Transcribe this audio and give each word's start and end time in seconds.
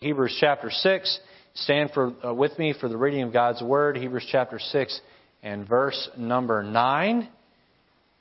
Hebrews 0.00 0.36
chapter 0.38 0.70
6. 0.70 1.20
Stand 1.54 1.90
for, 1.90 2.12
uh, 2.24 2.32
with 2.32 2.56
me 2.56 2.72
for 2.72 2.88
the 2.88 2.96
reading 2.96 3.22
of 3.22 3.32
God's 3.32 3.60
Word, 3.60 3.96
Hebrews 3.96 4.28
chapter 4.30 4.60
6 4.60 5.00
and 5.42 5.68
verse 5.68 6.08
number 6.16 6.62
9. 6.62 7.28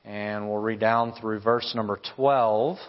And 0.04 0.50
we'll 0.50 0.58
read 0.58 0.80
down 0.80 1.14
through 1.22 1.40
verse 1.42 1.74
number 1.76 2.00
12. 2.16 2.80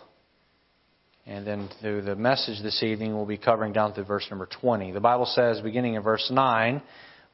And 1.26 1.46
then 1.46 1.68
through 1.82 2.00
the 2.00 2.16
message 2.16 2.62
this 2.62 2.82
evening, 2.82 3.14
we'll 3.14 3.26
be 3.26 3.36
covering 3.36 3.74
down 3.74 3.92
through 3.92 4.04
verse 4.04 4.26
number 4.30 4.48
20. 4.58 4.92
The 4.92 5.00
Bible 5.00 5.26
says, 5.26 5.60
beginning 5.60 5.92
in 5.92 6.02
verse 6.02 6.26
9, 6.32 6.80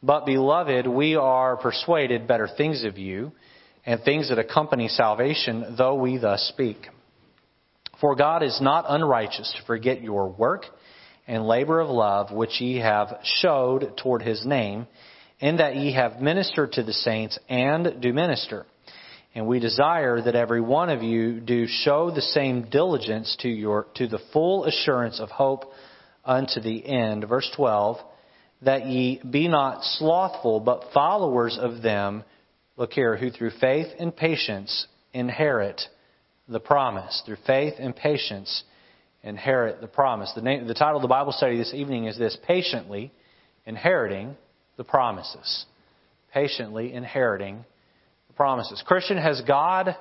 But 0.02 0.26
beloved, 0.26 0.88
we 0.88 1.14
are 1.14 1.56
persuaded 1.56 2.26
better 2.26 2.48
things 2.48 2.82
of 2.82 2.98
you, 2.98 3.30
and 3.86 4.02
things 4.02 4.28
that 4.30 4.40
accompany 4.40 4.88
salvation, 4.88 5.76
though 5.78 5.94
we 5.94 6.18
thus 6.18 6.48
speak. 6.52 6.78
For 8.00 8.16
God 8.16 8.42
is 8.42 8.60
not 8.60 8.86
unrighteous 8.88 9.54
to 9.56 9.66
forget 9.68 10.02
your 10.02 10.30
work 10.30 10.64
and 11.26 11.46
labor 11.46 11.80
of 11.80 11.88
love 11.88 12.30
which 12.30 12.60
ye 12.60 12.78
have 12.78 13.18
showed 13.22 13.96
toward 13.96 14.22
his 14.22 14.44
name, 14.44 14.86
in 15.40 15.56
that 15.56 15.76
ye 15.76 15.92
have 15.92 16.20
ministered 16.20 16.72
to 16.72 16.82
the 16.82 16.92
saints 16.92 17.38
and 17.48 18.00
do 18.00 18.12
minister. 18.12 18.66
And 19.34 19.46
we 19.48 19.58
desire 19.58 20.22
that 20.22 20.36
every 20.36 20.60
one 20.60 20.90
of 20.90 21.02
you 21.02 21.40
do 21.40 21.66
show 21.66 22.10
the 22.10 22.22
same 22.22 22.70
diligence 22.70 23.36
to 23.40 23.48
your 23.48 23.86
to 23.96 24.06
the 24.06 24.20
full 24.32 24.64
assurance 24.64 25.18
of 25.18 25.30
hope 25.30 25.64
unto 26.24 26.60
the 26.60 26.86
end. 26.86 27.26
Verse 27.28 27.50
12, 27.56 27.96
that 28.62 28.86
ye 28.86 29.20
be 29.28 29.48
not 29.48 29.82
slothful, 29.82 30.60
but 30.60 30.92
followers 30.94 31.58
of 31.60 31.82
them, 31.82 32.22
look 32.76 32.92
here, 32.92 33.16
who 33.16 33.30
through 33.30 33.50
faith 33.60 33.88
and 33.98 34.16
patience 34.16 34.86
inherit 35.12 35.82
the 36.48 36.60
promise. 36.60 37.22
Through 37.26 37.38
faith 37.46 37.74
and 37.78 37.94
patience 37.94 38.62
inherit 39.24 39.80
the 39.80 39.86
promise. 39.86 40.30
The, 40.34 40.42
name, 40.42 40.66
the 40.66 40.74
title 40.74 40.96
of 40.96 41.02
the 41.02 41.08
Bible 41.08 41.32
study 41.32 41.56
this 41.56 41.72
evening 41.74 42.04
is 42.04 42.16
this 42.18 42.36
Patiently 42.46 43.10
Inheriting 43.66 44.36
the 44.76 44.84
Promises. 44.84 45.64
Patiently 46.32 46.92
Inheriting 46.92 47.64
the 48.28 48.34
Promises. 48.34 48.82
Christian, 48.86 49.16
has 49.16 49.40
God 49.46 49.96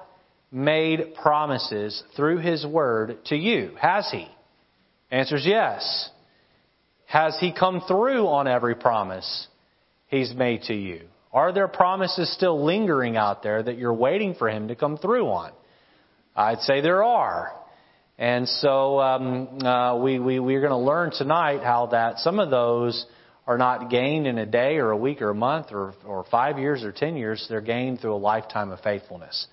made 0.51 1.15
promises 1.15 2.03
through 2.15 2.39
His 2.39 2.65
Word 2.65 3.17
to 3.27 3.35
you? 3.35 3.71
Has 3.81 4.09
He? 4.11 4.27
Answer 5.09 5.37
is 5.37 5.45
yes. 5.45 6.09
Has 7.05 7.37
He 7.39 7.53
come 7.53 7.81
through 7.87 8.27
on 8.27 8.47
every 8.47 8.75
promise 8.75 9.47
He's 10.07 10.33
made 10.33 10.63
to 10.63 10.73
you? 10.73 11.01
Are 11.31 11.51
there 11.53 11.67
promises 11.67 12.31
still 12.33 12.63
lingering 12.63 13.17
out 13.17 13.41
there 13.41 13.63
that 13.63 13.77
you're 13.77 13.93
waiting 13.93 14.35
for 14.35 14.49
Him 14.49 14.67
to 14.67 14.75
come 14.75 14.97
through 14.97 15.27
on? 15.27 15.53
I'd 16.35 16.59
say 16.59 16.81
there 16.81 17.03
are. 17.03 17.53
And 18.17 18.47
so 18.47 18.99
um, 18.99 19.59
uh, 19.59 19.97
we, 19.97 20.19
we, 20.19 20.39
we're 20.39 20.61
going 20.61 20.71
to 20.71 20.77
learn 20.77 21.11
tonight 21.11 21.63
how 21.63 21.87
that 21.87 22.19
some 22.19 22.39
of 22.39 22.51
those 22.51 23.05
are 23.47 23.57
not 23.57 23.89
gained 23.89 24.27
in 24.27 24.37
a 24.37 24.45
day 24.45 24.77
or 24.77 24.91
a 24.91 24.97
week 24.97 25.21
or 25.21 25.31
a 25.31 25.35
month 25.35 25.67
or, 25.71 25.93
or 26.05 26.23
five 26.29 26.59
years 26.59 26.83
or 26.83 26.91
ten 26.91 27.15
years. 27.15 27.45
They're 27.49 27.61
gained 27.61 27.99
through 28.01 28.13
a 28.13 28.17
lifetime 28.17 28.71
of 28.71 28.79
faithfulness. 28.81 29.47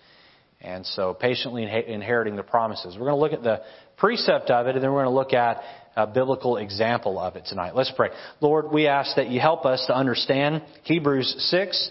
And 0.61 0.85
so 0.85 1.15
patiently 1.15 1.63
inheriting 1.63 2.37
the 2.37 2.43
promises. 2.43 2.95
We're 2.95 3.07
going 3.07 3.17
to 3.17 3.21
look 3.21 3.33
at 3.33 3.43
the 3.43 3.63
precept 3.97 4.51
of 4.51 4.67
it 4.67 4.75
and 4.75 4.85
then 4.85 4.93
we're 4.93 5.05
going 5.05 5.15
to 5.15 5.19
look 5.19 5.33
at 5.33 5.63
a 5.97 6.07
biblical 6.07 6.59
example 6.59 7.19
of 7.19 7.37
it 7.37 7.47
tonight. 7.47 7.75
Let's 7.75 7.93
pray. 7.97 8.11
Lord, 8.41 8.71
we 8.71 8.87
ask 8.87 9.17
that 9.17 9.29
you 9.29 9.41
help 9.41 9.65
us 9.65 9.85
to 9.87 9.97
understand 9.97 10.63
Hebrews 10.85 11.35
6. 11.51 11.91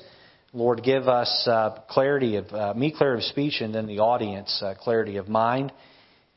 Lord, 0.53 0.83
give 0.83 1.07
us 1.07 1.47
uh, 1.47 1.81
clarity 1.89 2.37
of, 2.37 2.47
uh, 2.51 2.73
me 2.75 2.93
clarity 2.95 3.23
of 3.23 3.29
speech 3.29 3.61
and 3.61 3.73
then 3.73 3.87
the 3.87 3.99
audience 3.99 4.61
uh, 4.63 4.75
clarity 4.79 5.17
of 5.17 5.27
mind. 5.27 5.71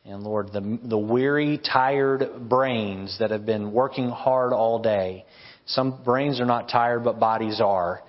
And 0.05 0.23
Lord, 0.23 0.53
the, 0.53 0.79
the 0.83 0.99
weary, 0.99 1.59
tired 1.59 2.49
brains 2.49 3.17
that 3.21 3.31
have 3.31 3.47
been 3.47 3.73
working 3.73 4.09
hard 4.09 4.53
all 4.53 4.81
day. 4.81 5.25
Some 5.67 6.03
brains 6.05 6.41
are 6.41 6.47
not 6.47 6.69
tired, 6.69 7.05
but 7.05 7.21
bodies 7.21 7.61
are. 7.61 8.03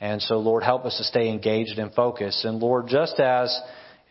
And 0.00 0.20
so, 0.20 0.38
Lord, 0.38 0.62
help 0.62 0.84
us 0.84 0.96
to 0.98 1.04
stay 1.04 1.30
engaged 1.30 1.78
and 1.78 1.92
focused. 1.94 2.44
And 2.44 2.58
Lord, 2.58 2.86
just 2.88 3.18
as 3.18 3.58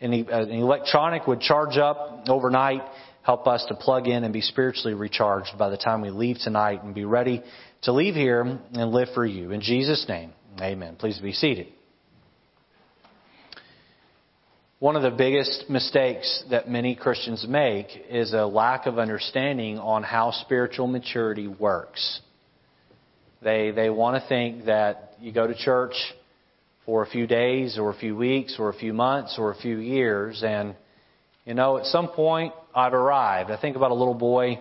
an, 0.00 0.12
an 0.12 0.50
electronic 0.50 1.26
would 1.26 1.40
charge 1.40 1.78
up 1.78 2.24
overnight, 2.28 2.82
help 3.22 3.46
us 3.46 3.64
to 3.68 3.74
plug 3.74 4.08
in 4.08 4.24
and 4.24 4.32
be 4.32 4.40
spiritually 4.40 4.94
recharged 4.94 5.56
by 5.56 5.70
the 5.70 5.76
time 5.76 6.00
we 6.00 6.10
leave 6.10 6.38
tonight 6.38 6.82
and 6.82 6.94
be 6.94 7.04
ready 7.04 7.42
to 7.82 7.92
leave 7.92 8.14
here 8.14 8.40
and 8.72 8.90
live 8.90 9.08
for 9.14 9.24
you. 9.24 9.52
In 9.52 9.60
Jesus' 9.60 10.04
name, 10.08 10.32
amen. 10.60 10.96
Please 10.96 11.18
be 11.20 11.32
seated. 11.32 11.77
One 14.80 14.94
of 14.94 15.02
the 15.02 15.10
biggest 15.10 15.64
mistakes 15.68 16.44
that 16.50 16.68
many 16.68 16.94
Christians 16.94 17.44
make 17.48 17.88
is 18.08 18.32
a 18.32 18.46
lack 18.46 18.86
of 18.86 18.96
understanding 18.96 19.76
on 19.76 20.04
how 20.04 20.30
spiritual 20.30 20.86
maturity 20.86 21.48
works. 21.48 22.20
They, 23.42 23.72
they 23.72 23.90
want 23.90 24.22
to 24.22 24.28
think 24.28 24.66
that 24.66 25.14
you 25.20 25.32
go 25.32 25.48
to 25.48 25.54
church 25.56 25.94
for 26.86 27.02
a 27.02 27.08
few 27.08 27.26
days 27.26 27.76
or 27.76 27.90
a 27.90 27.94
few 27.94 28.14
weeks 28.14 28.54
or 28.60 28.68
a 28.68 28.72
few 28.72 28.92
months 28.92 29.34
or 29.36 29.50
a 29.50 29.56
few 29.56 29.78
years 29.78 30.44
and, 30.46 30.76
you 31.44 31.54
know, 31.54 31.78
at 31.78 31.86
some 31.86 32.06
point 32.06 32.52
I've 32.72 32.94
arrived. 32.94 33.50
I 33.50 33.60
think 33.60 33.74
about 33.74 33.90
a 33.90 33.94
little 33.94 34.14
boy 34.14 34.60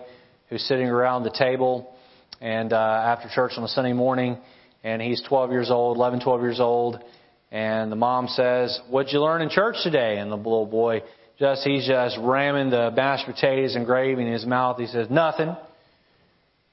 who's 0.49 0.63
sitting 0.63 0.87
around 0.87 1.25
the 1.25 1.35
table 1.37 1.93
and 2.41 2.73
uh, 2.73 2.75
after 2.75 3.29
church 3.29 3.51
on 3.55 3.63
a 3.63 3.67
Sunday 3.67 3.93
morning 3.93 4.39
and 4.83 4.99
he's 4.99 5.21
12 5.29 5.51
years 5.51 5.69
old, 5.69 5.95
11, 5.97 6.21
12 6.21 6.41
years 6.41 6.59
old, 6.59 7.03
and 7.51 7.91
the 7.91 7.95
mom 7.95 8.27
says, 8.27 8.79
What'd 8.89 9.13
you 9.13 9.21
learn 9.21 9.41
in 9.41 9.49
church 9.49 9.75
today? 9.83 10.17
And 10.17 10.31
the 10.31 10.35
little 10.35 10.65
boy, 10.65 11.01
just 11.39 11.63
he's 11.63 11.87
just 11.87 12.17
ramming 12.19 12.69
the 12.69 12.91
mashed 12.91 13.25
potatoes 13.25 13.75
and 13.75 13.85
gravy 13.85 14.21
in 14.21 14.31
his 14.31 14.45
mouth. 14.45 14.77
He 14.77 14.87
says, 14.87 15.07
Nothing. 15.09 15.55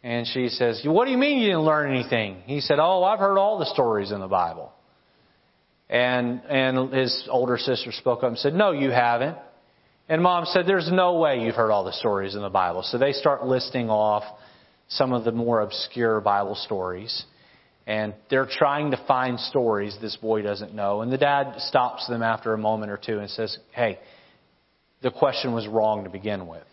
And 0.03 0.27
she 0.27 0.49
says, 0.49 0.83
What 0.85 1.05
do 1.05 1.13
you 1.13 1.19
mean 1.19 1.39
you 1.39 1.47
didn't 1.47 1.63
learn 1.63 1.95
anything? 1.95 2.43
He 2.47 2.61
said, 2.61 2.79
Oh, 2.81 3.05
I've 3.05 3.21
heard 3.21 3.39
all 3.39 3.59
the 3.59 3.67
stories 3.67 4.11
in 4.11 4.21
the 4.21 4.29
Bible. 4.29 4.73
And 5.89 6.43
and 6.49 6.93
his 6.93 7.29
older 7.31 7.57
sister 7.57 7.93
spoke 7.93 8.23
up 8.23 8.31
and 8.31 8.39
said, 8.39 8.55
No, 8.55 8.73
you 8.73 8.91
haven't. 8.91 9.39
And 10.09 10.23
mom 10.23 10.45
said, 10.47 10.67
There's 10.67 10.91
no 10.91 11.19
way 11.19 11.45
you've 11.45 11.55
heard 11.55 11.71
all 11.71 11.85
the 11.85 11.93
stories 11.93 12.35
in 12.35 12.43
the 12.43 12.51
Bible. 12.51 12.83
So 12.83 12.99
they 12.99 13.13
start 13.13 13.47
listing 13.47 13.91
off 13.91 14.25
some 14.89 15.13
of 15.13 15.25
the 15.25 15.33
more 15.33 15.61
obscure 15.61 16.21
Bible 16.21 16.57
stories. 16.57 17.25
And 17.87 18.15
they're 18.31 18.49
trying 18.51 18.93
to 18.93 19.05
find 19.07 19.39
stories 19.39 19.97
this 20.01 20.17
boy 20.17 20.43
doesn't 20.43 20.75
know. 20.75 21.03
And 21.03 21.13
the 21.13 21.19
dad 21.19 21.55
stops 21.59 22.09
them 22.09 22.23
after 22.23 22.55
a 22.55 22.59
moment 22.59 22.91
or 22.91 22.97
two 22.97 23.19
and 23.19 23.29
says, 23.29 23.59
Hey, 23.73 23.99
the 25.03 25.11
question 25.11 25.53
was 25.53 25.69
wrong 25.69 26.05
to 26.05 26.11
begin 26.11 26.47
with. 26.47 26.65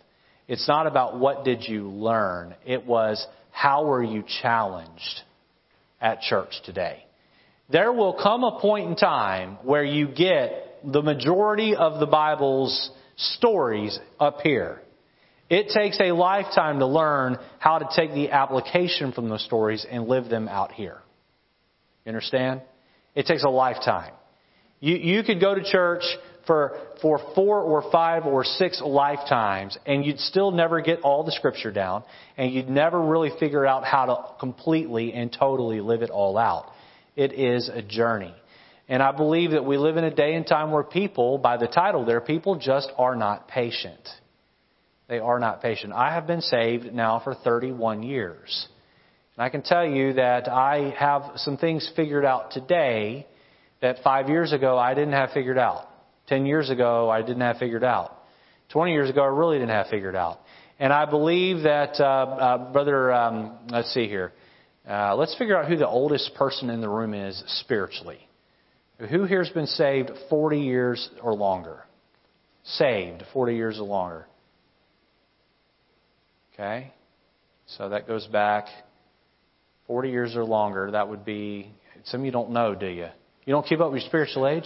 It's 0.48 0.66
not 0.66 0.86
about 0.86 1.18
what 1.18 1.44
did 1.44 1.64
you 1.68 1.88
learn. 1.88 2.54
It 2.64 2.86
was 2.86 3.24
how 3.50 3.84
were 3.84 4.02
you 4.02 4.24
challenged 4.40 5.20
at 6.00 6.22
church 6.22 6.50
today. 6.64 7.04
There 7.70 7.92
will 7.92 8.14
come 8.14 8.42
a 8.42 8.58
point 8.58 8.88
in 8.88 8.96
time 8.96 9.58
where 9.62 9.84
you 9.84 10.08
get 10.08 10.78
the 10.84 11.02
majority 11.02 11.76
of 11.76 12.00
the 12.00 12.06
Bible's 12.06 12.90
stories 13.16 13.98
up 14.18 14.40
here. 14.40 14.80
It 15.48 15.68
takes 15.68 16.00
a 16.00 16.12
lifetime 16.12 16.78
to 16.78 16.86
learn 16.86 17.36
how 17.58 17.78
to 17.78 17.88
take 17.94 18.14
the 18.14 18.30
application 18.30 19.12
from 19.12 19.28
those 19.28 19.44
stories 19.44 19.86
and 19.88 20.08
live 20.08 20.30
them 20.30 20.48
out 20.48 20.72
here. 20.72 21.01
You 22.04 22.10
understand? 22.10 22.62
It 23.14 23.26
takes 23.26 23.44
a 23.44 23.48
lifetime. 23.48 24.12
You, 24.80 24.96
you 24.96 25.22
could 25.22 25.40
go 25.40 25.54
to 25.54 25.62
church 25.62 26.02
for, 26.46 26.76
for 27.00 27.20
four 27.34 27.60
or 27.60 27.90
five 27.92 28.24
or 28.24 28.44
six 28.44 28.82
lifetimes 28.84 29.78
and 29.86 30.04
you'd 30.04 30.18
still 30.18 30.50
never 30.50 30.80
get 30.80 31.00
all 31.02 31.24
the 31.24 31.32
scripture 31.32 31.70
down 31.70 32.02
and 32.36 32.52
you'd 32.52 32.68
never 32.68 33.00
really 33.00 33.30
figure 33.38 33.64
out 33.64 33.84
how 33.84 34.06
to 34.06 34.38
completely 34.40 35.12
and 35.12 35.32
totally 35.32 35.80
live 35.80 36.02
it 36.02 36.10
all 36.10 36.36
out. 36.36 36.72
It 37.14 37.32
is 37.32 37.70
a 37.72 37.82
journey. 37.82 38.34
And 38.88 39.02
I 39.02 39.12
believe 39.12 39.52
that 39.52 39.64
we 39.64 39.78
live 39.78 39.96
in 39.96 40.04
a 40.04 40.14
day 40.14 40.34
and 40.34 40.46
time 40.46 40.72
where 40.72 40.82
people, 40.82 41.38
by 41.38 41.56
the 41.56 41.68
title 41.68 42.04
there, 42.04 42.20
people 42.20 42.56
just 42.56 42.90
are 42.98 43.14
not 43.14 43.48
patient. 43.48 44.08
They 45.08 45.18
are 45.18 45.38
not 45.38 45.62
patient. 45.62 45.92
I 45.92 46.12
have 46.14 46.26
been 46.26 46.40
saved 46.40 46.92
now 46.92 47.20
for 47.22 47.34
31 47.34 48.02
years. 48.02 48.68
I 49.42 49.48
can 49.48 49.62
tell 49.62 49.84
you 49.84 50.12
that 50.12 50.46
I 50.48 50.94
have 50.96 51.32
some 51.34 51.56
things 51.56 51.90
figured 51.96 52.24
out 52.24 52.52
today 52.52 53.26
that 53.80 53.96
five 54.04 54.28
years 54.28 54.52
ago 54.52 54.78
I 54.78 54.94
didn't 54.94 55.14
have 55.14 55.30
figured 55.30 55.58
out. 55.58 55.88
Ten 56.28 56.46
years 56.46 56.70
ago 56.70 57.10
I 57.10 57.22
didn't 57.22 57.40
have 57.40 57.56
figured 57.56 57.82
out. 57.82 58.16
Twenty 58.68 58.92
years 58.92 59.10
ago 59.10 59.20
I 59.20 59.26
really 59.26 59.58
didn't 59.58 59.70
have 59.70 59.88
figured 59.88 60.14
out. 60.14 60.38
And 60.78 60.92
I 60.92 61.06
believe 61.06 61.64
that, 61.64 61.98
uh, 61.98 62.04
uh, 62.04 62.72
brother, 62.72 63.12
um, 63.12 63.58
let's 63.68 63.92
see 63.92 64.06
here. 64.06 64.32
Uh, 64.88 65.16
let's 65.16 65.36
figure 65.36 65.56
out 65.56 65.68
who 65.68 65.76
the 65.76 65.88
oldest 65.88 66.36
person 66.36 66.70
in 66.70 66.80
the 66.80 66.88
room 66.88 67.12
is 67.12 67.42
spiritually. 67.62 68.20
Who 69.10 69.24
here 69.24 69.42
has 69.42 69.52
been 69.52 69.66
saved 69.66 70.12
40 70.30 70.60
years 70.60 71.10
or 71.20 71.34
longer? 71.34 71.82
Saved 72.62 73.24
40 73.32 73.56
years 73.56 73.80
or 73.80 73.86
longer. 73.86 74.28
Okay? 76.54 76.92
So 77.66 77.88
that 77.88 78.06
goes 78.06 78.24
back 78.28 78.66
40 79.92 80.08
years 80.08 80.36
or 80.36 80.42
longer. 80.42 80.90
That 80.92 81.10
would 81.10 81.22
be, 81.22 81.70
some 82.04 82.20
of 82.20 82.24
you 82.24 82.32
don't 82.32 82.50
know, 82.50 82.74
do 82.74 82.86
you? 82.86 83.08
You 83.44 83.52
don't 83.52 83.66
keep 83.66 83.78
up 83.78 83.92
with 83.92 84.00
your 84.00 84.08
spiritual 84.08 84.48
age? 84.48 84.64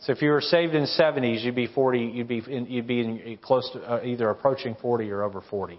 So 0.00 0.12
if 0.12 0.22
you 0.22 0.30
were 0.30 0.40
saved 0.40 0.74
in 0.74 0.84
the 0.84 0.88
70s, 0.98 1.44
you'd 1.44 1.54
be 1.54 1.66
40, 1.66 1.98
you'd 1.98 2.26
be, 2.26 2.42
in, 2.48 2.64
you'd 2.64 2.86
be 2.86 3.00
in, 3.00 3.38
close 3.42 3.70
to 3.74 3.80
uh, 3.80 4.02
either 4.02 4.30
approaching 4.30 4.74
40 4.80 5.10
or 5.10 5.22
over 5.22 5.42
40. 5.50 5.78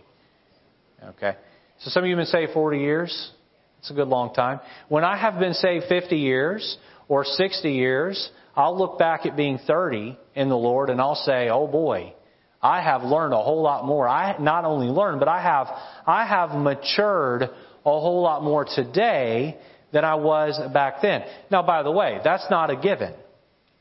Okay. 1.04 1.36
So 1.80 1.90
some 1.90 2.04
of 2.04 2.10
you 2.10 2.16
have 2.16 2.24
been 2.24 2.32
saved 2.32 2.54
40 2.54 2.78
years. 2.78 3.32
It's 3.80 3.90
a 3.90 3.96
good 3.96 4.08
long 4.08 4.36
time. 4.36 4.60
When 4.88 5.04
I 5.04 5.18
have 5.18 5.40
been 5.40 5.56
saved 5.56 5.86
50 5.90 6.16
years 6.16 6.78
or 7.08 7.26
60 7.26 7.72
years, 7.72 8.30
I'll 8.56 8.78
look 8.78 9.00
back 9.00 9.26
at 9.26 9.36
being 9.36 9.58
30 9.66 10.16
in 10.36 10.48
the 10.48 10.56
Lord 10.56 10.92
and 10.92 11.02
I'll 11.02 11.16
say, 11.16 11.50
oh 11.50 11.66
boy, 11.66 12.14
I 12.62 12.82
have 12.82 13.02
learned 13.02 13.34
a 13.34 13.42
whole 13.42 13.64
lot 13.64 13.84
more. 13.84 14.08
I 14.08 14.38
not 14.38 14.64
only 14.64 14.86
learned, 14.86 15.18
but 15.18 15.28
I 15.28 15.42
have, 15.42 15.68
I 16.06 16.28
have 16.28 16.52
matured 16.52 17.50
a 17.86 17.90
whole 17.90 18.22
lot 18.22 18.44
more 18.44 18.66
today 18.66 19.58
than 19.92 20.06
I 20.06 20.16
was 20.16 20.60
back 20.74 21.02
then. 21.02 21.24
Now, 21.50 21.64
by 21.64 21.84
the 21.84 21.92
way, 21.92 22.20
that's 22.24 22.46
not 22.50 22.70
a 22.70 22.76
given. 22.76 23.14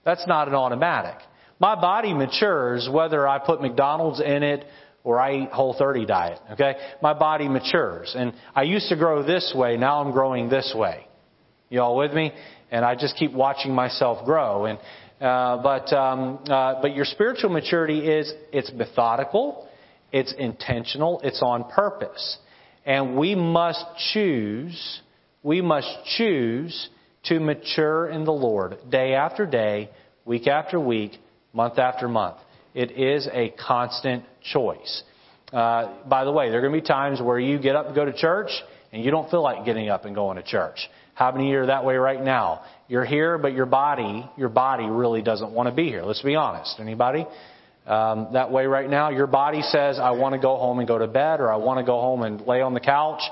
That's 0.04 0.26
not 0.26 0.48
an 0.48 0.54
automatic. 0.54 1.16
My 1.58 1.74
body 1.74 2.14
matures 2.14 2.88
whether 2.90 3.28
I 3.28 3.38
put 3.38 3.60
McDonald's 3.60 4.20
in 4.20 4.42
it 4.42 4.64
or 5.04 5.20
I 5.20 5.42
eat 5.42 5.50
whole 5.50 5.74
30 5.78 6.06
diet. 6.06 6.38
Okay? 6.52 6.74
My 7.02 7.14
body 7.14 7.48
matures. 7.48 8.14
And 8.16 8.32
I 8.54 8.62
used 8.62 8.88
to 8.88 8.96
grow 8.96 9.22
this 9.22 9.52
way, 9.54 9.76
now 9.76 10.02
I'm 10.02 10.12
growing 10.12 10.48
this 10.48 10.74
way. 10.74 11.06
You 11.68 11.80
all 11.80 11.96
with 11.96 12.12
me? 12.12 12.32
And 12.70 12.84
I 12.84 12.94
just 12.94 13.16
keep 13.16 13.32
watching 13.32 13.74
myself 13.74 14.24
grow. 14.24 14.66
And, 14.66 14.78
uh, 15.20 15.62
but, 15.62 15.92
um, 15.92 16.40
uh, 16.48 16.80
but 16.80 16.94
your 16.94 17.04
spiritual 17.04 17.50
maturity 17.50 18.00
is, 18.08 18.32
it's 18.52 18.72
methodical, 18.72 19.68
it's 20.12 20.32
intentional, 20.36 21.20
it's 21.22 21.42
on 21.42 21.64
purpose. 21.64 22.38
And 22.84 23.16
we 23.16 23.34
must 23.34 23.84
choose, 24.12 25.00
we 25.42 25.60
must 25.60 25.88
choose 26.16 26.88
to 27.24 27.38
mature 27.38 28.08
in 28.08 28.24
the 28.24 28.32
Lord 28.32 28.78
day 28.90 29.14
after 29.14 29.46
day, 29.46 29.90
week 30.24 30.46
after 30.46 30.80
week, 30.80 31.12
month 31.52 31.78
after 31.78 32.08
month. 32.08 32.36
It 32.74 32.92
is 32.92 33.28
a 33.32 33.50
constant 33.50 34.24
choice. 34.52 35.02
Uh, 35.52 35.92
by 36.08 36.24
the 36.24 36.32
way, 36.32 36.48
there 36.48 36.58
are 36.58 36.62
going 36.62 36.72
to 36.74 36.80
be 36.80 36.86
times 36.86 37.20
where 37.20 37.38
you 37.38 37.58
get 37.58 37.76
up 37.76 37.86
and 37.86 37.94
go 37.94 38.04
to 38.04 38.12
church 38.12 38.50
and 38.92 39.04
you 39.04 39.10
don't 39.10 39.30
feel 39.30 39.42
like 39.42 39.64
getting 39.64 39.88
up 39.88 40.04
and 40.04 40.14
going 40.14 40.36
to 40.36 40.42
church. 40.42 40.78
How 41.14 41.32
many 41.32 41.48
of 41.48 41.50
you 41.50 41.58
are 41.58 41.66
that 41.66 41.84
way 41.84 41.96
right 41.96 42.22
now? 42.22 42.62
You're 42.88 43.04
here, 43.04 43.36
but 43.36 43.52
your 43.52 43.66
body, 43.66 44.28
your 44.36 44.48
body 44.48 44.86
really 44.86 45.22
doesn't 45.22 45.52
want 45.52 45.68
to 45.68 45.74
be 45.74 45.88
here. 45.88 46.02
Let's 46.02 46.22
be 46.22 46.34
honest. 46.34 46.80
Anybody? 46.80 47.26
Um, 47.86 48.28
that 48.34 48.52
way 48.52 48.66
right 48.66 48.88
now, 48.88 49.10
your 49.10 49.26
body 49.26 49.62
says, 49.62 49.98
I 49.98 50.10
want 50.12 50.34
to 50.34 50.40
go 50.40 50.56
home 50.56 50.78
and 50.78 50.86
go 50.86 50.98
to 50.98 51.06
bed, 51.06 51.40
or 51.40 51.52
I 51.52 51.56
want 51.56 51.78
to 51.78 51.84
go 51.84 52.00
home 52.00 52.22
and 52.22 52.40
lay 52.46 52.60
on 52.60 52.74
the 52.74 52.80
couch. 52.80 53.22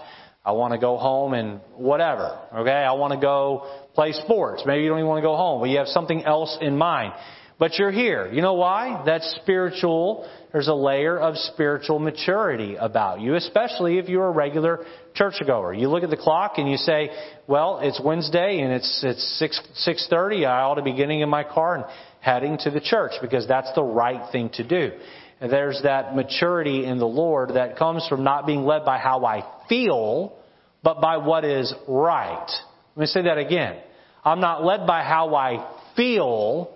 I 0.44 0.52
want 0.52 0.72
to 0.72 0.78
go 0.78 0.96
home 0.96 1.34
and 1.34 1.60
whatever. 1.76 2.38
Okay? 2.54 2.70
I 2.70 2.92
want 2.92 3.12
to 3.12 3.20
go 3.20 3.70
play 3.94 4.12
sports. 4.12 4.62
Maybe 4.64 4.82
you 4.82 4.88
don't 4.88 4.98
even 4.98 5.08
want 5.08 5.18
to 5.18 5.26
go 5.26 5.36
home, 5.36 5.60
but 5.60 5.68
you 5.68 5.78
have 5.78 5.88
something 5.88 6.24
else 6.24 6.56
in 6.60 6.78
mind. 6.78 7.12
But 7.58 7.76
you're 7.76 7.90
here. 7.90 8.30
You 8.32 8.40
know 8.40 8.54
why? 8.54 9.02
That's 9.04 9.28
spiritual. 9.42 10.30
There's 10.52 10.68
a 10.68 10.74
layer 10.74 11.18
of 11.18 11.36
spiritual 11.36 11.98
maturity 11.98 12.76
about 12.76 13.20
you, 13.20 13.34
especially 13.34 13.98
if 13.98 14.08
you're 14.08 14.28
a 14.28 14.30
regular 14.30 14.86
churchgoer. 15.14 15.74
You 15.74 15.88
look 15.88 16.04
at 16.04 16.10
the 16.10 16.16
clock 16.16 16.54
and 16.58 16.70
you 16.70 16.76
say, 16.76 17.10
well, 17.48 17.80
it's 17.82 18.00
Wednesday 18.02 18.60
and 18.60 18.72
it's, 18.72 19.02
it's 19.04 19.38
6, 19.40 19.60
6.30. 19.86 20.46
I 20.46 20.62
ought 20.62 20.76
to 20.76 20.82
be 20.82 20.94
getting 20.94 21.20
in 21.20 21.28
my 21.28 21.42
car 21.42 21.74
and 21.74 21.84
heading 22.28 22.58
to 22.58 22.70
the 22.70 22.80
church 22.80 23.12
because 23.22 23.48
that's 23.48 23.72
the 23.74 23.82
right 23.82 24.30
thing 24.30 24.50
to 24.50 24.62
do. 24.62 24.92
There's 25.40 25.80
that 25.82 26.14
maturity 26.14 26.84
in 26.84 26.98
the 26.98 27.06
Lord 27.06 27.54
that 27.54 27.78
comes 27.78 28.06
from 28.06 28.22
not 28.22 28.46
being 28.46 28.64
led 28.64 28.84
by 28.84 28.98
how 28.98 29.24
I 29.24 29.44
feel, 29.68 30.36
but 30.82 31.00
by 31.00 31.16
what 31.16 31.44
is 31.44 31.72
right. 31.86 32.46
Let 32.96 33.00
me 33.00 33.06
say 33.06 33.22
that 33.22 33.38
again. 33.38 33.78
I'm 34.24 34.40
not 34.40 34.62
led 34.62 34.86
by 34.86 35.02
how 35.04 35.34
I 35.36 35.74
feel, 35.96 36.74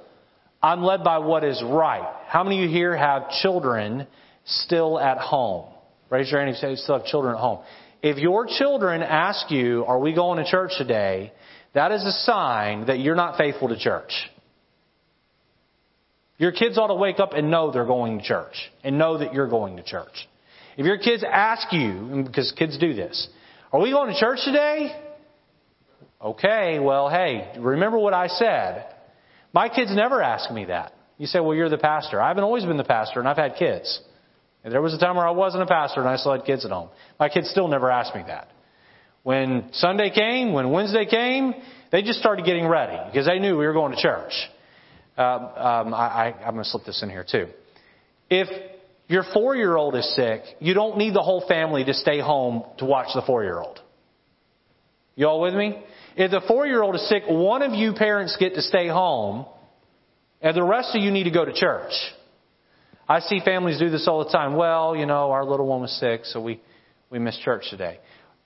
I'm 0.63 0.83
led 0.83 1.05
by 1.05 1.19
what 1.19 1.45
is 1.45 1.63
right. 1.65 2.09
How 2.29 2.45
many 2.45 2.65
of 2.65 2.71
you 2.71 2.75
here 2.75 2.97
have 2.97 3.31
children 3.43 4.07
still 4.45 4.99
at 4.99 5.19
home? 5.19 5.67
Raise 6.09 6.31
your 6.31 6.41
hand 6.41 6.57
if 6.57 6.63
you 6.63 6.77
still 6.77 6.99
have 6.99 7.07
children 7.07 7.35
at 7.35 7.41
home. 7.41 7.65
If 8.01 8.17
your 8.19 8.47
children 8.47 9.03
ask 9.03 9.51
you, 9.51 9.85
Are 9.85 9.99
we 9.99 10.15
going 10.15 10.43
to 10.43 10.51
church 10.51 10.73
today? 10.79 11.33
that 11.75 11.91
is 11.91 12.05
a 12.05 12.13
sign 12.13 12.87
that 12.87 13.01
you're 13.01 13.17
not 13.17 13.37
faithful 13.37 13.69
to 13.69 13.79
church. 13.79 14.13
Your 16.43 16.50
kids 16.50 16.77
ought 16.77 16.89
to 16.89 16.97
wake 16.97 17.21
up 17.21 17.35
and 17.35 17.53
know 17.53 17.71
they're 17.71 17.87
going 17.87 18.19
to 18.19 18.25
church 18.25 18.69
and 18.83 18.99
know 18.99 19.19
that 19.19 19.33
you're 19.33 19.47
going 19.47 19.77
to 19.77 19.85
church. 19.85 20.27
If 20.77 20.85
your 20.85 20.99
kids 20.99 21.23
ask 21.23 21.73
you, 21.73 22.25
because 22.27 22.53
kids 22.59 22.77
do 22.79 22.94
this, 22.94 23.29
Are 23.73 23.81
we 23.81 23.93
going 23.93 24.12
to 24.12 24.19
church 24.19 24.41
today? 24.44 24.91
Okay, 26.21 26.81
well, 26.81 27.09
hey, 27.09 27.53
remember 27.61 27.97
what 27.97 28.12
I 28.12 28.27
said. 28.27 28.87
My 29.53 29.69
kids 29.69 29.94
never 29.94 30.21
ask 30.21 30.50
me 30.50 30.65
that. 30.65 30.93
You 31.17 31.29
say, 31.29 31.39
well, 31.39 31.55
you're 31.55 31.69
the 31.69 31.79
pastor. 31.79 32.21
I 32.21 32.27
haven't 32.27 32.43
always 32.43 32.65
been 32.65 32.77
the 32.77 32.83
pastor, 32.83 33.21
and 33.21 33.29
I've 33.29 33.37
had 33.37 33.55
kids. 33.55 34.00
And 34.65 34.75
there 34.75 34.83
was 34.83 34.94
a 34.94 34.99
time 34.99 35.15
where 35.15 35.29
I 35.29 35.31
wasn't 35.31 35.62
a 35.62 35.67
pastor, 35.67 36.00
and 36.00 36.09
I 36.09 36.17
still 36.17 36.33
had 36.33 36.44
kids 36.44 36.65
at 36.65 36.73
home. 36.73 36.89
My 37.21 37.29
kids 37.29 37.50
still 37.50 37.69
never 37.69 37.89
asked 37.89 38.17
me 38.17 38.25
that. 38.27 38.49
When 39.23 39.69
Sunday 39.75 40.11
came, 40.11 40.53
when 40.53 40.73
Wednesday 40.73 41.06
came, 41.06 41.55
they 41.93 42.03
just 42.03 42.19
started 42.19 42.44
getting 42.44 42.67
ready 42.67 42.99
because 43.12 43.27
they 43.27 43.39
knew 43.39 43.56
we 43.56 43.65
were 43.65 43.73
going 43.75 43.93
to 43.94 44.03
church. 44.03 44.33
Uh, 45.17 45.23
um, 45.23 45.94
I, 45.94 46.06
I, 46.06 46.35
I'm 46.47 46.55
going 46.55 46.64
to 46.64 46.70
slip 46.70 46.85
this 46.85 47.03
in 47.03 47.11
here 47.11 47.25
too. 47.29 47.49
If 48.31 48.49
your 49.09 49.25
four 49.35 49.55
year 49.56 49.76
old 49.76 49.94
is 49.94 50.14
sick, 50.14 50.43
you 50.59 50.75
don't 50.75 50.97
need 50.97 51.14
the 51.14 51.23
whole 51.23 51.44
family 51.47 51.85
to 51.85 51.94
stay 51.94 52.20
home 52.20 52.64
to 52.79 52.85
watch 52.85 53.09
the 53.14 53.23
four 53.23 53.43
year 53.44 53.59
old. 53.59 53.81
You 55.14 55.26
all 55.26 55.43
with 55.43 55.55
me? 55.55 55.82
If 56.17 56.31
the 56.31 56.41
four 56.49 56.67
year 56.67 56.82
old 56.82 56.94
is 56.94 57.06
sick, 57.09 57.25
one 57.29 57.62
of 57.62 57.75
you 57.75 57.93
parents 57.93 58.37
get 58.41 58.55
to 58.55 58.62
stay 58.62 58.88
home, 58.88 59.44
and 60.41 60.56
the 60.56 60.62
rest 60.62 60.94
of 60.94 61.03
you 61.03 61.11
need 61.11 61.25
to 61.25 61.31
go 61.31 61.44
to 61.44 61.53
church. 61.53 61.93
I 63.08 63.20
see 63.20 63.41
families 63.44 63.79
do 63.79 63.91
this 63.91 64.08
all 64.08 64.25
the 64.25 64.31
time. 64.31 64.56
Well, 64.56 64.97
you 64.97 65.05
know, 65.05 65.31
our 65.31 65.44
little 65.44 65.67
one 65.67 65.82
was 65.82 65.93
sick, 65.99 66.25
so 66.25 66.41
we, 66.41 66.61
we 67.11 67.19
missed 67.19 67.43
church 67.43 67.65
today. 67.69 67.99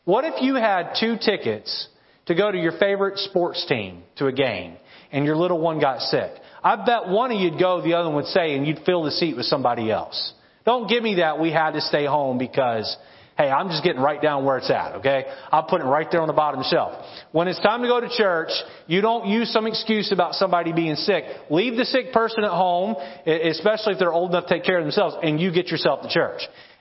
What 0.04 0.24
if 0.24 0.42
you 0.42 0.56
had 0.56 0.94
two 0.98 1.16
tickets 1.16 1.88
to 2.26 2.34
go 2.34 2.50
to 2.50 2.58
your 2.58 2.72
favorite 2.78 3.18
sports 3.18 3.64
team 3.68 4.02
to 4.16 4.26
a 4.26 4.32
game, 4.32 4.76
and 5.12 5.24
your 5.24 5.36
little 5.36 5.60
one 5.60 5.78
got 5.78 6.00
sick? 6.00 6.32
I 6.62 6.84
bet 6.84 7.08
one 7.08 7.32
of 7.32 7.40
you'd 7.40 7.58
go, 7.58 7.82
the 7.82 7.94
other 7.94 8.08
one 8.08 8.16
would 8.16 8.26
say, 8.26 8.54
and 8.54 8.66
you'd 8.66 8.80
fill 8.84 9.04
the 9.04 9.10
seat 9.10 9.36
with 9.36 9.46
somebody 9.46 9.90
else. 9.90 10.32
Don't 10.64 10.88
give 10.88 11.02
me 11.02 11.16
that 11.16 11.38
we 11.38 11.52
had 11.52 11.72
to 11.72 11.80
stay 11.80 12.06
home 12.06 12.38
because 12.38 12.96
Hey, 13.36 13.50
I'm 13.50 13.68
just 13.68 13.84
getting 13.84 14.00
right 14.00 14.20
down 14.20 14.46
where 14.46 14.56
it's 14.56 14.70
at, 14.70 14.94
okay? 14.96 15.26
I'll 15.52 15.64
put 15.64 15.82
it 15.82 15.84
right 15.84 16.06
there 16.10 16.22
on 16.22 16.26
the 16.26 16.32
bottom 16.32 16.62
shelf. 16.62 17.04
When 17.32 17.48
it's 17.48 17.60
time 17.60 17.82
to 17.82 17.88
go 17.88 18.00
to 18.00 18.08
church, 18.08 18.48
you 18.86 19.02
don't 19.02 19.28
use 19.28 19.52
some 19.52 19.66
excuse 19.66 20.10
about 20.10 20.32
somebody 20.34 20.72
being 20.72 20.94
sick. 20.94 21.24
Leave 21.50 21.76
the 21.76 21.84
sick 21.84 22.14
person 22.14 22.44
at 22.44 22.50
home, 22.50 22.96
especially 23.26 23.92
if 23.92 23.98
they're 23.98 24.12
old 24.12 24.30
enough 24.30 24.46
to 24.46 24.54
take 24.54 24.64
care 24.64 24.78
of 24.78 24.84
themselves, 24.84 25.16
and 25.22 25.38
you 25.38 25.52
get 25.52 25.66
yourself 25.66 26.00
to 26.00 26.08
church. 26.08 26.40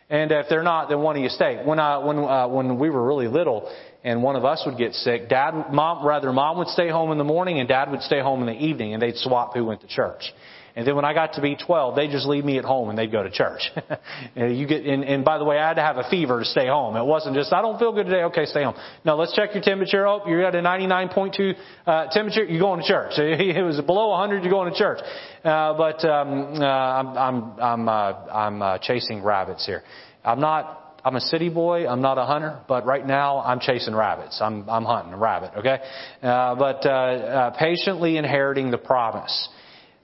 And 0.09 0.31
if 0.31 0.45
they're 0.47 0.63
not, 0.63 0.87
then 0.87 1.01
one 1.01 1.17
of 1.17 1.23
you 1.23 1.29
stay. 1.29 1.61
When 1.61 1.77
I, 1.77 1.97
when, 1.97 2.19
uh, 2.19 2.47
when 2.47 2.79
we 2.79 2.89
were 2.89 3.05
really 3.05 3.27
little, 3.27 3.69
and 4.05 4.23
one 4.23 4.35
of 4.35 4.45
us 4.45 4.63
would 4.65 4.77
get 4.77 4.93
sick, 4.93 5.27
dad, 5.27 5.73
mom, 5.73 6.05
rather 6.05 6.31
mom 6.31 6.59
would 6.59 6.67
stay 6.67 6.89
home 6.89 7.11
in 7.11 7.17
the 7.17 7.23
morning, 7.23 7.59
and 7.59 7.67
dad 7.67 7.89
would 7.91 8.03
stay 8.03 8.21
home 8.21 8.39
in 8.41 8.45
the 8.45 8.65
evening, 8.65 8.93
and 8.93 9.01
they'd 9.01 9.17
swap 9.17 9.53
who 9.55 9.65
went 9.65 9.81
to 9.81 9.87
church. 9.87 10.31
And 10.75 10.85
then 10.85 10.95
when 10.95 11.05
I 11.05 11.13
got 11.13 11.33
to 11.33 11.41
be 11.41 11.55
12, 11.55 11.95
they 11.95 12.07
just 12.07 12.27
leave 12.27 12.43
me 12.43 12.57
at 12.57 12.65
home 12.65 12.89
and 12.89 12.97
they'd 12.97 13.11
go 13.11 13.23
to 13.23 13.31
church. 13.31 13.71
and 14.35 14.57
you 14.57 14.67
get, 14.67 14.85
and, 14.85 15.05
and 15.05 15.23
by 15.23 15.37
the 15.37 15.45
way, 15.45 15.57
I 15.57 15.69
had 15.69 15.75
to 15.75 15.81
have 15.81 15.95
a 15.95 16.09
fever 16.09 16.39
to 16.39 16.45
stay 16.45 16.67
home. 16.67 16.97
It 16.97 17.05
wasn't 17.05 17.33
just, 17.35 17.53
I 17.53 17.61
don't 17.61 17.79
feel 17.79 17.93
good 17.93 18.07
today. 18.07 18.23
Okay, 18.23 18.45
stay 18.45 18.63
home. 18.63 18.75
No, 19.05 19.15
let's 19.15 19.33
check 19.33 19.53
your 19.53 19.63
temperature. 19.63 20.05
Oh, 20.05 20.27
you're 20.27 20.43
at 20.43 20.53
a 20.53 20.59
99.2 20.59 21.55
uh, 21.87 22.07
temperature. 22.11 22.43
You're 22.43 22.59
going 22.59 22.81
to 22.81 22.87
church. 22.87 23.13
It 23.17 23.63
was 23.63 23.79
below 23.79 24.09
100. 24.09 24.43
You're 24.43 24.51
going 24.51 24.73
to 24.73 24.77
church. 24.77 24.99
Uh, 25.45 25.77
but 25.77 26.03
um, 26.03 26.61
uh, 26.61 26.65
I'm 26.65 27.17
I'm 27.17 27.59
I'm 27.59 27.89
uh, 27.89 27.91
I'm 27.91 28.61
uh, 28.61 28.77
chasing 28.79 29.23
rabbits 29.23 29.65
here. 29.65 29.81
I'm 30.25 30.41
not 30.41 30.84
I'm 31.05 31.15
a 31.15 31.21
city 31.21 31.49
boy. 31.49 31.87
I'm 31.87 32.01
not 32.01 32.17
a 32.17 32.25
hunter, 32.25 32.61
but 32.67 32.83
right 32.87 33.05
now 33.05 33.39
I'm 33.39 33.59
chasing 33.59 33.93
rabbits. 33.93 34.41
I'm 34.41 34.67
I'm 34.67 34.85
hunting 34.85 35.13
a 35.13 35.17
rabbit. 35.17 35.51
Okay, 35.57 35.77
uh, 36.23 36.55
but 36.55 36.83
uh, 36.83 36.89
uh, 36.89 37.49
patiently 37.59 38.17
inheriting 38.17 38.71
the 38.71 38.79
promise. 38.79 39.49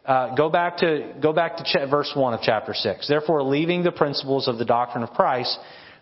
Uh, 0.05 0.36
go 0.36 0.48
back 0.48 0.77
to 0.77 1.15
go 1.20 1.34
back 1.34 1.58
to 1.58 1.63
ch- 1.63 1.89
verse 1.89 2.12
one 2.15 2.36
of 2.36 2.41
chapter 2.43 2.75
six. 2.75 3.08
Therefore, 3.08 3.41
leaving 3.41 3.81
the 3.81 3.91
principles 3.91 4.48
of 4.48 4.60
the 4.60 4.65
doctrine 4.65 5.03
of 5.03 5.10
Christ, 5.10 5.58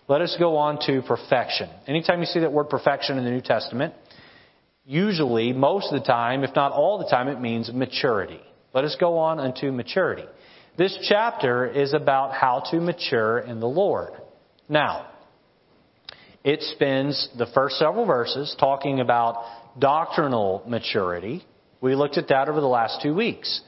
let 0.10 0.20
us 0.20 0.36
go 0.38 0.58
on 0.58 0.80
to 0.88 1.02
perfection. 1.04 1.70
Anytime 1.88 2.20
you 2.20 2.26
see 2.26 2.42
that 2.42 2.52
word 2.52 2.68
perfection 2.68 3.18
in 3.18 3.24
the 3.24 3.32
New 3.32 3.42
Testament, 3.42 3.94
usually, 4.86 5.54
most 5.54 5.94
of 5.94 6.02
the 6.02 6.06
time, 6.06 6.44
if 6.44 6.54
not 6.58 6.74
all 6.74 6.98
the 6.98 7.08
time, 7.08 7.30
it 7.30 7.40
means 7.40 7.72
maturity. 7.72 8.42
Let 8.74 8.84
us 8.84 8.98
go 9.00 9.18
on 9.18 9.40
unto 9.40 9.72
maturity. 9.72 10.26
This 10.78 10.98
chapter 11.08 11.66
is 11.66 11.94
about 11.94 12.34
how 12.34 12.64
to 12.72 12.82
mature 12.82 13.40
in 13.40 13.62
the 13.62 13.68
Lord. 13.68 14.12
Now, 14.70 15.08
it 16.44 16.62
spends 16.62 17.28
the 17.38 17.48
first 17.48 17.78
several 17.80 18.06
verses 18.06 18.56
talking 18.60 19.00
about 19.00 19.44
doctrinal 19.80 20.64
maturity. 20.68 21.44
We 21.82 21.96
looked 21.96 22.18
at 22.18 22.28
that 22.28 22.48
over 22.48 22.62
the 22.62 22.68
last 22.68 23.02
two 23.02 23.16
weeks 23.16 23.62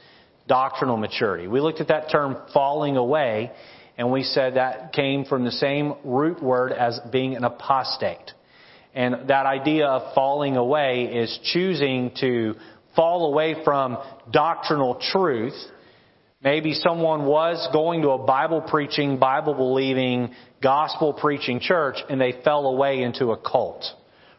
doctrinal 0.48 0.96
maturity. 0.96 1.46
We 1.46 1.60
looked 1.60 1.80
at 1.80 1.88
that 1.88 2.10
term 2.10 2.36
falling 2.52 2.96
away, 2.96 3.52
and 3.96 4.10
we 4.10 4.22
said 4.22 4.54
that 4.54 4.92
came 4.92 5.24
from 5.24 5.44
the 5.44 5.52
same 5.52 5.94
root 6.04 6.42
word 6.42 6.72
as 6.72 7.00
being 7.10 7.36
an 7.36 7.44
apostate. 7.44 8.32
And 8.94 9.28
that 9.28 9.46
idea 9.46 9.86
of 9.86 10.14
falling 10.14 10.56
away 10.56 11.04
is 11.04 11.38
choosing 11.52 12.12
to 12.20 12.54
fall 12.94 13.26
away 13.26 13.56
from 13.64 13.98
doctrinal 14.30 15.00
truth 15.12 15.54
Maybe 16.42 16.74
someone 16.74 17.24
was 17.24 17.68
going 17.72 18.02
to 18.02 18.10
a 18.10 18.18
Bible 18.18 18.62
preaching, 18.62 19.18
Bible 19.18 19.54
believing, 19.54 20.34
gospel 20.60 21.12
preaching 21.12 21.60
church 21.60 21.96
and 22.08 22.20
they 22.20 22.34
fell 22.44 22.66
away 22.66 23.02
into 23.02 23.30
a 23.30 23.36
cult 23.36 23.84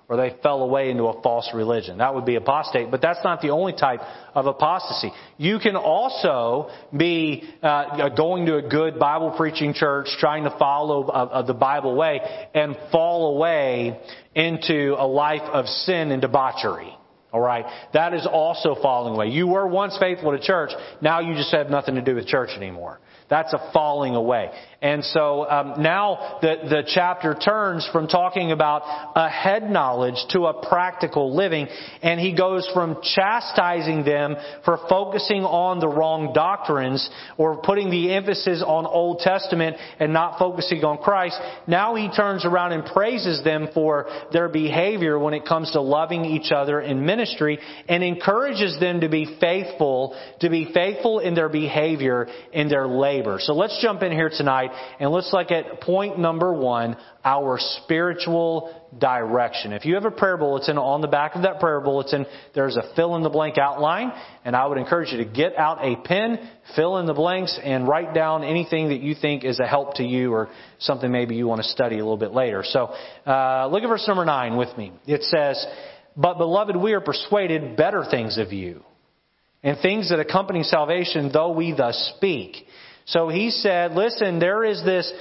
or 0.09 0.17
they 0.17 0.35
fell 0.43 0.61
away 0.63 0.89
into 0.89 1.05
a 1.05 1.21
false 1.21 1.49
religion. 1.53 1.99
That 1.99 2.13
would 2.13 2.25
be 2.25 2.35
apostate, 2.35 2.91
but 2.91 3.01
that's 3.01 3.23
not 3.23 3.41
the 3.41 3.51
only 3.51 3.71
type 3.71 4.01
of 4.35 4.47
apostasy. 4.47 5.11
You 5.37 5.59
can 5.59 5.77
also 5.77 6.69
be 6.95 7.43
uh, 7.61 8.09
going 8.09 8.45
to 8.47 8.57
a 8.57 8.61
good 8.61 8.99
Bible 8.99 9.33
preaching 9.37 9.73
church, 9.73 10.07
trying 10.19 10.43
to 10.43 10.55
follow 10.59 11.05
uh, 11.05 11.41
the 11.43 11.53
Bible 11.53 11.95
way, 11.95 12.19
and 12.53 12.75
fall 12.91 13.37
away 13.37 13.97
into 14.35 14.93
a 14.97 15.07
life 15.07 15.41
of 15.41 15.67
sin 15.67 16.11
and 16.11 16.21
debauchery. 16.21 16.93
All 17.33 17.41
right, 17.41 17.65
that 17.93 18.13
is 18.13 18.27
also 18.31 18.75
falling 18.79 19.15
away. 19.15 19.29
You 19.29 19.47
were 19.47 19.65
once 19.65 19.97
faithful 19.99 20.31
to 20.33 20.39
church, 20.39 20.69
now 21.01 21.19
you 21.19 21.33
just 21.33 21.51
have 21.51 21.67
nothing 21.67 21.95
to 21.95 22.01
do 22.01 22.13
with 22.13 22.27
church 22.27 22.51
anymore. 22.55 22.99
That's 23.27 23.51
a 23.53 23.71
falling 23.73 24.13
away. 24.13 24.51
And 24.83 25.05
so 25.05 25.49
um, 25.49 25.81
now 25.81 26.39
the, 26.41 26.55
the 26.69 26.83
chapter 26.85 27.33
turns 27.33 27.87
from 27.93 28.07
talking 28.07 28.51
about 28.51 28.81
a 29.15 29.29
head 29.29 29.69
knowledge 29.69 30.17
to 30.31 30.47
a 30.47 30.67
practical 30.67 31.33
living, 31.33 31.69
and 32.01 32.19
he 32.19 32.35
goes 32.35 32.69
from 32.73 32.97
chastising 33.01 34.03
them 34.03 34.35
for 34.65 34.77
focusing 34.89 35.43
on 35.43 35.79
the 35.79 35.87
wrong 35.87 36.33
doctrines 36.33 37.09
or 37.37 37.61
putting 37.61 37.91
the 37.91 38.11
emphasis 38.11 38.61
on 38.61 38.85
Old 38.85 39.19
Testament 39.19 39.77
and 40.01 40.11
not 40.11 40.37
focusing 40.37 40.83
on 40.83 40.97
Christ. 40.97 41.39
Now 41.65 41.95
he 41.95 42.11
turns 42.13 42.43
around 42.43 42.73
and 42.73 42.83
praises 42.83 43.41
them 43.41 43.69
for 43.73 44.07
their 44.33 44.49
behavior 44.49 45.17
when 45.17 45.33
it 45.33 45.45
comes 45.45 45.71
to 45.71 45.81
loving 45.81 46.25
each 46.25 46.51
other 46.51 46.81
in 46.81 47.05
ministry 47.05 47.57
and 47.87 48.03
encourages 48.03 48.77
them 48.81 48.99
to 48.99 49.07
be 49.07 49.37
faithful, 49.39 50.13
to 50.41 50.49
be 50.49 50.73
faithful 50.73 51.19
in 51.19 51.35
their 51.35 51.47
behavior, 51.47 52.27
in 52.51 52.67
their 52.67 52.85
labor. 52.85 53.37
So 53.39 53.53
let's 53.53 53.81
jump 53.81 54.03
in 54.03 54.11
here 54.11 54.29
tonight 54.29 54.71
and 54.99 55.11
let's 55.11 55.31
look 55.33 55.51
at 55.51 55.81
point 55.81 56.19
number 56.19 56.53
one, 56.53 56.97
our 57.25 57.57
spiritual 57.83 58.81
direction. 58.99 59.73
If 59.73 59.85
you 59.85 59.95
have 59.95 60.05
a 60.05 60.11
prayer 60.11 60.37
bulletin, 60.37 60.77
on 60.77 61.01
the 61.01 61.07
back 61.07 61.35
of 61.35 61.43
that 61.43 61.59
prayer 61.59 61.79
bulletin, 61.81 62.25
there's 62.53 62.75
a 62.75 62.93
fill 62.95 63.15
in 63.15 63.23
the 63.23 63.29
blank 63.29 63.57
outline, 63.57 64.11
and 64.43 64.55
I 64.55 64.65
would 64.65 64.77
encourage 64.77 65.11
you 65.11 65.17
to 65.17 65.29
get 65.29 65.57
out 65.57 65.79
a 65.81 65.95
pen, 65.95 66.37
fill 66.75 66.97
in 66.97 67.05
the 67.05 67.13
blanks, 67.13 67.57
and 67.63 67.87
write 67.87 68.13
down 68.13 68.43
anything 68.43 68.89
that 68.89 69.01
you 69.01 69.15
think 69.15 69.43
is 69.43 69.59
a 69.59 69.67
help 69.67 69.95
to 69.95 70.03
you 70.03 70.33
or 70.33 70.49
something 70.79 71.11
maybe 71.11 71.35
you 71.35 71.47
want 71.47 71.61
to 71.61 71.67
study 71.67 71.95
a 71.95 71.99
little 71.99 72.17
bit 72.17 72.33
later. 72.33 72.63
So, 72.65 72.93
uh, 73.25 73.67
look 73.67 73.83
at 73.83 73.87
verse 73.87 74.07
number 74.07 74.25
nine 74.25 74.57
with 74.57 74.77
me. 74.77 74.91
It 75.05 75.23
says, 75.23 75.65
But 76.17 76.37
beloved, 76.37 76.75
we 76.75 76.93
are 76.93 77.01
persuaded 77.01 77.77
better 77.77 78.03
things 78.09 78.37
of 78.37 78.51
you, 78.51 78.83
and 79.63 79.77
things 79.79 80.09
that 80.09 80.19
accompany 80.19 80.63
salvation, 80.63 81.31
though 81.31 81.51
we 81.53 81.73
thus 81.73 82.13
speak. 82.17 82.67
So 83.05 83.29
he 83.29 83.49
said, 83.49 83.93
listen, 83.93 84.39
there 84.39 84.63
is 84.63 84.83
this 84.83 85.11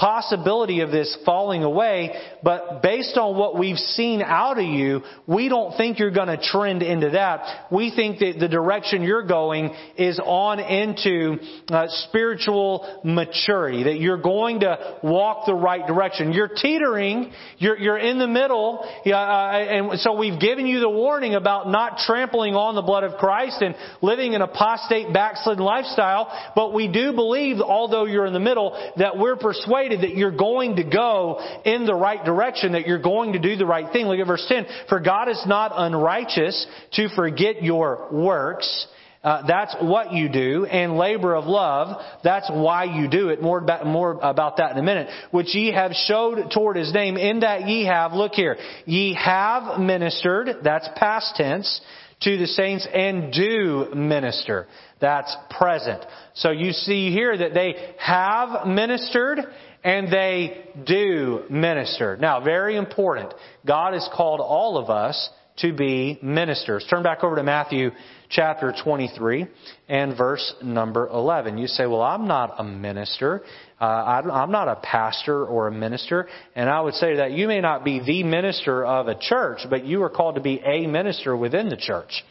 possibility 0.00 0.80
of 0.80 0.90
this 0.90 1.14
falling 1.26 1.62
away, 1.62 2.18
but 2.42 2.80
based 2.82 3.18
on 3.18 3.36
what 3.36 3.58
we've 3.58 3.76
seen 3.76 4.22
out 4.22 4.58
of 4.58 4.64
you, 4.64 5.02
we 5.26 5.50
don't 5.50 5.76
think 5.76 5.98
you're 5.98 6.10
going 6.10 6.28
to 6.28 6.42
trend 6.42 6.82
into 6.82 7.10
that. 7.10 7.66
We 7.70 7.92
think 7.94 8.18
that 8.20 8.36
the 8.40 8.48
direction 8.48 9.02
you're 9.02 9.26
going 9.26 9.74
is 9.98 10.18
on 10.24 10.58
into 10.58 11.36
uh, 11.68 11.86
spiritual 12.08 13.02
maturity, 13.04 13.84
that 13.84 14.00
you're 14.00 14.22
going 14.22 14.60
to 14.60 14.98
walk 15.02 15.44
the 15.46 15.54
right 15.54 15.86
direction. 15.86 16.32
You're 16.32 16.48
teetering, 16.48 17.32
you're, 17.58 17.76
you're 17.76 17.98
in 17.98 18.18
the 18.18 18.26
middle, 18.26 18.80
uh, 19.04 19.10
and 19.10 20.00
so 20.00 20.16
we've 20.16 20.40
given 20.40 20.66
you 20.66 20.80
the 20.80 20.88
warning 20.88 21.34
about 21.34 21.68
not 21.68 21.98
trampling 21.98 22.54
on 22.54 22.74
the 22.74 22.82
blood 22.82 23.04
of 23.04 23.18
Christ 23.18 23.60
and 23.60 23.74
living 24.00 24.34
an 24.34 24.40
apostate 24.40 25.12
backslidden 25.12 25.62
lifestyle, 25.62 26.52
but 26.56 26.72
we 26.72 26.88
do 26.88 27.12
believe, 27.12 27.60
although 27.60 28.06
you're 28.06 28.26
in 28.26 28.32
the 28.32 28.40
middle, 28.40 28.70
that 28.96 29.18
we're 29.18 29.36
persuaded 29.36 29.89
persuaded 29.90 30.10
that 30.10 30.16
you're 30.16 30.36
going 30.36 30.76
to 30.76 30.84
go 30.84 31.40
in 31.64 31.86
the 31.86 31.94
right 31.94 32.24
direction, 32.24 32.72
that 32.72 32.86
you're 32.86 33.02
going 33.02 33.32
to 33.32 33.38
do 33.38 33.56
the 33.56 33.66
right 33.66 33.92
thing. 33.92 34.06
Look 34.06 34.18
at 34.18 34.26
verse 34.26 34.44
10. 34.48 34.66
For 34.88 35.00
God 35.00 35.28
is 35.28 35.42
not 35.46 35.72
unrighteous 35.74 36.66
to 36.94 37.08
forget 37.14 37.62
your 37.62 38.08
works. 38.12 38.86
Uh, 39.22 39.46
that's 39.46 39.76
what 39.82 40.14
you 40.14 40.30
do, 40.30 40.64
and 40.64 40.96
labor 40.96 41.34
of 41.34 41.44
love, 41.44 42.02
that's 42.24 42.50
why 42.50 42.84
you 42.84 43.06
do 43.06 43.28
it. 43.28 43.42
More 43.42 43.58
about, 43.58 43.84
more 43.84 44.12
about 44.12 44.56
that 44.56 44.72
in 44.72 44.78
a 44.78 44.82
minute. 44.82 45.10
Which 45.30 45.54
ye 45.54 45.72
have 45.74 45.92
showed 45.92 46.50
toward 46.50 46.76
his 46.76 46.94
name, 46.94 47.18
in 47.18 47.40
that 47.40 47.68
ye 47.68 47.84
have, 47.84 48.14
look 48.14 48.32
here, 48.32 48.56
ye 48.86 49.12
have 49.22 49.78
ministered, 49.78 50.60
that's 50.64 50.88
past 50.96 51.34
tense, 51.36 51.82
to 52.22 52.38
the 52.38 52.46
saints 52.46 52.86
and 52.92 53.30
do 53.32 53.94
minister. 53.94 54.66
That's 55.00 55.34
present. 55.50 56.04
So 56.34 56.50
you 56.50 56.72
see 56.72 57.10
here 57.10 57.36
that 57.36 57.54
they 57.54 57.94
have 57.98 58.66
ministered 58.66 59.40
and 59.82 60.12
they 60.12 60.68
do 60.86 61.44
minister. 61.48 62.16
Now, 62.16 62.40
very 62.40 62.76
important. 62.76 63.32
God 63.66 63.94
has 63.94 64.08
called 64.14 64.40
all 64.40 64.76
of 64.76 64.90
us 64.90 65.30
to 65.58 65.72
be 65.72 66.18
ministers. 66.22 66.84
Turn 66.88 67.02
back 67.02 67.22
over 67.22 67.36
to 67.36 67.42
Matthew 67.42 67.90
chapter 68.30 68.74
23 68.82 69.46
and 69.88 70.16
verse 70.16 70.54
number 70.62 71.08
11. 71.08 71.58
You 71.58 71.66
say, 71.66 71.86
well, 71.86 72.02
I'm 72.02 72.26
not 72.26 72.54
a 72.58 72.64
minister. 72.64 73.42
Uh, 73.80 73.84
I'm 73.84 74.50
not 74.50 74.68
a 74.68 74.76
pastor 74.76 75.44
or 75.44 75.68
a 75.68 75.72
minister. 75.72 76.28
And 76.54 76.68
I 76.70 76.80
would 76.80 76.94
say 76.94 77.16
that 77.16 77.32
you 77.32 77.46
may 77.48 77.60
not 77.60 77.84
be 77.84 78.00
the 78.00 78.22
minister 78.22 78.84
of 78.84 79.08
a 79.08 79.18
church, 79.18 79.60
but 79.68 79.84
you 79.84 80.02
are 80.02 80.10
called 80.10 80.36
to 80.36 80.40
be 80.40 80.60
a 80.64 80.86
minister 80.86 81.36
within 81.36 81.68
the 81.68 81.76
church. 81.76 82.24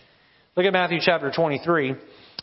Look 0.55 0.65
at 0.65 0.73
Matthew 0.73 0.99
chapter 1.01 1.31
23 1.31 1.95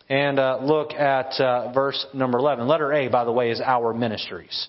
and 0.08 0.38
uh, 0.38 0.58
look 0.62 0.92
at 0.92 1.32
uh, 1.40 1.72
verse 1.72 2.06
number 2.14 2.38
11. 2.38 2.66
Letter 2.68 2.92
A, 2.92 3.08
by 3.08 3.24
the 3.24 3.32
way, 3.32 3.50
is 3.50 3.60
our 3.60 3.92
ministries 3.92 4.68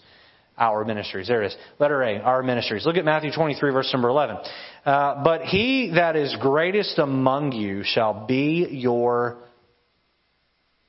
our 0.58 0.84
ministries. 0.84 1.28
There 1.28 1.44
it 1.44 1.48
is. 1.48 1.58
Letter 1.80 2.02
A, 2.02 2.20
our 2.20 2.42
ministries. 2.42 2.86
Look 2.86 2.98
at 2.98 3.06
Matthew 3.06 3.32
23, 3.32 3.72
verse 3.72 3.90
number 3.94 4.10
11. 4.10 4.38
Uh, 4.86 5.24
but 5.24 5.42
he 5.44 5.92
that 5.96 6.16
is 6.16 6.36
greatest 6.40 6.98
among 6.98 7.52
you 7.52 7.84
shall 7.84 8.26
be 8.26 8.68
your, 8.70 9.38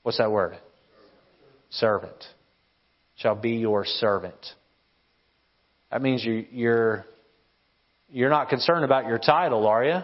what's 0.03 0.19
that 0.19 0.31
word? 0.31 0.57
Servant. 1.71 2.25
Shall 3.17 3.35
be 3.35 3.57
your 3.57 3.85
servant. 3.85 4.39
That 5.91 6.03
means 6.03 6.25
you, 6.25 6.47
you're, 6.51 7.05
you're 8.11 8.31
not 8.31 8.49
concerned 8.49 8.85
about 8.85 9.07
your 9.07 9.19
title, 9.19 9.67
are 9.67 9.85
you? 9.85 9.99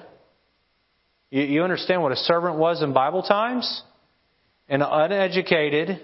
you? 1.30 1.42
You 1.42 1.62
understand 1.62 2.02
what 2.02 2.12
a 2.12 2.16
servant 2.16 2.56
was 2.56 2.82
in 2.82 2.92
Bible 2.92 3.22
times? 3.22 3.82
An 4.68 4.82
uneducated, 4.82 6.00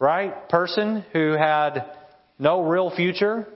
right? 0.00 0.48
Person 0.48 1.04
who 1.12 1.32
had 1.32 1.84
no 2.38 2.62
real 2.62 2.90
future. 2.90 3.46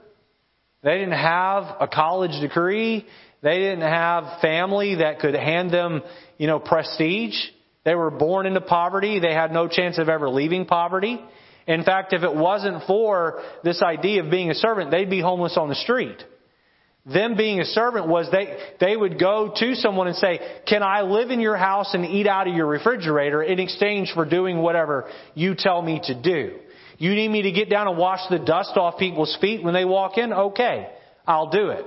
They 0.83 0.99
didn't 0.99 1.13
have 1.13 1.63
a 1.81 1.87
college 1.87 2.39
degree. 2.39 3.05
They 3.41 3.57
didn't 3.57 3.81
have 3.81 4.39
family 4.41 4.95
that 4.95 5.19
could 5.19 5.33
hand 5.33 5.71
them, 5.71 6.03
you 6.37 6.47
know, 6.47 6.59
prestige. 6.59 7.35
They 7.83 7.95
were 7.95 8.11
born 8.11 8.45
into 8.45 8.61
poverty. 8.61 9.19
They 9.19 9.33
had 9.33 9.51
no 9.51 9.67
chance 9.67 9.97
of 9.97 10.07
ever 10.07 10.29
leaving 10.29 10.65
poverty. 10.65 11.19
In 11.67 11.83
fact, 11.83 12.13
if 12.13 12.21
it 12.21 12.33
wasn't 12.33 12.83
for 12.85 13.41
this 13.63 13.81
idea 13.81 14.23
of 14.23 14.29
being 14.29 14.51
a 14.51 14.55
servant, 14.55 14.91
they'd 14.91 15.09
be 15.09 15.19
homeless 15.19 15.57
on 15.57 15.67
the 15.67 15.75
street. 15.75 16.23
Them 17.05 17.37
being 17.37 17.59
a 17.59 17.65
servant 17.65 18.07
was 18.07 18.27
they, 18.31 18.57
they 18.79 18.97
would 18.97 19.19
go 19.19 19.53
to 19.55 19.75
someone 19.75 20.07
and 20.07 20.15
say, 20.15 20.39
can 20.67 20.81
I 20.81 21.01
live 21.01 21.29
in 21.29 21.39
your 21.39 21.55
house 21.55 21.93
and 21.93 22.03
eat 22.03 22.25
out 22.25 22.47
of 22.47 22.55
your 22.55 22.65
refrigerator 22.65 23.43
in 23.43 23.59
exchange 23.59 24.11
for 24.15 24.25
doing 24.25 24.57
whatever 24.57 25.07
you 25.35 25.53
tell 25.55 25.81
me 25.83 26.01
to 26.05 26.19
do? 26.19 26.57
You 26.97 27.13
need 27.13 27.27
me 27.27 27.43
to 27.43 27.51
get 27.51 27.69
down 27.69 27.87
and 27.87 27.97
wash 27.97 28.21
the 28.31 28.39
dust 28.39 28.71
off 28.75 28.97
people's 28.97 29.37
feet 29.39 29.63
when 29.63 29.75
they 29.75 29.85
walk 29.85 30.17
in? 30.17 30.33
Okay, 30.33 30.89
I'll 31.27 31.51
do 31.51 31.69
it. 31.69 31.85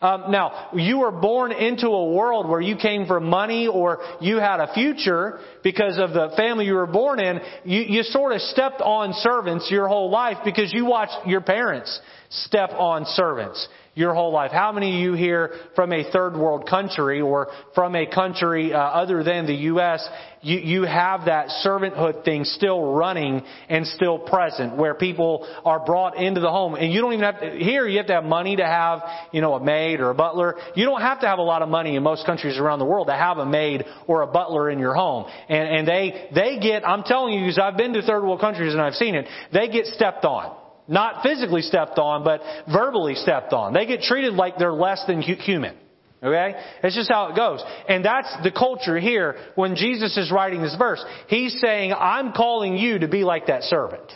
Um, 0.00 0.30
now, 0.30 0.70
you 0.74 0.98
were 0.98 1.12
born 1.12 1.52
into 1.52 1.86
a 1.88 2.12
world 2.12 2.48
where 2.48 2.60
you 2.60 2.76
came 2.76 3.06
for 3.06 3.18
money 3.20 3.66
or 3.66 4.00
you 4.20 4.38
had 4.38 4.60
a 4.60 4.72
future 4.74 5.38
because 5.62 5.96
of 5.98 6.12
the 6.12 6.34
family 6.36 6.66
you 6.66 6.74
were 6.74 6.86
born 6.86 7.18
in. 7.20 7.40
You, 7.64 7.80
you 7.82 8.02
sort 8.02 8.32
of 8.32 8.40
stepped 8.40 8.80
on 8.80 9.14
servants 9.14 9.70
your 9.70 9.88
whole 9.88 10.10
life 10.10 10.38
because 10.44 10.72
you 10.72 10.84
watched 10.84 11.26
your 11.26 11.40
parents 11.40 12.00
step 12.28 12.70
on 12.72 13.06
servants 13.06 13.66
your 13.96 14.14
whole 14.14 14.30
life. 14.30 14.52
How 14.52 14.72
many 14.72 14.94
of 14.94 15.00
you 15.00 15.14
here 15.14 15.52
from 15.74 15.90
a 15.90 16.08
third 16.12 16.36
world 16.36 16.68
country 16.68 17.22
or 17.22 17.48
from 17.74 17.96
a 17.96 18.06
country 18.06 18.72
uh, 18.72 18.78
other 18.78 19.24
than 19.24 19.46
the 19.46 19.54
U.S., 19.54 20.06
you, 20.42 20.58
you 20.58 20.82
have 20.82 21.24
that 21.24 21.48
servanthood 21.64 22.22
thing 22.22 22.44
still 22.44 22.92
running 22.92 23.42
and 23.70 23.86
still 23.86 24.18
present 24.18 24.76
where 24.76 24.94
people 24.94 25.48
are 25.64 25.84
brought 25.84 26.18
into 26.18 26.40
the 26.40 26.50
home 26.50 26.74
and 26.74 26.92
you 26.92 27.00
don't 27.00 27.14
even 27.14 27.24
have 27.24 27.40
to, 27.40 27.50
here 27.52 27.88
you 27.88 27.96
have 27.96 28.06
to 28.08 28.12
have 28.12 28.24
money 28.24 28.56
to 28.56 28.64
have, 28.66 29.00
you 29.32 29.40
know, 29.40 29.54
a 29.54 29.64
maid 29.64 30.00
or 30.00 30.10
a 30.10 30.14
butler. 30.14 30.56
You 30.74 30.84
don't 30.84 31.00
have 31.00 31.20
to 31.20 31.26
have 31.26 31.38
a 31.38 31.42
lot 31.42 31.62
of 31.62 31.70
money 31.70 31.96
in 31.96 32.02
most 32.02 32.26
countries 32.26 32.58
around 32.58 32.80
the 32.80 32.84
world 32.84 33.06
to 33.06 33.14
have 33.14 33.38
a 33.38 33.46
maid 33.46 33.86
or 34.06 34.20
a 34.20 34.26
butler 34.26 34.68
in 34.68 34.78
your 34.78 34.94
home. 34.94 35.24
And, 35.48 35.68
and 35.68 35.88
they, 35.88 36.28
they 36.34 36.58
get, 36.60 36.86
I'm 36.86 37.02
telling 37.02 37.32
you, 37.32 37.40
because 37.40 37.58
I've 37.58 37.78
been 37.78 37.94
to 37.94 38.02
third 38.02 38.22
world 38.22 38.40
countries 38.40 38.74
and 38.74 38.82
I've 38.82 38.94
seen 38.94 39.14
it, 39.14 39.26
they 39.54 39.68
get 39.68 39.86
stepped 39.86 40.26
on. 40.26 40.54
Not 40.88 41.22
physically 41.22 41.62
stepped 41.62 41.98
on, 41.98 42.22
but 42.22 42.42
verbally 42.72 43.14
stepped 43.14 43.52
on. 43.52 43.72
They 43.72 43.86
get 43.86 44.02
treated 44.02 44.34
like 44.34 44.56
they're 44.58 44.72
less 44.72 45.04
than 45.06 45.20
human. 45.20 45.76
Okay? 46.22 46.54
It's 46.82 46.96
just 46.96 47.10
how 47.10 47.28
it 47.28 47.36
goes. 47.36 47.62
And 47.88 48.04
that's 48.04 48.32
the 48.42 48.50
culture 48.50 48.98
here 48.98 49.36
when 49.54 49.76
Jesus 49.76 50.16
is 50.16 50.30
writing 50.32 50.62
this 50.62 50.76
verse. 50.76 51.04
He's 51.28 51.60
saying, 51.60 51.92
I'm 51.92 52.32
calling 52.32 52.76
you 52.76 53.00
to 53.00 53.08
be 53.08 53.24
like 53.24 53.46
that 53.46 53.62
servant. 53.64 54.10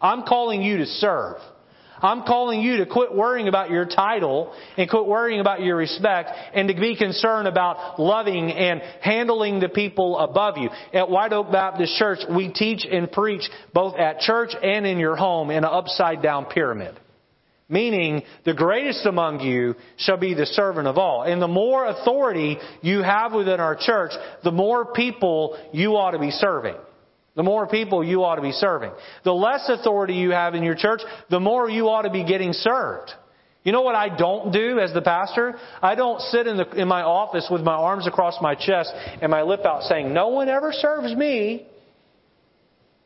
I'm 0.00 0.22
calling 0.22 0.62
you 0.62 0.78
to 0.78 0.86
serve. 0.86 1.36
I'm 2.04 2.24
calling 2.24 2.60
you 2.60 2.76
to 2.76 2.86
quit 2.86 3.14
worrying 3.14 3.48
about 3.48 3.70
your 3.70 3.86
title 3.86 4.52
and 4.76 4.90
quit 4.90 5.06
worrying 5.06 5.40
about 5.40 5.62
your 5.62 5.74
respect 5.74 6.30
and 6.52 6.68
to 6.68 6.74
be 6.74 6.96
concerned 6.96 7.48
about 7.48 7.98
loving 7.98 8.50
and 8.50 8.82
handling 9.00 9.58
the 9.58 9.70
people 9.70 10.18
above 10.18 10.58
you. 10.58 10.68
At 10.92 11.08
White 11.08 11.32
Oak 11.32 11.50
Baptist 11.50 11.96
Church, 11.96 12.18
we 12.28 12.52
teach 12.52 12.84
and 12.84 13.10
preach 13.10 13.48
both 13.72 13.96
at 13.96 14.20
church 14.20 14.50
and 14.62 14.86
in 14.86 14.98
your 14.98 15.16
home 15.16 15.48
in 15.48 15.58
an 15.58 15.64
upside 15.64 16.20
down 16.20 16.44
pyramid. 16.44 16.94
Meaning, 17.70 18.22
the 18.44 18.52
greatest 18.52 19.06
among 19.06 19.40
you 19.40 19.74
shall 19.96 20.18
be 20.18 20.34
the 20.34 20.44
servant 20.44 20.86
of 20.86 20.98
all. 20.98 21.22
And 21.22 21.40
the 21.40 21.48
more 21.48 21.86
authority 21.86 22.58
you 22.82 23.02
have 23.02 23.32
within 23.32 23.60
our 23.60 23.76
church, 23.76 24.12
the 24.42 24.52
more 24.52 24.92
people 24.92 25.56
you 25.72 25.96
ought 25.96 26.10
to 26.10 26.18
be 26.18 26.30
serving. 26.30 26.76
The 27.36 27.42
more 27.42 27.66
people 27.66 28.04
you 28.04 28.22
ought 28.22 28.36
to 28.36 28.42
be 28.42 28.52
serving. 28.52 28.92
The 29.24 29.32
less 29.32 29.68
authority 29.68 30.14
you 30.14 30.30
have 30.30 30.54
in 30.54 30.62
your 30.62 30.76
church, 30.76 31.00
the 31.30 31.40
more 31.40 31.68
you 31.68 31.88
ought 31.88 32.02
to 32.02 32.10
be 32.10 32.24
getting 32.24 32.52
served. 32.52 33.10
You 33.64 33.72
know 33.72 33.80
what 33.80 33.94
I 33.94 34.14
don't 34.14 34.52
do 34.52 34.78
as 34.78 34.92
the 34.92 35.00
pastor? 35.00 35.54
I 35.82 35.94
don't 35.94 36.20
sit 36.20 36.46
in, 36.46 36.58
the, 36.58 36.68
in 36.72 36.86
my 36.86 37.02
office 37.02 37.48
with 37.50 37.62
my 37.62 37.72
arms 37.72 38.06
across 38.06 38.36
my 38.40 38.54
chest 38.54 38.92
and 39.20 39.30
my 39.30 39.42
lip 39.42 39.64
out 39.64 39.84
saying, 39.84 40.12
no 40.12 40.28
one 40.28 40.48
ever 40.48 40.70
serves 40.70 41.14
me. 41.14 41.66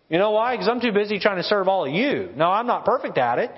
You 0.09 0.19
know 0.19 0.33
why? 0.33 0.55
Because 0.55 0.69
I'm 0.69 0.81
too 0.81 0.93
busy 0.93 1.21
trying 1.21 1.37
to 1.37 1.45
serve 1.45 1.69
all 1.69 1.87
of 1.87 1.93
you. 1.93 2.31
No, 2.35 2.51
I'm 2.51 2.67
not 2.67 2.85
perfect 2.85 3.19
at 3.19 3.39
it. 3.39 3.51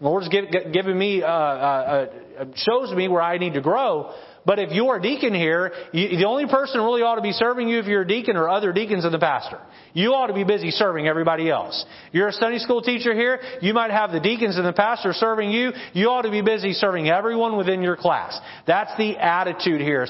The 0.00 0.06
Lord's 0.06 0.28
given 0.28 0.96
me, 0.96 1.22
uh, 1.22 1.26
uh, 1.26 2.06
uh, 2.38 2.44
shows 2.56 2.94
me 2.94 3.08
where 3.08 3.22
I 3.22 3.38
need 3.38 3.54
to 3.54 3.60
grow. 3.60 4.14
But 4.46 4.58
if 4.58 4.72
you're 4.72 4.96
a 4.96 5.02
deacon 5.02 5.34
here, 5.34 5.72
you, 5.92 6.18
the 6.18 6.26
only 6.26 6.46
person 6.46 6.80
really 6.80 7.02
ought 7.02 7.16
to 7.16 7.22
be 7.22 7.32
serving 7.32 7.68
you 7.68 7.78
if 7.78 7.86
you're 7.86 8.02
a 8.02 8.06
deacon 8.06 8.36
or 8.36 8.48
other 8.48 8.72
deacons 8.72 9.04
and 9.04 9.14
the 9.14 9.18
pastor. 9.18 9.58
You 9.94 10.10
ought 10.10 10.26
to 10.26 10.34
be 10.34 10.44
busy 10.44 10.70
serving 10.70 11.06
everybody 11.06 11.48
else. 11.48 11.84
You're 12.12 12.28
a 12.28 12.32
Sunday 12.32 12.58
school 12.58 12.82
teacher 12.82 13.14
here, 13.14 13.40
you 13.62 13.72
might 13.72 13.90
have 13.90 14.12
the 14.12 14.20
deacons 14.20 14.56
and 14.56 14.66
the 14.66 14.72
pastor 14.72 15.12
serving 15.12 15.50
you. 15.50 15.72
You 15.92 16.10
ought 16.10 16.22
to 16.22 16.30
be 16.30 16.42
busy 16.42 16.72
serving 16.72 17.08
everyone 17.08 17.56
within 17.56 17.80
your 17.80 17.96
class. 17.96 18.38
That's 18.66 18.94
the 18.98 19.16
attitude 19.16 19.80
here. 19.80 20.06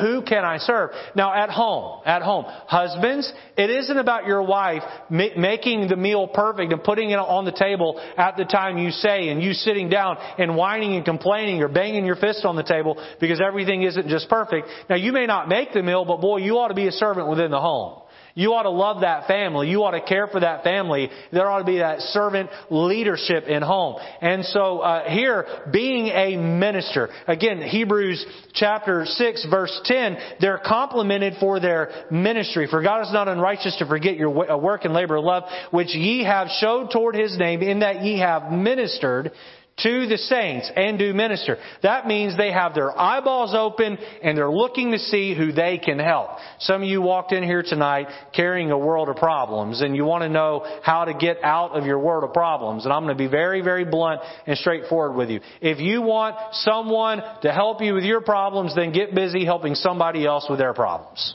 Who 0.00 0.22
can 0.22 0.44
I 0.44 0.58
serve? 0.58 0.90
Now 1.16 1.34
at 1.34 1.50
home, 1.50 2.02
at 2.04 2.22
home, 2.22 2.44
husbands, 2.46 3.32
it 3.56 3.70
isn't 3.70 3.96
about 3.96 4.26
your 4.26 4.42
wife 4.42 4.82
making 5.08 5.88
the 5.88 5.96
meal 5.96 6.28
perfect 6.28 6.72
and 6.72 6.82
putting 6.82 7.10
it 7.10 7.18
on 7.18 7.44
the 7.44 7.52
table 7.52 8.00
at 8.16 8.36
the 8.36 8.44
time 8.44 8.78
you 8.78 8.90
say 8.90 9.28
and 9.30 9.42
you 9.42 9.52
sitting 9.52 9.88
down 9.88 10.18
and 10.38 10.54
whining 10.54 10.96
and 10.96 11.04
complaining 11.04 11.62
or 11.62 11.68
banging 11.68 12.04
your 12.04 12.16
fist 12.16 12.44
on 12.44 12.56
the 12.56 12.62
table 12.62 13.02
because 13.20 13.40
everything 13.64 13.82
isn't 13.82 14.08
just 14.08 14.28
perfect. 14.28 14.68
Now 14.90 14.96
you 14.96 15.12
may 15.12 15.26
not 15.26 15.48
make 15.48 15.72
the 15.72 15.82
meal, 15.82 16.04
but 16.04 16.20
boy, 16.20 16.38
you 16.38 16.58
ought 16.58 16.68
to 16.68 16.74
be 16.74 16.86
a 16.86 16.92
servant 16.92 17.28
within 17.28 17.50
the 17.50 17.60
home. 17.60 18.00
You 18.36 18.54
ought 18.54 18.64
to 18.64 18.70
love 18.70 19.02
that 19.02 19.28
family. 19.28 19.70
You 19.70 19.84
ought 19.84 19.92
to 19.92 20.04
care 20.04 20.26
for 20.26 20.40
that 20.40 20.64
family. 20.64 21.08
There 21.32 21.48
ought 21.48 21.60
to 21.60 21.64
be 21.64 21.78
that 21.78 22.00
servant 22.00 22.50
leadership 22.68 23.44
in 23.44 23.62
home. 23.62 23.96
And 24.20 24.44
so 24.44 24.80
uh, 24.80 25.08
here, 25.08 25.46
being 25.72 26.08
a 26.08 26.36
minister, 26.36 27.10
again, 27.28 27.62
Hebrews 27.62 28.26
chapter 28.54 29.04
6 29.06 29.46
verse 29.48 29.80
10, 29.84 30.16
they're 30.40 30.60
complimented 30.64 31.34
for 31.38 31.60
their 31.60 32.06
ministry. 32.10 32.66
For 32.68 32.82
God 32.82 33.02
is 33.02 33.12
not 33.12 33.28
unrighteous 33.28 33.76
to 33.78 33.86
forget 33.86 34.16
your 34.16 34.50
uh, 34.50 34.56
work 34.56 34.84
and 34.84 34.92
labor 34.92 35.14
of 35.14 35.24
love, 35.24 35.44
which 35.70 35.94
ye 35.94 36.24
have 36.24 36.48
showed 36.58 36.90
toward 36.90 37.14
his 37.14 37.38
name 37.38 37.62
in 37.62 37.80
that 37.80 38.02
ye 38.02 38.18
have 38.18 38.50
ministered 38.50 39.30
to 39.78 40.06
the 40.06 40.16
saints 40.16 40.70
and 40.76 40.98
do 40.98 41.12
minister. 41.12 41.58
That 41.82 42.06
means 42.06 42.36
they 42.36 42.52
have 42.52 42.74
their 42.74 42.96
eyeballs 42.96 43.54
open 43.54 43.98
and 44.22 44.38
they're 44.38 44.50
looking 44.50 44.92
to 44.92 44.98
see 44.98 45.34
who 45.34 45.52
they 45.52 45.78
can 45.78 45.98
help. 45.98 46.30
Some 46.60 46.82
of 46.82 46.88
you 46.88 47.02
walked 47.02 47.32
in 47.32 47.42
here 47.42 47.62
tonight 47.62 48.06
carrying 48.34 48.70
a 48.70 48.78
world 48.78 49.08
of 49.08 49.16
problems 49.16 49.80
and 49.80 49.96
you 49.96 50.04
want 50.04 50.22
to 50.22 50.28
know 50.28 50.64
how 50.82 51.04
to 51.04 51.14
get 51.14 51.42
out 51.42 51.72
of 51.72 51.86
your 51.86 51.98
world 51.98 52.22
of 52.24 52.32
problems. 52.32 52.84
And 52.84 52.92
I'm 52.92 53.02
going 53.02 53.16
to 53.16 53.22
be 53.22 53.28
very, 53.28 53.62
very 53.62 53.84
blunt 53.84 54.20
and 54.46 54.56
straightforward 54.56 55.16
with 55.16 55.28
you. 55.28 55.40
If 55.60 55.80
you 55.80 56.02
want 56.02 56.36
someone 56.52 57.22
to 57.42 57.52
help 57.52 57.80
you 57.80 57.94
with 57.94 58.04
your 58.04 58.20
problems, 58.20 58.76
then 58.76 58.92
get 58.92 59.14
busy 59.14 59.44
helping 59.44 59.74
somebody 59.74 60.24
else 60.24 60.46
with 60.48 60.60
their 60.60 60.72
problems. 60.72 61.34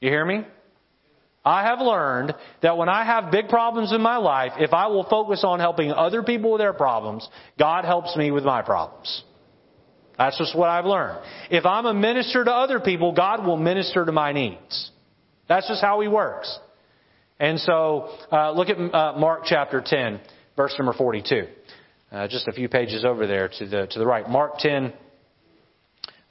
You 0.00 0.10
hear 0.10 0.24
me? 0.24 0.44
I 1.44 1.62
have 1.62 1.80
learned 1.80 2.34
that 2.62 2.76
when 2.76 2.88
I 2.88 3.04
have 3.04 3.30
big 3.30 3.48
problems 3.48 3.92
in 3.92 4.00
my 4.02 4.18
life, 4.18 4.52
if 4.58 4.74
I 4.74 4.88
will 4.88 5.04
focus 5.04 5.42
on 5.42 5.58
helping 5.58 5.90
other 5.90 6.22
people 6.22 6.52
with 6.52 6.60
their 6.60 6.74
problems, 6.74 7.26
God 7.58 7.84
helps 7.84 8.14
me 8.14 8.30
with 8.30 8.44
my 8.44 8.60
problems. 8.60 9.24
That's 10.18 10.36
just 10.36 10.54
what 10.54 10.68
I've 10.68 10.84
learned. 10.84 11.24
If 11.50 11.64
I'm 11.64 11.86
a 11.86 11.94
minister 11.94 12.44
to 12.44 12.52
other 12.52 12.78
people, 12.78 13.12
God 13.12 13.46
will 13.46 13.56
minister 13.56 14.04
to 14.04 14.12
my 14.12 14.32
needs. 14.32 14.90
That's 15.48 15.66
just 15.66 15.80
how 15.80 16.00
He 16.00 16.08
works. 16.08 16.58
And 17.38 17.58
so, 17.58 18.10
uh, 18.30 18.52
look 18.52 18.68
at 18.68 18.76
uh, 18.76 19.18
Mark 19.18 19.44
chapter 19.46 19.82
10, 19.84 20.20
verse 20.56 20.74
number 20.78 20.92
42. 20.92 21.46
Uh, 22.12 22.28
just 22.28 22.46
a 22.48 22.52
few 22.52 22.68
pages 22.68 23.02
over 23.02 23.26
there 23.26 23.48
to 23.48 23.66
the, 23.66 23.86
to 23.86 23.98
the 23.98 24.04
right. 24.04 24.28
Mark 24.28 24.58
10, 24.58 24.92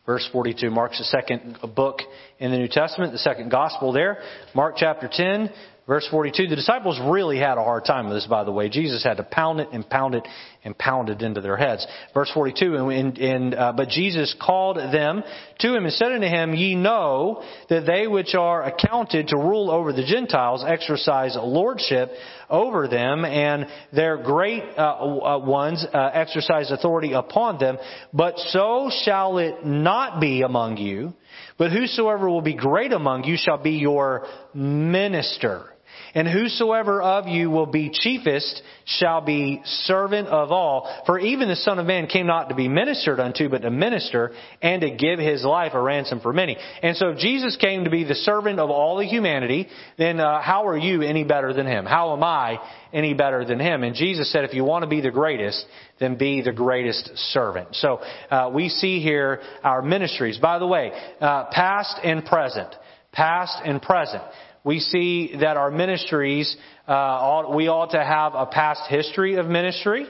Verse 0.10 0.28
42 0.32 0.72
marks 0.72 0.98
the 0.98 1.04
second 1.04 1.60
book 1.76 2.00
in 2.39 2.50
the 2.50 2.58
New 2.58 2.67
Testament, 2.67 3.12
the 3.12 3.19
second 3.19 3.52
gospel 3.52 3.93
there. 3.93 4.24
Mark 4.56 4.74
chapter 4.76 5.08
10, 5.08 5.52
Verse 5.89 6.08
42, 6.12 6.48
the 6.48 6.56
disciples 6.56 7.00
really 7.04 7.39
had 7.39 7.58
a 7.58 7.63
hard 7.63 7.84
time 7.84 8.06
with 8.06 8.15
this, 8.15 8.28
by 8.28 8.43
the 8.43 8.52
way. 8.52 8.69
Jesus 8.69 9.04
had 9.04 9.17
to 9.17 9.24
pound 9.24 9.60
it 9.60 9.69
and 9.74 9.89
pound 9.89 10.13
it 10.13 10.24
and 10.63 10.78
pounded 10.78 11.22
into 11.22 11.41
their 11.41 11.58
heads. 11.58 11.86
Verse 12.13 12.30
42, 12.34 12.76
and, 12.76 13.17
and 13.17 13.56
uh, 13.56 13.74
but 13.76 13.89
Jesus 13.89 14.36
called 14.41 14.78
them 14.78 15.24
to 15.60 15.76
him 15.76 15.86
and 15.86 15.93
said 15.93 16.12
unto 16.12 16.28
him, 16.28 16.54
Ye 16.54 16.76
know 16.76 17.43
that 17.69 17.86
they 17.86 18.08
which 18.08 18.36
are 18.36 18.63
accounted 18.63 19.30
to 19.30 19.38
rule 19.38 19.72
over 19.72 19.93
the 19.93 20.04
Gentiles 20.04 20.63
exercise 20.67 21.38
lordship 21.39 22.12
over 22.50 22.88
them, 22.88 23.26
and 23.26 23.67
their 23.93 24.17
great 24.17 24.63
uh, 24.78 24.82
uh, 24.82 25.39
ones 25.39 25.86
uh, 25.93 26.10
exercise 26.13 26.72
authority 26.72 27.13
upon 27.13 27.60
them. 27.60 27.78
But 28.13 28.38
so 28.38 28.91
shall 29.04 29.38
it 29.38 29.65
not 29.65 30.19
be 30.19 30.41
among 30.41 30.78
you. 30.78 31.13
But 31.58 31.72
whosoever 31.72 32.30
will 32.30 32.41
be 32.41 32.56
great 32.56 32.93
among 32.93 33.26
you 33.26 33.38
shall 33.38 33.62
be 33.62 33.72
your 33.72 34.26
minister. 34.54 35.74
And 36.14 36.28
whosoever 36.28 37.02
of 37.02 37.28
you 37.28 37.50
will 37.50 37.66
be 37.66 37.90
chiefest 37.90 38.62
shall 38.86 39.22
be 39.22 39.62
servant 39.66 40.28
of 40.28 40.52
all. 40.52 41.04
For 41.06 41.20
even 41.20 41.48
the 41.48 41.56
Son 41.56 41.80
of 41.80 41.86
Man 41.86 42.08
came 42.08 42.26
not 42.28 42.50
to 42.50 42.56
be 42.56 42.68
ministered 42.68 43.20
unto, 43.20 43.50
but 43.50 43.62
to 43.62 43.70
minister 43.70 44.32
and 44.62 44.82
to 44.82 44.90
give 44.90 45.20
his 45.20 45.44
life 45.44 45.74
a 45.74 45.82
ransom 45.82 46.20
for 46.20 46.34
many. 46.34 46.58
And 46.82 46.98
so 46.98 47.10
if 47.10 47.20
Jesus 47.20 47.56
came 47.58 47.84
to 47.84 47.90
be 47.90 48.04
the 48.04 48.16
servant 48.16 48.60
of 48.60 48.70
all 48.70 48.98
the 48.98 49.06
humanity, 49.06 49.68
then 49.98 50.20
uh, 50.20 50.42
how 50.42 50.68
are 50.68 50.78
you 50.78 51.02
any 51.02 51.24
better 51.24 51.54
than 51.54 51.68
him? 51.68 51.86
How 51.86 52.14
am 52.14 52.24
I 52.24 52.60
any 52.92 53.14
better 53.14 53.46
than 53.46 53.60
him? 53.60 53.84
And 53.84 53.96
Jesus 53.96 54.32
said, 54.32 54.46
if 54.46 54.54
you 54.54 54.64
want 54.64 54.84
to 54.84 54.90
be 54.90 55.02
the 55.02 55.12
greatest, 55.12 55.66
then 56.00 56.18
be 56.18 56.42
the 56.42 56.54
greatest 56.54 57.12
servant. 57.32 57.76
So 57.76 58.02
uh, 58.32 58.50
we 58.54 58.70
see 58.70 59.02
here 59.02 59.42
our 59.64 59.82
ministries. 59.82 60.38
By 60.38 60.60
the 60.60 60.68
way, 60.68 60.92
uh, 61.22 61.46
past 61.52 62.00
and 62.04 62.26
present. 62.26 62.74
Past 63.12 63.58
and 63.66 63.82
present 63.82 64.22
we 64.63 64.80
see 64.80 65.36
that 65.39 65.58
our 65.58 65.72
ministries, 65.72 66.56
uh, 66.88 66.91
ought, 66.91 67.56
we 67.56 67.67
ought 67.67 67.91
to 67.91 68.04
have 68.04 68.34
a 68.36 68.45
past 68.45 68.82
history 68.89 69.36
of 69.36 69.48
ministry. 69.48 70.08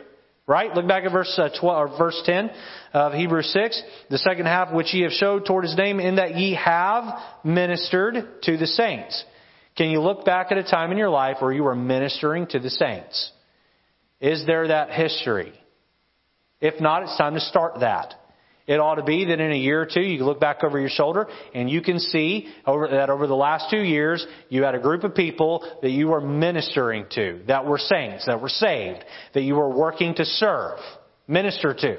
Right? 0.48 0.74
Look 0.74 0.88
back 0.88 1.04
at 1.04 1.12
verse 1.12 1.32
uh, 1.38 1.50
12, 1.60 1.92
or 1.92 1.98
verse 2.00 2.20
10 2.26 2.50
of 2.94 3.14
Hebrews 3.14 3.54
6. 3.54 3.84
The 4.10 4.18
second 4.18 4.48
half, 4.48 4.74
which 4.74 4.92
ye 4.96 5.04
have 5.04 5.12
showed 5.12 5.46
toward 5.46 5.64
his 5.64 5.78
name, 5.78 6.00
in 6.00 6.16
that 6.16 6.36
ye 6.36 6.56
have 6.56 7.04
ministered 7.44 8.16
to 8.44 8.58
the 8.58 8.66
saints. 8.66 9.24
Can 9.78 9.92
you 9.92 10.02
look 10.02 10.26
back 10.26 10.52
at 10.52 10.58
a 10.58 10.64
time 10.64 10.92
in 10.92 10.98
your 10.98 11.10
life 11.12 11.38
where 11.40 11.52
you 11.52 11.64
were 11.64 11.76
ministering 11.76 12.48
to 12.48 12.60
the 12.60 12.72
saints? 12.72 13.32
Is 14.20 14.44
there 14.48 14.70
that 14.70 14.90
history? 14.90 15.54
If 16.60 16.82
not, 16.82 17.04
it's 17.04 17.16
time 17.16 17.36
to 17.36 17.40
start 17.40 17.82
that. 17.82 18.16
It 18.70 18.80
ought 18.80 18.96
to 18.96 19.04
be 19.04 19.26
that 19.26 19.40
in 19.40 19.52
a 19.52 19.58
year 19.58 19.82
or 19.82 19.88
two 19.88 20.00
you 20.00 20.24
look 20.24 20.40
back 20.40 20.64
over 20.64 20.80
your 20.80 20.92
shoulder 20.92 21.28
and 21.56 21.68
you 21.68 21.82
can 21.82 21.98
see 21.98 22.48
over, 22.68 22.88
that 22.88 23.10
over 23.10 23.26
the 23.26 23.36
last 23.36 23.72
two 23.72 23.82
years 23.82 24.26
you 24.48 24.62
had 24.62 24.76
a 24.76 24.80
group 24.80 25.04
of 25.04 25.16
people 25.16 25.68
that 25.82 25.90
you 25.90 26.08
were 26.08 26.22
ministering 26.22 27.08
to, 27.14 27.42
that 27.48 27.66
were 27.66 27.80
saints, 27.80 28.28
that 28.28 28.40
were 28.40 28.48
saved, 28.48 29.04
that 29.34 29.42
you 29.42 29.56
were 29.56 29.76
working 29.76 30.14
to 30.14 30.24
serve, 30.24 30.78
minister 31.28 31.74
to. 31.74 31.98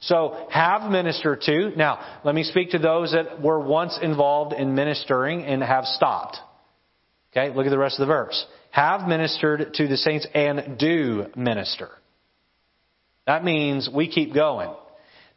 So 0.00 0.48
have 0.50 0.90
ministered 0.90 1.40
to. 1.46 1.72
Now, 1.76 2.20
let 2.24 2.34
me 2.34 2.42
speak 2.42 2.72
to 2.72 2.78
those 2.78 3.12
that 3.12 3.40
were 3.40 3.60
once 3.60 3.98
involved 4.02 4.52
in 4.52 4.74
ministering 4.74 5.44
and 5.44 5.62
have 5.62 5.86
stopped. 5.86 6.36
Okay, 7.34 7.54
look 7.54 7.64
at 7.64 7.70
the 7.70 7.78
rest 7.78 7.98
of 7.98 8.06
the 8.06 8.12
verse. 8.12 8.44
Have 8.70 9.08
ministered 9.08 9.72
to 9.72 9.88
the 9.88 9.96
saints 9.96 10.26
and 10.34 10.76
do 10.78 11.28
minister. 11.34 11.88
That 13.26 13.44
means 13.44 13.88
we 13.90 14.08
keep 14.08 14.34
going. 14.34 14.74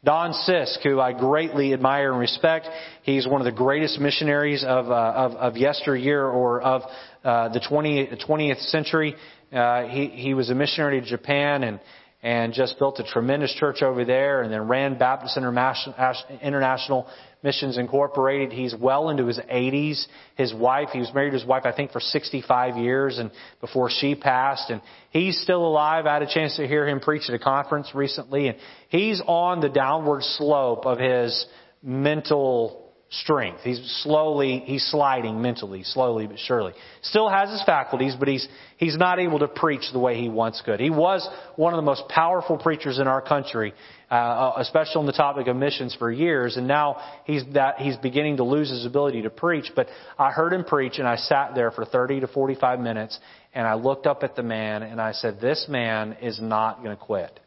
Don 0.06 0.34
Sisk, 0.34 0.84
who 0.84 1.00
I 1.00 1.12
greatly 1.12 1.72
admire 1.72 2.12
and 2.12 2.20
respect, 2.20 2.68
he's 3.02 3.26
one 3.26 3.40
of 3.40 3.44
the 3.44 3.50
greatest 3.50 3.98
missionaries 3.98 4.62
of, 4.62 4.88
uh, 4.88 4.94
of, 4.94 5.32
of 5.32 5.56
yesteryear 5.56 6.24
or 6.24 6.62
of 6.62 6.82
uh, 7.24 7.48
the 7.48 7.58
20th, 7.58 8.24
20th 8.24 8.70
century. 8.70 9.16
Uh, 9.52 9.82
he, 9.88 10.06
he 10.06 10.32
was 10.32 10.48
a 10.48 10.54
missionary 10.54 11.00
to 11.00 11.06
Japan 11.08 11.64
and, 11.64 11.80
and 12.22 12.52
just 12.52 12.78
built 12.78 13.00
a 13.00 13.02
tremendous 13.02 13.52
church 13.54 13.82
over 13.82 14.04
there 14.04 14.42
and 14.42 14.52
then 14.52 14.68
ran 14.68 14.96
Baptist 14.96 15.36
International 15.36 17.08
Missions 17.46 17.78
Incorporated. 17.78 18.52
He's 18.52 18.74
well 18.74 19.08
into 19.08 19.26
his 19.26 19.38
80s. 19.38 20.04
His 20.34 20.52
wife, 20.52 20.88
he 20.92 20.98
was 20.98 21.14
married 21.14 21.30
to 21.30 21.38
his 21.38 21.46
wife, 21.46 21.62
I 21.64 21.70
think, 21.70 21.92
for 21.92 22.00
65 22.00 22.76
years 22.76 23.18
and 23.18 23.30
before 23.60 23.88
she 23.88 24.16
passed. 24.16 24.68
And 24.68 24.82
he's 25.10 25.40
still 25.40 25.64
alive. 25.64 26.06
I 26.06 26.14
had 26.14 26.22
a 26.22 26.32
chance 26.32 26.56
to 26.56 26.66
hear 26.66 26.86
him 26.86 26.98
preach 26.98 27.28
at 27.28 27.34
a 27.34 27.38
conference 27.38 27.94
recently. 27.94 28.48
And 28.48 28.58
he's 28.88 29.22
on 29.26 29.60
the 29.60 29.68
downward 29.68 30.24
slope 30.24 30.86
of 30.86 30.98
his 30.98 31.46
mental 31.82 32.85
strength. 33.08 33.60
He's 33.62 33.80
slowly, 34.02 34.62
he's 34.64 34.84
sliding 34.90 35.40
mentally, 35.40 35.84
slowly 35.84 36.26
but 36.26 36.38
surely. 36.40 36.72
Still 37.02 37.28
has 37.28 37.50
his 37.50 37.62
faculties, 37.64 38.16
but 38.18 38.26
he's, 38.26 38.46
he's 38.78 38.96
not 38.96 39.20
able 39.20 39.38
to 39.38 39.48
preach 39.48 39.92
the 39.92 39.98
way 40.00 40.20
he 40.20 40.28
once 40.28 40.60
could. 40.64 40.80
He 40.80 40.90
was 40.90 41.26
one 41.54 41.72
of 41.72 41.78
the 41.78 41.82
most 41.82 42.08
powerful 42.08 42.58
preachers 42.58 42.98
in 42.98 43.06
our 43.06 43.22
country, 43.22 43.74
uh, 44.10 44.54
especially 44.56 44.96
on 44.96 45.06
the 45.06 45.12
topic 45.12 45.46
of 45.46 45.54
missions 45.54 45.94
for 45.96 46.10
years, 46.10 46.56
and 46.56 46.66
now 46.66 46.96
he's 47.24 47.44
that, 47.54 47.78
he's 47.78 47.96
beginning 47.98 48.38
to 48.38 48.44
lose 48.44 48.70
his 48.70 48.84
ability 48.84 49.22
to 49.22 49.30
preach, 49.30 49.70
but 49.76 49.86
I 50.18 50.32
heard 50.32 50.52
him 50.52 50.64
preach 50.64 50.98
and 50.98 51.06
I 51.06 51.16
sat 51.16 51.54
there 51.54 51.70
for 51.70 51.84
30 51.84 52.20
to 52.20 52.26
45 52.26 52.80
minutes 52.80 53.18
and 53.54 53.66
I 53.66 53.74
looked 53.74 54.06
up 54.06 54.24
at 54.24 54.34
the 54.34 54.42
man 54.42 54.82
and 54.82 55.00
I 55.00 55.12
said, 55.12 55.40
this 55.40 55.66
man 55.68 56.16
is 56.20 56.40
not 56.40 56.82
going 56.82 56.96
to 56.96 57.02
quit. 57.02 57.38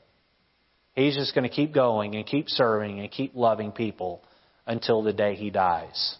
He's 0.93 1.15
just 1.15 1.35
going 1.35 1.47
to 1.47 1.53
keep 1.53 1.73
going 1.73 2.15
and 2.15 2.25
keep 2.25 2.49
serving 2.49 2.99
and 2.99 3.11
keep 3.11 3.35
loving 3.35 3.71
people 3.71 4.23
until 4.69 5.01
the 5.01 5.11
day 5.11 5.35
he 5.35 5.49
dies. 5.49 6.15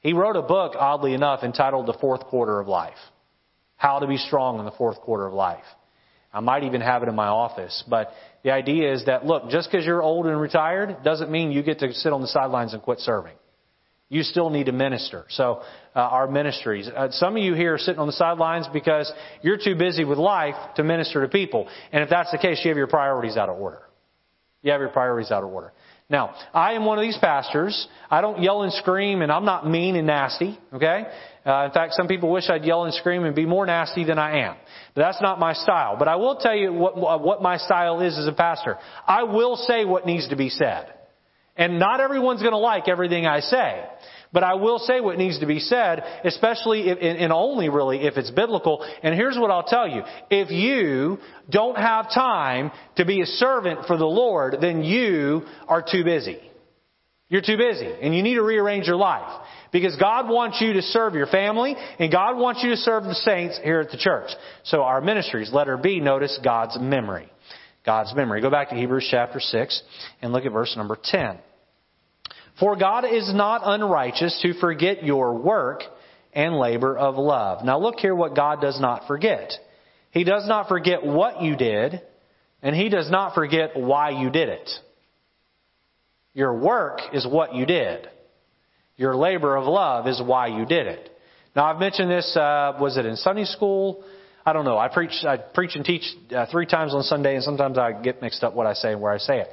He 0.00 0.14
wrote 0.14 0.34
a 0.36 0.42
book, 0.42 0.74
oddly 0.76 1.12
enough, 1.12 1.44
entitled 1.44 1.86
The 1.86 1.98
Fourth 2.00 2.22
Quarter 2.22 2.58
of 2.58 2.66
Life. 2.66 2.96
How 3.76 3.98
to 3.98 4.06
be 4.06 4.16
strong 4.16 4.58
in 4.58 4.64
the 4.64 4.70
fourth 4.72 4.98
quarter 5.02 5.26
of 5.26 5.34
life. 5.34 5.64
I 6.32 6.40
might 6.40 6.64
even 6.64 6.80
have 6.80 7.02
it 7.02 7.08
in 7.08 7.14
my 7.14 7.26
office. 7.26 7.84
But 7.88 8.10
the 8.42 8.50
idea 8.50 8.94
is 8.94 9.04
that, 9.04 9.26
look, 9.26 9.50
just 9.50 9.70
because 9.70 9.84
you're 9.84 10.02
old 10.02 10.26
and 10.26 10.40
retired 10.40 11.02
doesn't 11.04 11.30
mean 11.30 11.52
you 11.52 11.62
get 11.62 11.80
to 11.80 11.92
sit 11.92 12.12
on 12.12 12.22
the 12.22 12.28
sidelines 12.28 12.72
and 12.72 12.82
quit 12.82 13.00
serving. 13.00 13.34
You 14.08 14.22
still 14.22 14.48
need 14.48 14.66
to 14.66 14.72
minister. 14.72 15.26
So, 15.28 15.62
uh, 15.94 15.98
our 15.98 16.28
ministries. 16.28 16.88
Uh, 16.88 17.10
some 17.10 17.36
of 17.36 17.42
you 17.42 17.54
here 17.54 17.74
are 17.74 17.78
sitting 17.78 17.98
on 17.98 18.06
the 18.06 18.12
sidelines 18.12 18.68
because 18.72 19.12
you're 19.42 19.58
too 19.58 19.74
busy 19.74 20.04
with 20.04 20.18
life 20.18 20.54
to 20.76 20.84
minister 20.84 21.22
to 21.22 21.28
people. 21.28 21.68
And 21.92 22.02
if 22.02 22.08
that's 22.08 22.30
the 22.30 22.38
case, 22.38 22.60
you 22.64 22.70
have 22.70 22.78
your 22.78 22.86
priorities 22.86 23.36
out 23.36 23.48
of 23.48 23.58
order. 23.58 23.82
You 24.62 24.72
have 24.72 24.80
your 24.80 24.90
priorities 24.90 25.30
out 25.30 25.42
of 25.42 25.50
order. 25.50 25.72
Now, 26.08 26.34
I 26.54 26.74
am 26.74 26.84
one 26.84 26.98
of 26.98 27.02
these 27.02 27.18
pastors. 27.18 27.88
I 28.08 28.20
don't 28.20 28.40
yell 28.40 28.62
and 28.62 28.72
scream, 28.72 29.22
and 29.22 29.32
I'm 29.32 29.44
not 29.44 29.68
mean 29.68 29.96
and 29.96 30.06
nasty, 30.06 30.56
okay? 30.72 31.04
Uh, 31.44 31.64
in 31.64 31.72
fact, 31.72 31.94
some 31.94 32.06
people 32.06 32.30
wish 32.30 32.48
I'd 32.48 32.64
yell 32.64 32.84
and 32.84 32.94
scream 32.94 33.24
and 33.24 33.34
be 33.34 33.44
more 33.44 33.66
nasty 33.66 34.04
than 34.04 34.16
I 34.16 34.46
am. 34.46 34.56
But 34.94 35.02
that's 35.02 35.20
not 35.20 35.40
my 35.40 35.52
style. 35.52 35.96
But 35.98 36.06
I 36.06 36.14
will 36.14 36.36
tell 36.36 36.54
you 36.54 36.72
what, 36.72 36.96
what 36.96 37.42
my 37.42 37.56
style 37.56 38.00
is 38.00 38.16
as 38.18 38.28
a 38.28 38.32
pastor. 38.32 38.78
I 39.06 39.24
will 39.24 39.56
say 39.56 39.84
what 39.84 40.06
needs 40.06 40.28
to 40.28 40.36
be 40.36 40.48
said. 40.48 40.92
And 41.56 41.78
not 41.80 42.00
everyone's 42.00 42.40
going 42.40 42.52
to 42.52 42.58
like 42.58 42.86
everything 42.86 43.26
I 43.26 43.40
say. 43.40 43.84
But 44.36 44.44
I 44.44 44.52
will 44.52 44.78
say 44.78 45.00
what 45.00 45.16
needs 45.16 45.38
to 45.40 45.46
be 45.46 45.60
said, 45.60 46.04
especially 46.22 46.90
if, 46.90 46.98
and 47.00 47.32
only 47.32 47.70
really 47.70 48.02
if 48.02 48.18
it's 48.18 48.30
biblical. 48.30 48.86
And 49.02 49.14
here's 49.14 49.38
what 49.38 49.50
I'll 49.50 49.62
tell 49.62 49.88
you. 49.88 50.02
If 50.28 50.50
you 50.50 51.16
don't 51.48 51.78
have 51.78 52.12
time 52.12 52.70
to 52.96 53.06
be 53.06 53.22
a 53.22 53.24
servant 53.24 53.86
for 53.86 53.96
the 53.96 54.04
Lord, 54.04 54.56
then 54.60 54.84
you 54.84 55.46
are 55.66 55.80
too 55.80 56.04
busy. 56.04 56.38
You're 57.30 57.40
too 57.40 57.56
busy 57.56 57.90
and 58.02 58.14
you 58.14 58.22
need 58.22 58.34
to 58.34 58.42
rearrange 58.42 58.86
your 58.86 58.96
life. 58.96 59.40
Because 59.72 59.96
God 59.96 60.28
wants 60.28 60.60
you 60.60 60.74
to 60.74 60.82
serve 60.82 61.14
your 61.14 61.28
family 61.28 61.74
and 61.98 62.12
God 62.12 62.36
wants 62.36 62.62
you 62.62 62.68
to 62.68 62.76
serve 62.76 63.04
the 63.04 63.14
saints 63.14 63.58
here 63.64 63.80
at 63.80 63.90
the 63.90 63.96
church. 63.96 64.28
So 64.64 64.82
our 64.82 65.00
ministries, 65.00 65.50
letter 65.50 65.78
B, 65.78 65.98
notice 65.98 66.38
God's 66.44 66.78
memory. 66.78 67.32
God's 67.86 68.14
memory. 68.14 68.42
Go 68.42 68.50
back 68.50 68.68
to 68.68 68.74
Hebrews 68.74 69.08
chapter 69.10 69.40
6 69.40 69.82
and 70.20 70.34
look 70.34 70.44
at 70.44 70.52
verse 70.52 70.76
number 70.76 70.98
10. 71.02 71.38
For 72.58 72.76
God 72.76 73.04
is 73.04 73.32
not 73.34 73.62
unrighteous 73.64 74.40
to 74.42 74.54
forget 74.60 75.04
your 75.04 75.34
work 75.34 75.82
and 76.32 76.56
labor 76.56 76.96
of 76.96 77.16
love. 77.16 77.64
Now 77.64 77.78
look 77.78 77.98
here 77.98 78.14
what 78.14 78.34
God 78.34 78.60
does 78.60 78.80
not 78.80 79.06
forget. 79.06 79.52
He 80.10 80.24
does 80.24 80.48
not 80.48 80.68
forget 80.68 81.04
what 81.04 81.42
you 81.42 81.56
did, 81.56 82.00
and 82.62 82.74
He 82.74 82.88
does 82.88 83.10
not 83.10 83.34
forget 83.34 83.76
why 83.76 84.10
you 84.10 84.30
did 84.30 84.48
it. 84.48 84.70
Your 86.32 86.58
work 86.58 87.00
is 87.12 87.26
what 87.26 87.54
you 87.54 87.66
did. 87.66 88.08
Your 88.96 89.14
labor 89.14 89.56
of 89.56 89.66
love 89.66 90.06
is 90.06 90.20
why 90.24 90.46
you 90.46 90.64
did 90.64 90.86
it. 90.86 91.10
Now 91.54 91.66
I've 91.66 91.78
mentioned 91.78 92.10
this, 92.10 92.36
uh, 92.36 92.76
was 92.80 92.96
it 92.96 93.04
in 93.06 93.16
Sunday 93.16 93.44
school? 93.44 94.04
I 94.44 94.52
don't 94.52 94.64
know. 94.64 94.78
I 94.78 94.88
preach, 94.88 95.24
I 95.26 95.38
preach 95.38 95.74
and 95.74 95.84
teach 95.84 96.04
uh, 96.34 96.46
three 96.50 96.66
times 96.66 96.94
on 96.94 97.02
Sunday, 97.02 97.34
and 97.34 97.42
sometimes 97.42 97.78
I 97.78 97.92
get 97.92 98.22
mixed 98.22 98.44
up 98.44 98.54
what 98.54 98.66
I 98.66 98.74
say 98.74 98.92
and 98.92 99.00
where 99.00 99.12
I 99.12 99.18
say 99.18 99.40
it. 99.40 99.48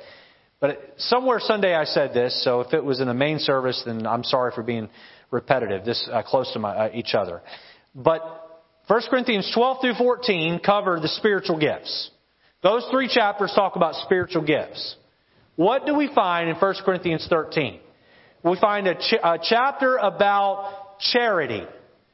But 0.64 0.94
somewhere 0.96 1.42
Sunday 1.42 1.76
I 1.76 1.84
said 1.84 2.14
this, 2.14 2.42
so 2.42 2.62
if 2.62 2.74
it 2.74 2.82
was 2.82 3.02
in 3.02 3.08
the 3.10 3.14
main 3.14 3.38
service, 3.38 3.84
then 3.86 4.08
I'm 4.08 4.24
sorry 4.24 4.54
for 4.56 4.64
being 4.64 4.88
repetitive, 5.30 5.84
this 5.84 6.08
uh, 6.10 6.24
close 6.24 6.54
to 6.54 6.60
my, 6.60 6.70
uh, 6.70 6.90
each 6.94 7.16
other. 7.16 7.42
But 7.94 8.22
1 8.88 9.02
Corinthians 9.10 9.52
12 9.54 9.82
through 9.82 9.96
14 9.96 10.62
cover 10.66 11.02
the 11.02 11.10
spiritual 11.10 11.60
gifts. 11.60 12.12
Those 12.62 12.88
three 12.92 13.10
chapters 13.10 13.52
talk 13.54 13.76
about 13.76 13.96
spiritual 14.06 14.44
gifts. 14.46 14.96
What 15.58 15.86
do 15.86 15.96
we 15.96 16.10
find 16.16 16.48
in 16.48 16.56
1 16.56 16.76
Corinthians 16.86 17.28
13? 17.30 17.82
We 18.46 18.58
find 18.58 18.88
a, 18.88 18.96
ch- 18.96 19.20
a 19.22 19.40
chapter 19.44 19.98
about 19.98 20.98
charity 21.12 21.64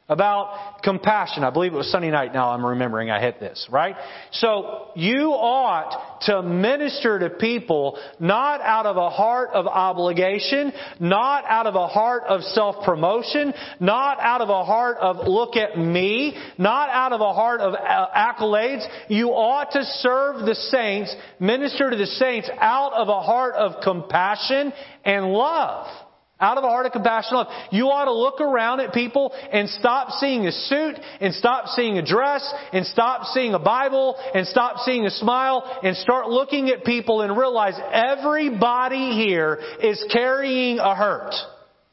about 0.09 0.81
compassion. 0.83 1.43
I 1.43 1.51
believe 1.51 1.73
it 1.73 1.77
was 1.77 1.91
Sunday 1.91 2.09
night 2.09 2.33
now 2.33 2.49
I'm 2.49 2.65
remembering 2.65 3.11
I 3.11 3.21
hit 3.21 3.39
this, 3.39 3.67
right? 3.71 3.95
So 4.31 4.89
you 4.95 5.29
ought 5.29 6.21
to 6.25 6.41
minister 6.41 7.19
to 7.19 7.29
people 7.29 7.99
not 8.19 8.59
out 8.61 8.85
of 8.85 8.97
a 8.97 9.09
heart 9.09 9.51
of 9.53 9.67
obligation, 9.67 10.73
not 10.99 11.45
out 11.45 11.67
of 11.67 11.75
a 11.75 11.87
heart 11.87 12.23
of 12.27 12.41
self-promotion, 12.41 13.53
not 13.79 14.19
out 14.19 14.41
of 14.41 14.49
a 14.49 14.65
heart 14.65 14.97
of 14.97 15.27
look 15.27 15.55
at 15.55 15.77
me, 15.77 16.35
not 16.57 16.89
out 16.89 17.13
of 17.13 17.21
a 17.21 17.33
heart 17.33 17.61
of 17.61 17.73
uh, 17.75 18.07
accolades. 18.15 18.85
You 19.09 19.29
ought 19.29 19.71
to 19.71 19.83
serve 19.83 20.45
the 20.45 20.55
saints, 20.55 21.15
minister 21.39 21.91
to 21.91 21.95
the 21.95 22.07
saints 22.07 22.49
out 22.59 22.93
of 22.93 23.09
a 23.09 23.21
heart 23.21 23.53
of 23.55 23.83
compassion 23.83 24.73
and 25.05 25.27
love. 25.27 26.08
Out 26.41 26.57
of 26.57 26.63
a 26.63 26.67
heart 26.67 26.85
of 26.85 26.93
compassion 26.93 27.35
love. 27.35 27.47
You 27.69 27.87
ought 27.87 28.05
to 28.05 28.13
look 28.13 28.39
around 28.39 28.79
at 28.79 28.93
people 28.93 29.33
and 29.51 29.67
stop 29.69 30.11
seeing 30.19 30.47
a 30.47 30.51
suit 30.53 30.95
and 31.19 31.33
stop 31.33 31.67
seeing 31.67 31.97
a 31.97 32.05
dress 32.05 32.53
and 32.71 32.85
stop 32.85 33.25
seeing 33.33 33.53
a 33.53 33.59
Bible 33.59 34.15
and 34.33 34.47
stop 34.47 34.77
seeing 34.85 35.05
a 35.05 35.09
smile 35.09 35.79
and 35.83 35.97
start 35.97 36.29
looking 36.29 36.69
at 36.69 36.85
people 36.85 37.21
and 37.21 37.37
realize 37.37 37.73
everybody 37.91 39.11
here 39.11 39.59
is 39.83 40.01
carrying 40.13 40.79
a 40.79 40.95
hurt. 40.95 41.33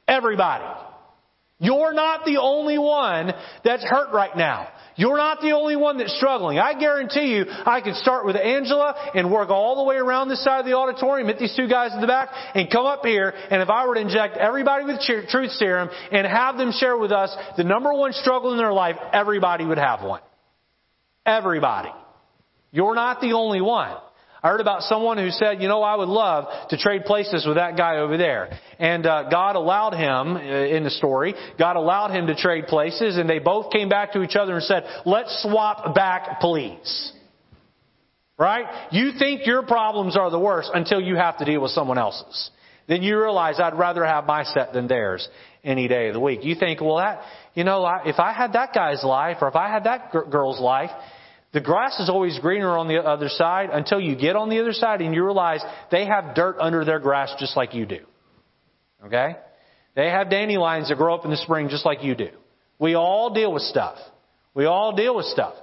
Everybody. 0.06 0.64
You're 1.58 1.94
not 1.94 2.24
the 2.24 2.38
only 2.40 2.78
one 2.78 3.32
that's 3.64 3.82
hurt 3.82 4.12
right 4.12 4.36
now. 4.36 4.68
You're 4.96 5.18
not 5.18 5.40
the 5.42 5.52
only 5.52 5.76
one 5.76 5.98
that's 5.98 6.16
struggling. 6.16 6.58
I 6.58 6.78
guarantee 6.78 7.36
you, 7.36 7.44
I 7.48 7.82
could 7.82 7.94
start 7.96 8.24
with 8.24 8.34
Angela 8.34 8.94
and 9.14 9.30
work 9.30 9.50
all 9.50 9.76
the 9.76 9.84
way 9.84 9.96
around 9.96 10.30
this 10.30 10.42
side 10.42 10.60
of 10.60 10.66
the 10.66 10.72
auditorium, 10.72 11.28
hit 11.28 11.38
these 11.38 11.54
two 11.54 11.68
guys 11.68 11.92
in 11.94 12.00
the 12.00 12.06
back, 12.06 12.30
and 12.54 12.70
come 12.70 12.86
up 12.86 13.04
here, 13.04 13.32
and 13.50 13.60
if 13.60 13.68
I 13.68 13.86
were 13.86 13.94
to 13.94 14.00
inject 14.00 14.38
everybody 14.38 14.86
with 14.86 15.00
truth 15.00 15.50
serum 15.52 15.90
and 16.10 16.26
have 16.26 16.56
them 16.56 16.72
share 16.72 16.96
with 16.96 17.12
us 17.12 17.36
the 17.58 17.64
number 17.64 17.92
one 17.92 18.12
struggle 18.14 18.52
in 18.52 18.58
their 18.58 18.72
life, 18.72 18.96
everybody 19.12 19.66
would 19.66 19.78
have 19.78 20.02
one. 20.02 20.22
Everybody. 21.26 21.90
You're 22.72 22.94
not 22.94 23.20
the 23.20 23.32
only 23.32 23.60
one. 23.60 23.96
I 24.46 24.50
heard 24.50 24.60
about 24.60 24.82
someone 24.82 25.18
who 25.18 25.30
said, 25.30 25.60
you 25.60 25.66
know, 25.66 25.82
I 25.82 25.96
would 25.96 26.06
love 26.06 26.68
to 26.68 26.76
trade 26.76 27.04
places 27.04 27.44
with 27.44 27.56
that 27.56 27.76
guy 27.76 27.96
over 27.96 28.16
there. 28.16 28.56
And 28.78 29.04
uh, 29.04 29.28
God 29.28 29.56
allowed 29.56 29.94
him, 29.94 30.36
uh, 30.36 30.40
in 30.40 30.84
the 30.84 30.90
story, 30.90 31.34
God 31.58 31.74
allowed 31.74 32.12
him 32.12 32.28
to 32.28 32.36
trade 32.36 32.68
places, 32.68 33.16
and 33.16 33.28
they 33.28 33.40
both 33.40 33.72
came 33.72 33.88
back 33.88 34.12
to 34.12 34.22
each 34.22 34.36
other 34.36 34.54
and 34.54 34.62
said, 34.62 34.84
let's 35.04 35.42
swap 35.42 35.96
back, 35.96 36.38
please. 36.38 37.12
Right? 38.38 38.66
You 38.92 39.14
think 39.18 39.48
your 39.48 39.62
problems 39.64 40.16
are 40.16 40.30
the 40.30 40.38
worst 40.38 40.70
until 40.72 41.00
you 41.00 41.16
have 41.16 41.38
to 41.38 41.44
deal 41.44 41.60
with 41.60 41.72
someone 41.72 41.98
else's. 41.98 42.52
Then 42.86 43.02
you 43.02 43.18
realize 43.18 43.58
I'd 43.58 43.76
rather 43.76 44.04
have 44.04 44.26
my 44.26 44.44
set 44.44 44.72
than 44.72 44.86
theirs 44.86 45.28
any 45.64 45.88
day 45.88 46.06
of 46.06 46.14
the 46.14 46.20
week. 46.20 46.44
You 46.44 46.54
think, 46.54 46.80
well, 46.80 46.98
that, 46.98 47.22
you 47.54 47.64
know, 47.64 47.84
if 48.04 48.20
I 48.20 48.32
had 48.32 48.52
that 48.52 48.72
guy's 48.72 49.02
life 49.02 49.38
or 49.40 49.48
if 49.48 49.56
I 49.56 49.68
had 49.72 49.82
that 49.84 50.12
girl's 50.12 50.60
life, 50.60 50.92
the 51.56 51.62
grass 51.62 51.98
is 52.00 52.10
always 52.10 52.38
greener 52.38 52.76
on 52.76 52.86
the 52.86 53.02
other 53.02 53.30
side 53.30 53.70
until 53.72 53.98
you 53.98 54.14
get 54.14 54.36
on 54.36 54.50
the 54.50 54.60
other 54.60 54.74
side 54.74 55.00
and 55.00 55.14
you 55.14 55.24
realize 55.24 55.62
they 55.90 56.04
have 56.04 56.34
dirt 56.34 56.58
under 56.60 56.84
their 56.84 56.98
grass 56.98 57.34
just 57.38 57.56
like 57.56 57.72
you 57.72 57.86
do. 57.86 58.00
Okay? 59.02 59.36
They 59.94 60.10
have 60.10 60.28
dandelions 60.28 60.90
that 60.90 60.98
grow 60.98 61.14
up 61.14 61.24
in 61.24 61.30
the 61.30 61.38
spring 61.38 61.70
just 61.70 61.86
like 61.86 62.04
you 62.04 62.14
do. 62.14 62.28
We 62.78 62.94
all 62.94 63.32
deal 63.32 63.50
with 63.54 63.62
stuff. 63.62 63.96
We 64.52 64.66
all 64.66 64.94
deal 64.94 65.16
with 65.16 65.24
stuff. 65.24 65.54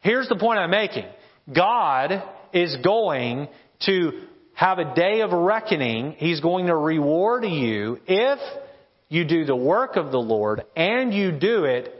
Here's 0.00 0.28
the 0.28 0.36
point 0.36 0.58
I'm 0.58 0.68
making. 0.68 1.06
God 1.50 2.22
is 2.52 2.76
going 2.84 3.48
to 3.86 4.20
have 4.52 4.78
a 4.78 4.94
day 4.94 5.22
of 5.22 5.32
reckoning. 5.32 6.12
He's 6.18 6.40
going 6.40 6.66
to 6.66 6.76
reward 6.76 7.46
you 7.46 8.00
if 8.06 8.38
you 9.08 9.24
do 9.24 9.46
the 9.46 9.56
work 9.56 9.96
of 9.96 10.12
the 10.12 10.20
Lord 10.20 10.64
and 10.76 11.14
you 11.14 11.32
do 11.32 11.64
it 11.64 11.90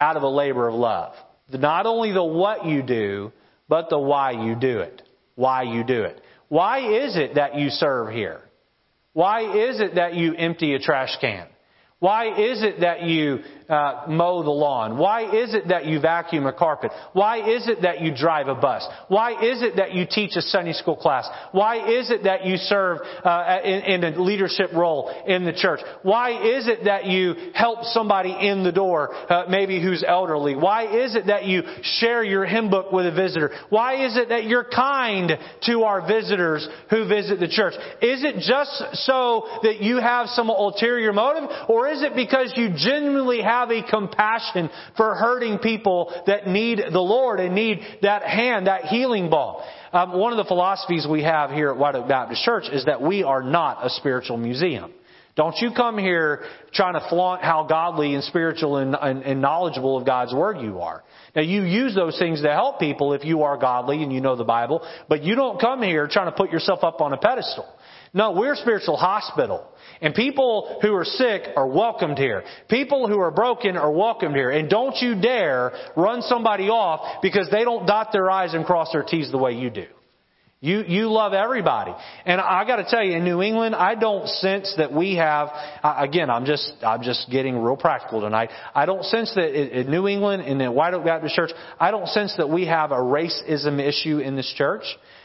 out 0.00 0.16
of 0.16 0.22
a 0.22 0.28
labor 0.28 0.68
of 0.68 0.74
love. 0.74 1.12
Not 1.52 1.86
only 1.86 2.12
the 2.12 2.24
what 2.24 2.66
you 2.66 2.82
do, 2.82 3.32
but 3.68 3.90
the 3.90 3.98
why 3.98 4.32
you 4.32 4.54
do 4.54 4.80
it. 4.80 5.02
Why 5.34 5.62
you 5.62 5.84
do 5.84 6.02
it. 6.02 6.20
Why 6.48 7.04
is 7.04 7.16
it 7.16 7.34
that 7.34 7.56
you 7.56 7.70
serve 7.70 8.12
here? 8.12 8.40
Why 9.12 9.68
is 9.68 9.80
it 9.80 9.96
that 9.96 10.14
you 10.14 10.34
empty 10.34 10.74
a 10.74 10.78
trash 10.78 11.16
can? 11.20 11.46
Why 11.98 12.26
is 12.38 12.62
it 12.62 12.80
that 12.80 13.02
you 13.02 13.38
uh, 13.68 14.04
mow 14.08 14.42
the 14.42 14.50
lawn? 14.50 14.98
Why 14.98 15.22
is 15.22 15.54
it 15.54 15.68
that 15.68 15.86
you 15.86 16.00
vacuum 16.00 16.46
a 16.46 16.52
carpet? 16.52 16.92
Why 17.12 17.38
is 17.38 17.68
it 17.68 17.82
that 17.82 18.00
you 18.00 18.14
drive 18.14 18.48
a 18.48 18.54
bus? 18.54 18.86
Why 19.08 19.32
is 19.32 19.62
it 19.62 19.76
that 19.76 19.94
you 19.94 20.06
teach 20.08 20.36
a 20.36 20.42
Sunday 20.42 20.72
school 20.72 20.96
class? 20.96 21.28
Why 21.52 21.98
is 21.98 22.10
it 22.10 22.24
that 22.24 22.44
you 22.44 22.56
serve 22.56 22.98
uh, 23.24 23.58
in, 23.64 24.02
in, 24.02 24.04
a 24.04 24.20
leadership 24.20 24.72
role 24.74 25.10
in 25.26 25.44
the 25.44 25.52
church? 25.52 25.80
Why 26.02 26.56
is 26.56 26.68
it 26.68 26.84
that 26.84 27.06
you 27.06 27.34
help 27.54 27.84
somebody 27.84 28.36
in 28.38 28.64
the 28.64 28.72
door, 28.72 29.14
uh, 29.30 29.44
maybe 29.48 29.82
who's 29.82 30.04
elderly? 30.06 30.54
Why 30.54 31.04
is 31.04 31.16
it 31.16 31.26
that 31.28 31.46
you 31.46 31.62
share 31.82 32.22
your 32.22 32.44
hymn 32.44 32.68
book 32.68 32.92
with 32.92 33.06
a 33.06 33.12
visitor? 33.12 33.50
Why 33.70 34.04
is 34.04 34.16
it 34.16 34.28
that 34.28 34.44
you're 34.44 34.64
kind 34.64 35.32
to 35.62 35.82
our 35.84 36.06
visitors 36.06 36.68
who 36.90 37.08
visit 37.08 37.40
the 37.40 37.48
church? 37.48 37.74
Is 38.02 38.22
it 38.24 38.36
just 38.40 39.04
so 39.06 39.46
that 39.62 39.80
you 39.80 39.96
have 39.96 40.26
some 40.28 40.50
ulterior 40.50 41.12
motive, 41.14 41.48
or 41.68 41.88
is 41.88 42.02
it 42.02 42.14
because 42.14 42.52
you 42.56 42.68
genuinely 42.76 43.40
have 43.40 43.53
a 43.70 43.82
compassion 43.88 44.70
for 44.96 45.14
hurting 45.14 45.58
people 45.58 46.12
that 46.26 46.46
need 46.46 46.80
the 46.92 47.00
Lord 47.00 47.40
and 47.40 47.54
need 47.54 47.80
that 48.02 48.22
hand, 48.22 48.66
that 48.66 48.84
healing 48.84 49.30
ball? 49.30 49.64
Um, 49.92 50.12
one 50.18 50.32
of 50.32 50.38
the 50.38 50.44
philosophies 50.44 51.06
we 51.08 51.22
have 51.22 51.50
here 51.50 51.70
at 51.70 51.76
White 51.76 51.94
Oak 51.94 52.08
Baptist 52.08 52.42
Church 52.42 52.64
is 52.72 52.84
that 52.86 53.00
we 53.00 53.22
are 53.22 53.42
not 53.42 53.86
a 53.86 53.90
spiritual 53.90 54.36
museum. 54.36 54.92
Don't 55.36 55.56
you 55.58 55.70
come 55.74 55.98
here 55.98 56.44
trying 56.72 56.94
to 56.94 57.06
flaunt 57.08 57.42
how 57.42 57.64
godly 57.64 58.14
and 58.14 58.22
spiritual 58.22 58.76
and, 58.76 58.94
and, 58.94 59.22
and, 59.22 59.40
knowledgeable 59.40 59.96
of 59.96 60.06
God's 60.06 60.32
Word 60.32 60.58
you 60.60 60.78
are. 60.78 61.02
Now 61.34 61.42
you 61.42 61.62
use 61.62 61.92
those 61.92 62.16
things 62.20 62.42
to 62.42 62.52
help 62.52 62.78
people 62.78 63.14
if 63.14 63.24
you 63.24 63.42
are 63.42 63.56
godly 63.56 64.02
and 64.04 64.12
you 64.12 64.20
know 64.20 64.36
the 64.36 64.44
Bible, 64.44 64.86
but 65.08 65.24
you 65.24 65.34
don't 65.34 65.60
come 65.60 65.82
here 65.82 66.06
trying 66.08 66.30
to 66.30 66.36
put 66.36 66.52
yourself 66.52 66.84
up 66.84 67.00
on 67.00 67.12
a 67.12 67.16
pedestal. 67.16 67.66
No, 68.12 68.30
we're 68.30 68.52
a 68.52 68.56
spiritual 68.56 68.96
hospital. 68.96 69.66
And 70.04 70.14
people 70.14 70.78
who 70.82 70.94
are 70.94 71.04
sick 71.06 71.44
are 71.56 71.66
welcomed 71.66 72.18
here. 72.18 72.44
People 72.68 73.08
who 73.08 73.18
are 73.20 73.30
broken 73.30 73.78
are 73.78 73.90
welcomed 73.90 74.36
here. 74.36 74.50
And 74.50 74.68
don't 74.68 74.94
you 75.00 75.18
dare 75.18 75.72
run 75.96 76.20
somebody 76.20 76.68
off 76.68 77.22
because 77.22 77.48
they 77.50 77.64
don't 77.64 77.86
dot 77.86 78.12
their 78.12 78.30
I's 78.30 78.52
and 78.52 78.66
cross 78.66 78.92
their 78.92 79.02
T's 79.02 79.32
the 79.32 79.38
way 79.38 79.52
you 79.52 79.70
do. 79.70 79.86
You, 80.60 80.82
you 80.86 81.10
love 81.10 81.32
everybody. 81.32 81.92
And 82.26 82.38
I 82.38 82.66
gotta 82.66 82.84
tell 82.86 83.02
you, 83.02 83.16
in 83.16 83.24
New 83.24 83.40
England, 83.40 83.74
I 83.74 83.94
don't 83.94 84.26
sense 84.26 84.74
that 84.76 84.92
we 84.92 85.16
have, 85.16 85.48
again, 85.82 86.28
I'm 86.28 86.44
just, 86.44 86.70
I'm 86.82 87.02
just 87.02 87.30
getting 87.30 87.58
real 87.58 87.76
practical 87.76 88.20
tonight. 88.20 88.50
I 88.74 88.84
don't 88.84 89.04
sense 89.04 89.32
that 89.34 89.54
in 89.54 89.90
New 89.90 90.06
England, 90.06 90.42
and 90.42 90.52
in 90.52 90.66
the 90.66 90.72
White 90.72 90.92
Oak 90.94 91.04
Baptist 91.04 91.34
Church, 91.34 91.50
I 91.80 91.90
don't 91.90 92.08
sense 92.08 92.34
that 92.36 92.48
we 92.48 92.66
have 92.66 92.92
a 92.92 92.96
racism 92.96 93.78
issue 93.78 94.18
in 94.18 94.36
this 94.36 94.52
church. 94.56 94.84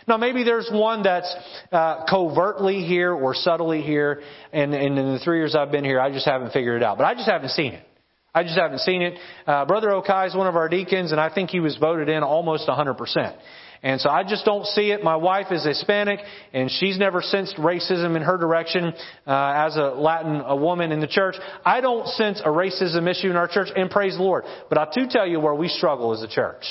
Now, 0.09 0.17
maybe 0.17 0.43
there's 0.43 0.67
one 0.73 1.03
that's 1.03 1.33
uh, 1.71 2.03
covertly 2.09 2.83
here 2.83 3.13
or 3.13 3.35
subtly 3.35 3.83
here, 3.83 4.23
and, 4.51 4.73
and 4.73 4.97
in 4.97 5.13
the 5.13 5.19
three 5.19 5.37
years 5.37 5.55
I've 5.55 5.71
been 5.71 5.85
here, 5.85 6.01
I 6.01 6.11
just 6.11 6.25
haven't 6.25 6.51
figured 6.51 6.81
it 6.81 6.83
out. 6.83 6.97
But 6.97 7.05
I 7.05 7.13
just 7.13 7.29
haven't 7.29 7.49
seen 7.49 7.73
it. 7.73 7.85
I 8.33 8.41
just 8.41 8.57
haven't 8.57 8.79
seen 8.79 9.03
it. 9.03 9.19
Uh, 9.45 9.65
Brother 9.65 9.89
Okai 9.89 10.27
is 10.27 10.35
one 10.35 10.47
of 10.47 10.55
our 10.55 10.67
deacons, 10.67 11.11
and 11.11 11.21
I 11.21 11.31
think 11.31 11.51
he 11.51 11.59
was 11.59 11.77
voted 11.77 12.09
in 12.09 12.23
almost 12.23 12.67
100%. 12.67 13.37
And 13.83 14.01
so 14.01 14.09
I 14.09 14.23
just 14.23 14.45
don't 14.45 14.65
see 14.65 14.89
it. 14.89 15.03
My 15.03 15.15
wife 15.15 15.51
is 15.51 15.63
Hispanic, 15.63 16.19
and 16.53 16.71
she's 16.71 16.97
never 16.97 17.21
sensed 17.21 17.57
racism 17.57 18.15
in 18.15 18.23
her 18.23 18.37
direction 18.37 18.93
uh, 19.27 19.65
as 19.67 19.77
a 19.77 19.93
Latin 19.95 20.41
a 20.41 20.55
woman 20.55 20.91
in 20.91 21.01
the 21.01 21.07
church. 21.07 21.35
I 21.63 21.81
don't 21.81 22.07
sense 22.07 22.41
a 22.43 22.49
racism 22.49 23.07
issue 23.07 23.29
in 23.29 23.35
our 23.35 23.47
church, 23.47 23.69
and 23.75 23.91
praise 23.91 24.17
the 24.17 24.23
Lord. 24.23 24.45
But 24.69 24.79
I'll 24.79 24.91
do 24.91 25.05
tell 25.07 25.27
you 25.27 25.39
where 25.39 25.53
we 25.55 25.67
struggle 25.67 26.13
as 26.13 26.23
a 26.23 26.27
church. 26.27 26.63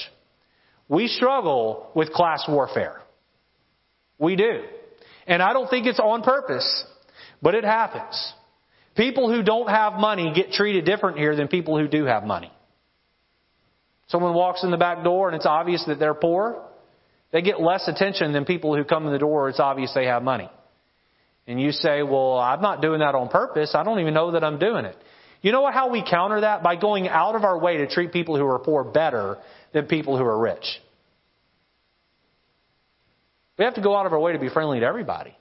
We 0.89 1.07
struggle 1.07 1.91
with 1.95 2.13
class 2.13 2.45
warfare. 2.49 3.01
We 4.19 4.37
do. 4.37 4.63
And 5.27 5.43
I 5.43 5.53
don't 5.53 5.69
think 5.69 5.87
it's 5.87 6.01
on 6.01 6.23
purpose, 6.23 6.85
but 7.43 7.55
it 7.55 7.65
happens. 7.65 8.33
People 8.97 9.33
who 9.33 9.43
don't 9.43 9.69
have 9.69 9.95
money 9.95 10.33
get 10.35 10.53
treated 10.53 10.85
different 10.85 11.19
here 11.19 11.37
than 11.37 11.49
people 11.49 11.79
who 11.79 11.87
do 11.87 12.05
have 12.05 12.25
money. 12.25 12.51
Someone 14.09 14.35
walks 14.35 14.65
in 14.65 14.71
the 14.71 14.77
back 14.77 15.05
door 15.05 15.29
and 15.29 15.37
it's 15.37 15.47
obvious 15.47 15.85
that 15.87 15.99
they're 15.99 16.15
poor. 16.15 16.65
They 17.31 17.43
get 17.43 17.61
less 17.61 17.87
attention 17.87 18.33
than 18.33 18.45
people 18.45 18.75
who 18.75 18.85
come 18.85 19.07
in 19.07 19.13
the 19.13 19.19
door 19.19 19.49
it's 19.49 19.61
obvious 19.61 19.93
they 19.95 20.07
have 20.07 20.23
money. 20.23 20.51
And 21.47 21.61
you 21.61 21.73
say, 21.73 22.03
well, 22.03 22.39
I'm 22.39 22.61
not 22.61 22.83
doing 22.83 23.01
that 23.01 23.15
on 23.15 23.29
purpose. 23.29 23.73
I 23.75 23.83
don't 23.85 24.01
even 24.01 24.15
know 24.15 24.33
that 24.33 24.45
I'm 24.45 24.59
doing 24.59 24.85
it. 24.85 24.97
You 25.41 25.53
know 25.53 25.71
how 25.71 25.91
we 25.91 26.03
counter 26.03 26.41
that? 26.41 26.63
By 26.63 26.77
going 26.77 27.09
out 27.09 27.37
of 27.37 27.45
our 27.45 27.59
way 27.59 27.79
to 27.79 27.87
treat 27.87 28.13
people 28.13 28.37
who 28.37 28.47
are 28.47 28.59
poor 28.59 28.85
better 28.85 29.39
than 29.73 29.87
people 29.87 30.19
who 30.19 30.25
are 30.25 30.39
rich. 30.39 30.65
We 33.59 33.65
have 33.65 33.75
to 33.75 33.83
go 33.83 33.97
out 33.97 34.07
of 34.07 34.13
our 34.13 34.21
way 34.21 34.33
to 34.33 34.39
be 34.39 34.49
friendly 34.49 34.81
to 34.81 34.87
everybody. 34.87 35.37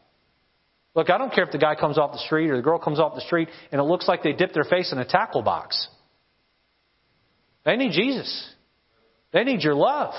Look, 0.96 1.12
I 1.12 1.20
don't 1.20 1.32
care 1.32 1.44
if 1.44 1.52
the 1.52 1.60
guy 1.60 1.76
comes 1.76 2.00
off 2.00 2.12
the 2.12 2.18
street 2.20 2.50
or 2.50 2.58
the 2.58 2.64
girl 2.64 2.80
comes 2.80 3.00
off 3.00 3.14
the 3.14 3.22
street 3.22 3.50
and 3.72 3.80
it 3.80 3.84
looks 3.84 4.08
like 4.08 4.24
they 4.24 4.34
dipped 4.34 4.56
their 4.56 4.64
face 4.64 4.92
in 4.92 4.98
a 4.98 5.06
tackle 5.06 5.44
box. 5.44 5.88
They 7.64 7.76
need 7.76 7.92
Jesus. 7.92 8.54
They 9.32 9.44
need 9.44 9.62
your 9.62 9.76
love. 9.76 10.16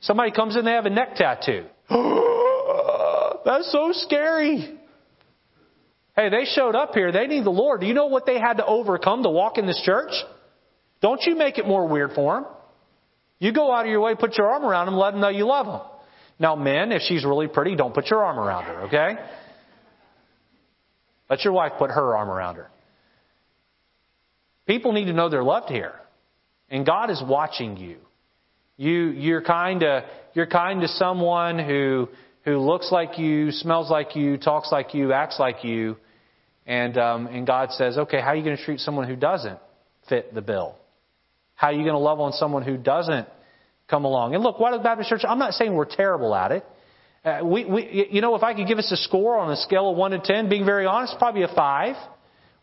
Somebody 0.00 0.32
comes 0.32 0.56
in, 0.56 0.64
they 0.66 0.72
have 0.72 0.84
a 0.84 0.90
neck 0.90 1.14
tattoo. 1.14 1.64
That's 3.44 3.72
so 3.72 3.92
scary. 3.92 4.78
Hey, 6.14 6.28
they 6.28 6.44
showed 6.44 6.74
up 6.74 6.92
here. 6.92 7.10
They 7.10 7.26
need 7.26 7.44
the 7.44 7.50
Lord. 7.50 7.80
Do 7.80 7.86
you 7.86 7.94
know 7.94 8.06
what 8.06 8.26
they 8.26 8.38
had 8.38 8.58
to 8.58 8.66
overcome 8.66 9.22
to 9.22 9.30
walk 9.30 9.56
in 9.56 9.66
this 9.66 9.80
church? 9.82 10.12
Don't 11.00 11.22
you 11.22 11.36
make 11.36 11.56
it 11.56 11.66
more 11.66 11.88
weird 11.88 12.10
for 12.14 12.34
them. 12.34 12.46
You 13.38 13.52
go 13.52 13.72
out 13.72 13.86
of 13.86 13.90
your 13.90 14.00
way, 14.00 14.14
put 14.14 14.36
your 14.36 14.48
arm 14.48 14.64
around 14.64 14.86
them, 14.86 14.96
let 14.96 15.12
them 15.12 15.20
know 15.20 15.30
you 15.30 15.46
love 15.46 15.66
them. 15.66 15.80
Now, 16.42 16.56
men, 16.56 16.90
if 16.90 17.02
she's 17.02 17.24
really 17.24 17.46
pretty, 17.46 17.76
don't 17.76 17.94
put 17.94 18.10
your 18.10 18.24
arm 18.24 18.36
around 18.36 18.64
her, 18.64 18.80
okay? 18.86 19.14
Let 21.30 21.44
your 21.44 21.52
wife 21.52 21.74
put 21.78 21.92
her 21.92 22.16
arm 22.16 22.28
around 22.28 22.56
her. 22.56 22.68
People 24.66 24.90
need 24.90 25.04
to 25.04 25.12
know 25.12 25.28
they're 25.28 25.44
loved 25.44 25.70
here. 25.70 25.94
And 26.68 26.84
God 26.84 27.10
is 27.10 27.22
watching 27.24 27.76
you. 27.76 27.98
You, 28.76 29.10
you're 29.10 29.40
kind 29.40 29.84
of, 29.84 30.02
you're 30.34 30.48
kind 30.48 30.80
to 30.80 30.88
someone 30.88 31.60
who, 31.60 32.08
who 32.44 32.58
looks 32.58 32.90
like 32.90 33.20
you, 33.20 33.52
smells 33.52 33.88
like 33.88 34.16
you, 34.16 34.36
talks 34.36 34.72
like 34.72 34.94
you, 34.94 35.12
acts 35.12 35.38
like 35.38 35.62
you. 35.62 35.96
And, 36.66 36.98
um, 36.98 37.28
and 37.28 37.46
God 37.46 37.70
says, 37.70 37.98
okay, 37.98 38.20
how 38.20 38.30
are 38.30 38.36
you 38.36 38.42
going 38.42 38.56
to 38.56 38.64
treat 38.64 38.80
someone 38.80 39.06
who 39.06 39.14
doesn't 39.14 39.60
fit 40.08 40.34
the 40.34 40.42
bill? 40.42 40.74
How 41.54 41.68
are 41.68 41.72
you 41.72 41.84
going 41.84 41.94
to 41.94 41.98
love 41.98 42.18
on 42.18 42.32
someone 42.32 42.64
who 42.64 42.76
doesn't 42.76 43.28
come 43.92 44.06
along. 44.06 44.34
And 44.34 44.42
look, 44.42 44.58
White 44.58 44.72
Oak 44.72 44.82
Baptist 44.82 45.10
Church, 45.10 45.22
I'm 45.28 45.38
not 45.38 45.52
saying 45.52 45.74
we're 45.74 45.84
terrible 45.84 46.34
at 46.34 46.50
it. 46.50 46.64
Uh, 47.24 47.40
we, 47.44 47.64
we, 47.64 48.08
you 48.10 48.20
know, 48.20 48.34
if 48.34 48.42
I 48.42 48.54
could 48.54 48.66
give 48.66 48.78
us 48.78 48.90
a 48.90 48.96
score 48.96 49.38
on 49.38 49.52
a 49.52 49.56
scale 49.56 49.90
of 49.90 49.96
1 49.96 50.10
to 50.12 50.18
10, 50.18 50.48
being 50.48 50.64
very 50.64 50.86
honest, 50.86 51.14
probably 51.18 51.42
a 51.42 51.54
5. 51.54 51.96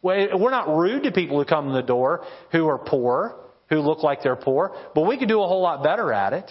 We're 0.02 0.50
not 0.50 0.68
rude 0.68 1.04
to 1.04 1.12
people 1.12 1.38
who 1.38 1.46
come 1.46 1.68
in 1.68 1.74
the 1.74 1.82
door 1.82 2.26
who 2.52 2.68
are 2.68 2.78
poor, 2.78 3.36
who 3.70 3.80
look 3.80 4.02
like 4.02 4.24
they're 4.24 4.36
poor, 4.36 4.76
but 4.96 5.08
we 5.08 5.18
could 5.18 5.28
do 5.28 5.42
a 5.42 5.48
whole 5.48 5.62
lot 5.62 5.84
better 5.84 6.12
at 6.12 6.34
it. 6.34 6.50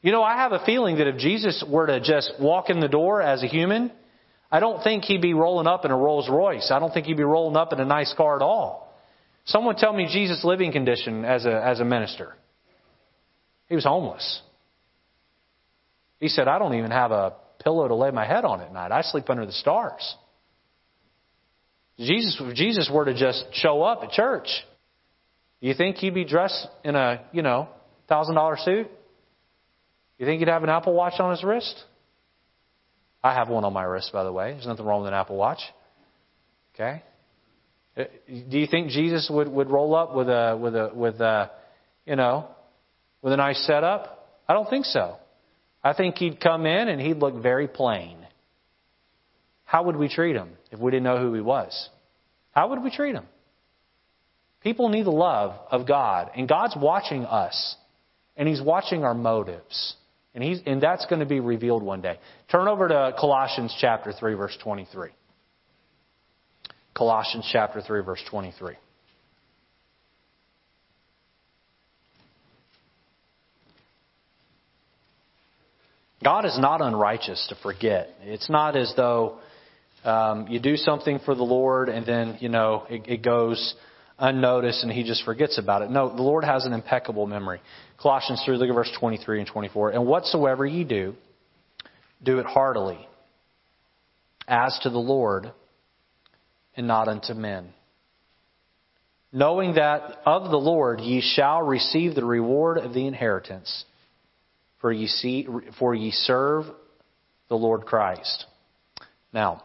You 0.00 0.12
know, 0.12 0.22
I 0.22 0.36
have 0.36 0.52
a 0.52 0.64
feeling 0.64 0.98
that 0.98 1.06
if 1.06 1.18
Jesus 1.18 1.64
were 1.68 1.86
to 1.86 2.00
just 2.00 2.32
walk 2.40 2.70
in 2.70 2.80
the 2.80 2.88
door 2.88 3.20
as 3.22 3.42
a 3.42 3.46
human, 3.46 3.92
I 4.50 4.60
don't 4.60 4.82
think 4.82 5.04
he'd 5.04 5.22
be 5.22 5.34
rolling 5.34 5.66
up 5.66 5.84
in 5.84 5.90
a 5.90 5.96
Rolls 5.96 6.28
Royce. 6.30 6.70
I 6.70 6.78
don't 6.78 6.92
think 6.92 7.06
he'd 7.06 7.16
be 7.16 7.24
rolling 7.24 7.56
up 7.56 7.72
in 7.72 7.80
a 7.80 7.84
nice 7.84 8.14
car 8.16 8.36
at 8.36 8.42
all. 8.42 8.94
Someone 9.44 9.76
tell 9.76 9.92
me 9.92 10.08
Jesus' 10.10 10.44
living 10.44 10.72
condition 10.72 11.24
as 11.24 11.46
a, 11.46 11.64
as 11.64 11.80
a 11.80 11.84
minister. 11.84 12.34
He 13.68 13.74
was 13.74 13.84
homeless. 13.84 14.42
He 16.18 16.28
said, 16.28 16.48
I 16.48 16.58
don't 16.58 16.74
even 16.74 16.90
have 16.90 17.10
a 17.12 17.34
pillow 17.62 17.86
to 17.86 17.94
lay 17.94 18.10
my 18.10 18.26
head 18.26 18.44
on 18.44 18.60
at 18.60 18.72
night. 18.72 18.92
I 18.92 19.02
sleep 19.02 19.28
under 19.30 19.46
the 19.46 19.52
stars. 19.52 20.16
Jesus, 21.98 22.36
if 22.40 22.54
Jesus 22.54 22.90
were 22.92 23.04
to 23.04 23.14
just 23.14 23.44
show 23.52 23.82
up 23.82 24.02
at 24.02 24.10
church, 24.10 24.48
Do 25.60 25.66
you 25.66 25.74
think 25.74 25.96
he'd 25.96 26.14
be 26.14 26.24
dressed 26.24 26.68
in 26.84 26.94
a, 26.94 27.24
you 27.32 27.42
know, 27.42 27.68
thousand 28.08 28.36
dollar 28.36 28.56
suit? 28.56 28.88
You 30.18 30.26
think 30.26 30.38
he'd 30.40 30.48
have 30.48 30.62
an 30.62 30.70
Apple 30.70 30.94
Watch 30.94 31.14
on 31.18 31.30
his 31.30 31.42
wrist? 31.42 31.84
I 33.22 33.34
have 33.34 33.48
one 33.48 33.64
on 33.64 33.72
my 33.72 33.82
wrist, 33.82 34.12
by 34.12 34.22
the 34.22 34.32
way. 34.32 34.52
There's 34.52 34.66
nothing 34.66 34.86
wrong 34.86 35.02
with 35.02 35.08
an 35.08 35.14
Apple 35.14 35.36
Watch. 35.36 35.58
Okay. 36.74 37.02
Uh, 37.96 38.04
do 38.48 38.58
you 38.58 38.68
think 38.70 38.90
Jesus 38.90 39.28
would, 39.32 39.48
would 39.48 39.70
roll 39.70 39.94
up 39.96 40.14
with 40.14 40.28
a 40.28 40.56
with 40.60 40.76
a 40.76 40.90
with 40.94 41.20
a 41.20 41.50
you 42.06 42.14
know 42.14 42.48
with 43.22 43.32
a 43.32 43.36
nice 43.36 43.64
setup? 43.66 44.40
I 44.48 44.54
don't 44.54 44.68
think 44.68 44.84
so. 44.84 45.16
I 45.82 45.92
think 45.92 46.16
he'd 46.16 46.40
come 46.40 46.66
in 46.66 46.88
and 46.88 47.00
he'd 47.00 47.18
look 47.18 47.42
very 47.42 47.68
plain. 47.68 48.18
How 49.64 49.84
would 49.84 49.96
we 49.96 50.08
treat 50.08 50.34
him 50.34 50.50
if 50.70 50.80
we 50.80 50.90
didn't 50.90 51.04
know 51.04 51.18
who 51.18 51.34
he 51.34 51.40
was? 51.40 51.88
How 52.52 52.68
would 52.68 52.82
we 52.82 52.90
treat 52.90 53.14
him? 53.14 53.26
People 54.62 54.88
need 54.88 55.06
the 55.06 55.10
love 55.10 55.54
of 55.70 55.86
God, 55.86 56.30
and 56.34 56.48
God's 56.48 56.74
watching 56.76 57.24
us, 57.24 57.76
and 58.36 58.48
He's 58.48 58.60
watching 58.60 59.04
our 59.04 59.14
motives. 59.14 59.94
And, 60.34 60.44
he's, 60.44 60.60
and 60.66 60.80
that's 60.80 61.06
going 61.06 61.20
to 61.20 61.26
be 61.26 61.40
revealed 61.40 61.82
one 61.82 62.00
day. 62.00 62.18
Turn 62.50 62.68
over 62.68 62.86
to 62.86 63.14
Colossians 63.18 63.74
chapter 63.80 64.12
3, 64.12 64.34
verse 64.34 64.56
23. 64.62 65.10
Colossians 66.94 67.48
chapter 67.50 67.80
3, 67.80 68.02
verse 68.02 68.22
23. 68.30 68.74
God 76.22 76.44
is 76.44 76.58
not 76.58 76.80
unrighteous 76.80 77.46
to 77.48 77.54
forget. 77.62 78.10
It's 78.22 78.50
not 78.50 78.76
as 78.76 78.92
though 78.96 79.38
um, 80.04 80.48
you 80.48 80.58
do 80.58 80.76
something 80.76 81.20
for 81.24 81.34
the 81.34 81.44
Lord 81.44 81.88
and 81.88 82.04
then, 82.04 82.38
you 82.40 82.48
know, 82.48 82.84
it, 82.90 83.02
it 83.06 83.22
goes 83.22 83.74
unnoticed 84.18 84.82
and 84.82 84.90
he 84.90 85.04
just 85.04 85.24
forgets 85.24 85.58
about 85.58 85.82
it. 85.82 85.90
No, 85.90 86.14
the 86.14 86.22
Lord 86.22 86.44
has 86.44 86.64
an 86.64 86.72
impeccable 86.72 87.26
memory. 87.26 87.60
Colossians 88.00 88.42
3, 88.44 88.56
look 88.56 88.68
at 88.68 88.74
verse 88.74 88.90
23 88.98 89.40
and 89.40 89.48
24. 89.48 89.90
And 89.90 90.06
whatsoever 90.06 90.66
ye 90.66 90.84
do, 90.84 91.14
do 92.22 92.38
it 92.38 92.46
heartily, 92.46 92.98
as 94.48 94.76
to 94.82 94.90
the 94.90 94.98
Lord, 94.98 95.52
and 96.76 96.86
not 96.88 97.06
unto 97.06 97.34
men. 97.34 97.68
Knowing 99.32 99.74
that 99.74 100.20
of 100.24 100.50
the 100.50 100.56
Lord 100.56 101.00
ye 101.00 101.20
shall 101.20 101.62
receive 101.62 102.14
the 102.14 102.24
reward 102.24 102.78
of 102.78 102.94
the 102.94 103.06
inheritance, 103.06 103.84
for 104.80 104.92
ye, 104.92 105.06
see, 105.06 105.46
for 105.78 105.94
ye 105.94 106.10
serve 106.10 106.64
the 107.48 107.56
Lord 107.56 107.86
Christ. 107.86 108.46
Now, 109.32 109.64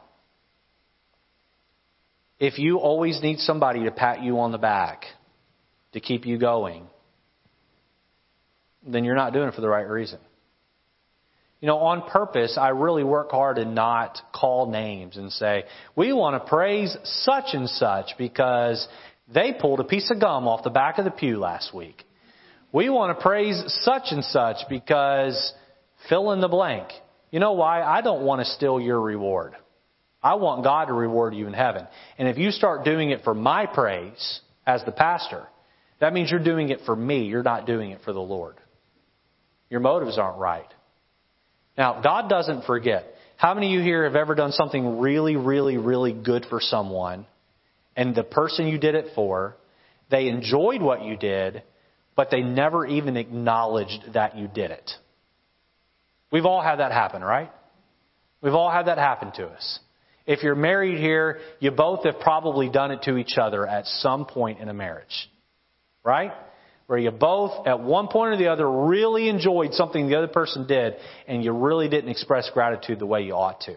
if 2.40 2.60
you 2.60 2.78
always 2.78 3.22
need 3.22 3.40
somebody 3.40 3.84
to 3.84 3.92
pat 3.92 4.22
you 4.24 4.40
on 4.40 4.52
the 4.52 4.58
back 4.58 5.06
to 5.94 6.00
keep 6.00 6.26
you 6.26 6.38
going, 6.38 6.88
then 8.86 9.04
you're 9.04 9.16
not 9.16 9.34
doing 9.34 9.48
it 9.48 9.54
for 9.54 9.62
the 9.62 9.70
right 9.70 9.88
reason. 9.88 10.20
You 11.62 11.68
know, 11.68 11.78
on 11.78 12.10
purpose, 12.10 12.58
I 12.60 12.70
really 12.70 13.06
work 13.06 13.32
hard 13.32 13.56
to 13.56 13.64
not 13.64 14.20
call 14.36 14.70
names 14.70 15.16
and 15.16 15.32
say, 15.32 15.64
we 15.96 16.12
want 16.12 16.36
to 16.36 16.50
praise 16.50 16.98
such 17.04 17.54
and 17.54 17.70
such 17.70 18.08
because 18.18 18.86
they 19.34 19.54
pulled 19.58 19.80
a 19.80 19.86
piece 19.86 20.12
of 20.12 20.20
gum 20.20 20.46
off 20.46 20.66
the 20.66 20.70
back 20.70 20.98
of 20.98 21.06
the 21.06 21.12
pew 21.12 21.40
last 21.40 21.74
week. 21.74 22.04
We 22.74 22.90
want 22.90 23.18
to 23.18 23.22
praise 23.22 23.64
such 23.84 24.06
and 24.12 24.24
such 24.26 24.58
because 24.68 25.54
fill 26.10 26.32
in 26.32 26.42
the 26.42 26.48
blank. 26.48 26.90
You 27.32 27.40
know 27.40 27.54
why? 27.54 27.84
I 27.84 28.02
don't 28.02 28.26
want 28.26 28.42
to 28.42 28.46
steal 28.46 28.82
your 28.82 29.00
reward. 29.00 29.56
I 30.22 30.36
want 30.36 30.64
God 30.64 30.86
to 30.86 30.94
reward 30.94 31.36
you 31.36 31.48
in 31.48 31.54
heaven. 31.54 31.88
And 32.18 32.28
if 32.28 32.38
you 32.38 32.52
start 32.52 32.84
doing 32.84 33.12
it 33.12 33.24
for 33.24 33.34
my 33.34 33.68
praise 33.68 34.42
as 34.66 34.84
the 34.86 34.92
pastor, 34.92 35.48
that 36.00 36.14
means 36.14 36.32
you're 36.32 36.44
doing 36.44 36.70
it 36.70 36.80
for 36.86 36.96
me. 36.96 37.26
You're 37.26 37.44
not 37.44 37.68
doing 37.68 37.92
it 37.92 38.02
for 38.04 38.12
the 38.12 38.20
Lord. 38.20 38.56
Your 39.70 39.80
motives 39.80 40.18
aren't 40.18 40.40
right. 40.40 40.68
Now, 41.78 42.02
God 42.02 42.30
doesn't 42.30 42.66
forget. 42.66 43.06
How 43.38 43.54
many 43.54 43.68
of 43.68 43.80
you 43.80 43.82
here 43.82 44.06
have 44.06 44.16
ever 44.16 44.36
done 44.36 44.52
something 44.52 45.00
really, 45.00 45.36
really, 45.36 45.78
really 45.78 46.14
good 46.14 46.46
for 46.50 46.60
someone, 46.60 47.26
and 47.96 48.16
the 48.16 48.24
person 48.24 48.68
you 48.68 48.78
did 48.78 48.96
it 48.96 49.08
for, 49.16 49.58
they 50.10 50.28
enjoyed 50.28 50.82
what 50.82 51.04
you 51.04 51.18
did, 51.18 51.64
but 52.16 52.30
they 52.32 52.42
never 52.42 52.86
even 52.86 53.18
acknowledged 53.18 54.14
that 54.14 54.38
you 54.38 54.48
did 54.48 54.72
it? 54.72 54.92
We've 56.32 56.46
all 56.46 56.62
had 56.62 56.78
that 56.78 56.92
happen, 56.92 57.24
right? 57.24 57.52
We've 58.42 58.54
all 58.54 58.72
had 58.72 58.88
that 58.88 58.98
happen 58.98 59.32
to 59.34 59.48
us. 59.48 59.80
If 60.26 60.42
you're 60.42 60.56
married 60.56 61.00
here, 61.00 61.40
you 61.60 61.72
both 61.72 62.06
have 62.06 62.20
probably 62.20 62.70
done 62.70 62.92
it 62.92 63.04
to 63.04 63.18
each 63.18 63.38
other 63.38 63.68
at 63.68 63.86
some 63.86 64.26
point 64.26 64.60
in 64.60 64.70
a 64.70 64.74
marriage. 64.74 65.30
Right? 66.04 66.32
where 66.88 67.00
you 67.00 67.12
both, 67.12 67.66
at 67.66 67.80
one 67.80 68.08
point 68.08 68.34
or 68.34 68.38
the 68.38 68.48
other, 68.48 68.70
really 68.70 69.30
enjoyed 69.30 69.74
something 69.74 70.08
the 70.08 70.16
other 70.18 70.28
person 70.28 70.68
did, 70.68 70.96
and 71.28 71.44
you 71.44 71.52
really 71.52 71.88
didn't 71.88 72.10
express 72.10 72.50
gratitude 72.54 73.00
the 73.00 73.06
way 73.06 73.24
you 73.24 73.34
ought 73.34 73.62
to. 73.62 73.76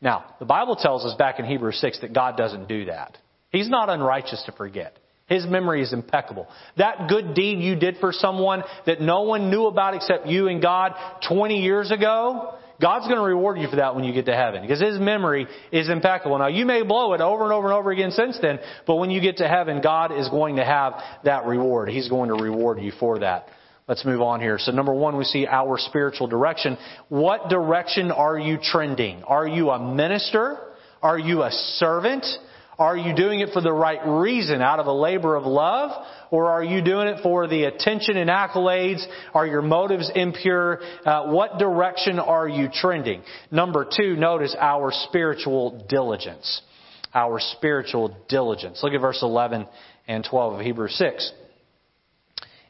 Now, 0.00 0.34
the 0.38 0.44
Bible 0.44 0.76
tells 0.76 1.04
us 1.04 1.14
back 1.14 1.38
in 1.38 1.44
Hebrews 1.44 1.80
6 1.80 2.00
that 2.00 2.12
God 2.12 2.36
doesn't 2.36 2.68
do 2.68 2.86
that. 2.86 3.18
He's 3.50 3.68
not 3.68 3.88
unrighteous 3.88 4.42
to 4.46 4.52
forget. 4.52 4.98
His 5.28 5.46
memory 5.46 5.82
is 5.82 5.92
impeccable. 5.92 6.48
That 6.78 7.08
good 7.08 7.34
deed 7.34 7.60
you 7.60 7.76
did 7.76 7.98
for 7.98 8.12
someone 8.12 8.62
that 8.86 9.00
no 9.00 9.22
one 9.22 9.50
knew 9.50 9.66
about 9.66 9.94
except 9.94 10.26
you 10.26 10.48
and 10.48 10.62
God 10.62 10.94
20 11.28 11.62
years 11.62 11.90
ago, 11.90 12.54
God's 12.80 13.06
going 13.06 13.18
to 13.18 13.24
reward 13.24 13.58
you 13.58 13.68
for 13.68 13.76
that 13.76 13.94
when 13.94 14.04
you 14.04 14.12
get 14.12 14.26
to 14.26 14.34
heaven 14.34 14.62
because 14.62 14.80
His 14.80 14.98
memory 14.98 15.46
is 15.70 15.90
impeccable. 15.90 16.38
Now 16.38 16.46
you 16.46 16.64
may 16.64 16.82
blow 16.82 17.12
it 17.12 17.20
over 17.20 17.44
and 17.44 17.52
over 17.52 17.66
and 17.66 17.74
over 17.74 17.90
again 17.90 18.10
since 18.12 18.38
then, 18.40 18.58
but 18.86 18.96
when 18.96 19.10
you 19.10 19.20
get 19.20 19.38
to 19.38 19.48
heaven, 19.48 19.82
God 19.82 20.16
is 20.16 20.28
going 20.28 20.56
to 20.56 20.64
have 20.64 20.94
that 21.24 21.44
reward. 21.44 21.88
He's 21.90 22.08
going 22.08 22.28
to 22.28 22.42
reward 22.42 22.80
you 22.80 22.92
for 22.98 23.18
that. 23.18 23.48
Let's 23.88 24.04
move 24.04 24.20
on 24.20 24.40
here. 24.40 24.58
So 24.58 24.70
number 24.70 24.94
one, 24.94 25.16
we 25.16 25.24
see 25.24 25.46
our 25.46 25.76
spiritual 25.78 26.26
direction. 26.26 26.78
What 27.08 27.48
direction 27.48 28.12
are 28.12 28.38
you 28.38 28.58
trending? 28.62 29.22
Are 29.24 29.46
you 29.46 29.70
a 29.70 29.94
minister? 29.94 30.58
Are 31.02 31.18
you 31.18 31.42
a 31.42 31.50
servant? 31.50 32.26
Are 32.78 32.96
you 32.96 33.12
doing 33.12 33.40
it 33.40 33.48
for 33.52 33.60
the 33.60 33.72
right 33.72 33.98
reason, 34.06 34.62
out 34.62 34.78
of 34.78 34.86
a 34.86 34.92
labor 34.92 35.34
of 35.34 35.44
love? 35.44 35.90
Or 36.30 36.50
are 36.50 36.62
you 36.62 36.80
doing 36.80 37.08
it 37.08 37.22
for 37.24 37.48
the 37.48 37.64
attention 37.64 38.16
and 38.16 38.30
accolades? 38.30 39.04
Are 39.34 39.46
your 39.46 39.62
motives 39.62 40.08
impure? 40.14 40.80
Uh, 41.04 41.26
what 41.26 41.58
direction 41.58 42.20
are 42.20 42.48
you 42.48 42.68
trending? 42.72 43.22
Number 43.50 43.84
two, 43.84 44.14
notice 44.14 44.54
our 44.58 44.92
spiritual 44.92 45.84
diligence. 45.88 46.62
Our 47.12 47.40
spiritual 47.40 48.16
diligence. 48.28 48.80
Look 48.82 48.92
at 48.92 49.00
verse 49.00 49.22
11 49.22 49.66
and 50.06 50.24
12 50.28 50.54
of 50.54 50.60
Hebrews 50.60 50.94
6. 50.94 51.32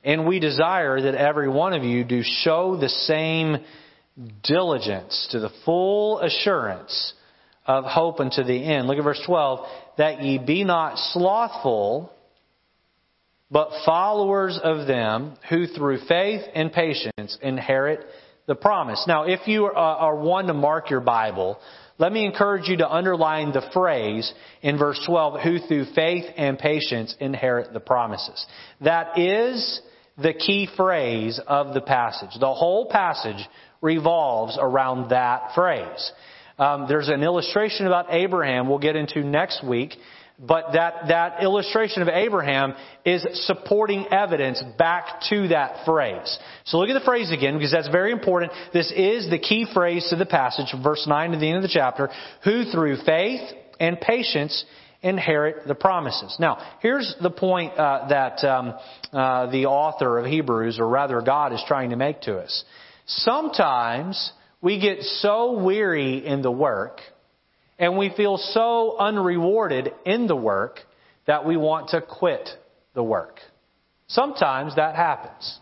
And 0.04 0.26
we 0.26 0.40
desire 0.40 1.02
that 1.02 1.16
every 1.16 1.50
one 1.50 1.74
of 1.74 1.84
you 1.84 2.02
do 2.04 2.22
show 2.22 2.78
the 2.80 2.88
same 2.88 3.58
diligence 4.42 5.28
to 5.32 5.40
the 5.40 5.50
full 5.66 6.20
assurance 6.20 7.12
of 7.68 7.84
hope 7.84 8.18
unto 8.18 8.42
the 8.42 8.64
end. 8.64 8.88
Look 8.88 8.98
at 8.98 9.04
verse 9.04 9.22
12 9.24 9.66
that 9.98 10.22
ye 10.22 10.38
be 10.38 10.64
not 10.64 10.98
slothful, 11.12 12.10
but 13.50 13.70
followers 13.84 14.58
of 14.62 14.86
them 14.86 15.36
who 15.48 15.66
through 15.66 15.98
faith 16.08 16.42
and 16.54 16.72
patience 16.72 17.38
inherit 17.42 18.06
the 18.46 18.54
promise. 18.54 19.04
Now, 19.06 19.24
if 19.24 19.46
you 19.46 19.66
are 19.66 20.16
one 20.16 20.46
to 20.46 20.54
mark 20.54 20.88
your 20.88 21.00
Bible, 21.00 21.58
let 21.98 22.12
me 22.12 22.24
encourage 22.24 22.68
you 22.68 22.78
to 22.78 22.88
underline 22.90 23.52
the 23.52 23.68
phrase 23.72 24.32
in 24.62 24.78
verse 24.78 25.00
12, 25.04 25.40
who 25.42 25.58
through 25.58 25.86
faith 25.94 26.24
and 26.36 26.58
patience 26.58 27.14
inherit 27.20 27.72
the 27.72 27.80
promises. 27.80 28.46
That 28.80 29.18
is 29.18 29.82
the 30.16 30.32
key 30.32 30.68
phrase 30.76 31.40
of 31.46 31.74
the 31.74 31.80
passage. 31.80 32.30
The 32.40 32.54
whole 32.54 32.88
passage 32.88 33.48
revolves 33.82 34.56
around 34.60 35.10
that 35.10 35.54
phrase. 35.54 36.12
Um, 36.58 36.86
there's 36.88 37.08
an 37.08 37.22
illustration 37.22 37.86
about 37.86 38.06
Abraham 38.10 38.68
we'll 38.68 38.78
get 38.78 38.96
into 38.96 39.24
next 39.24 39.64
week. 39.64 39.94
But 40.40 40.74
that, 40.74 41.08
that 41.08 41.42
illustration 41.42 42.00
of 42.00 42.08
Abraham 42.08 42.74
is 43.04 43.26
supporting 43.46 44.06
evidence 44.12 44.62
back 44.78 45.22
to 45.30 45.48
that 45.48 45.84
phrase. 45.84 46.38
So 46.64 46.78
look 46.78 46.88
at 46.88 46.92
the 46.92 47.04
phrase 47.04 47.32
again 47.32 47.54
because 47.54 47.72
that's 47.72 47.88
very 47.88 48.12
important. 48.12 48.52
This 48.72 48.92
is 48.94 49.28
the 49.28 49.40
key 49.40 49.66
phrase 49.74 50.06
to 50.10 50.16
the 50.16 50.26
passage 50.26 50.72
verse 50.80 51.04
9 51.08 51.32
to 51.32 51.38
the 51.38 51.48
end 51.48 51.56
of 51.56 51.62
the 51.62 51.70
chapter. 51.72 52.08
Who 52.44 52.64
through 52.70 52.98
faith 53.04 53.40
and 53.80 54.00
patience 54.00 54.64
inherit 55.02 55.66
the 55.66 55.74
promises. 55.74 56.36
Now, 56.38 56.76
here's 56.80 57.16
the 57.20 57.30
point 57.30 57.72
uh, 57.74 58.06
that 58.08 58.44
um, 58.44 58.74
uh, 59.12 59.50
the 59.50 59.66
author 59.66 60.18
of 60.18 60.26
Hebrews, 60.26 60.78
or 60.78 60.88
rather 60.88 61.20
God, 61.20 61.52
is 61.52 61.62
trying 61.66 61.90
to 61.90 61.96
make 61.96 62.22
to 62.22 62.38
us. 62.38 62.64
Sometimes 63.06 64.32
we 64.60 64.80
get 64.80 65.02
so 65.02 65.60
weary 65.62 66.24
in 66.26 66.42
the 66.42 66.50
work 66.50 67.00
and 67.78 67.96
we 67.96 68.12
feel 68.16 68.36
so 68.36 68.96
unrewarded 68.98 69.92
in 70.04 70.26
the 70.26 70.36
work 70.36 70.80
that 71.26 71.46
we 71.46 71.56
want 71.56 71.90
to 71.90 72.00
quit 72.00 72.48
the 72.94 73.02
work. 73.02 73.40
Sometimes 74.08 74.74
that 74.76 74.96
happens. 74.96 75.60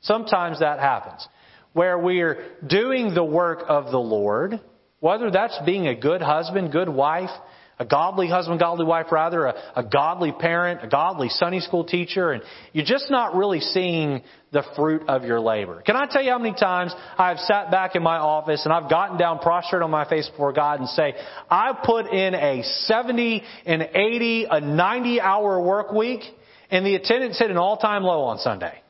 Sometimes 0.00 0.60
that 0.60 0.78
happens. 0.78 1.26
Where 1.72 1.98
we're 1.98 2.44
doing 2.66 3.14
the 3.14 3.24
work 3.24 3.64
of 3.68 3.90
the 3.90 3.98
Lord, 3.98 4.60
whether 5.00 5.30
that's 5.30 5.58
being 5.66 5.88
a 5.88 5.94
good 5.94 6.22
husband, 6.22 6.72
good 6.72 6.88
wife, 6.88 7.30
a 7.78 7.84
godly 7.84 8.28
husband, 8.28 8.58
godly 8.58 8.86
wife, 8.86 9.06
rather, 9.12 9.46
a, 9.46 9.54
a, 9.76 9.82
godly 9.84 10.32
parent, 10.32 10.80
a 10.82 10.88
godly 10.88 11.28
Sunday 11.28 11.60
school 11.60 11.84
teacher, 11.84 12.32
and 12.32 12.42
you're 12.72 12.86
just 12.86 13.10
not 13.10 13.34
really 13.34 13.60
seeing 13.60 14.22
the 14.52 14.62
fruit 14.74 15.02
of 15.08 15.24
your 15.24 15.40
labor. 15.40 15.82
Can 15.82 15.94
I 15.94 16.06
tell 16.06 16.22
you 16.22 16.30
how 16.30 16.38
many 16.38 16.54
times 16.54 16.94
I've 17.18 17.38
sat 17.38 17.70
back 17.70 17.94
in 17.94 18.02
my 18.02 18.16
office 18.16 18.64
and 18.64 18.72
I've 18.72 18.88
gotten 18.88 19.18
down 19.18 19.40
prostrate 19.40 19.82
on 19.82 19.90
my 19.90 20.08
face 20.08 20.28
before 20.28 20.54
God 20.54 20.80
and 20.80 20.88
say, 20.88 21.14
I've 21.50 21.82
put 21.84 22.06
in 22.06 22.34
a 22.34 22.62
70, 22.62 23.42
an 23.66 23.82
80, 23.94 24.46
a 24.50 24.60
90 24.60 25.20
hour 25.20 25.60
work 25.60 25.92
week, 25.92 26.22
and 26.70 26.86
the 26.86 26.94
attendance 26.94 27.38
hit 27.38 27.50
an 27.50 27.58
all-time 27.58 28.02
low 28.02 28.22
on 28.22 28.38
Sunday. 28.38 28.82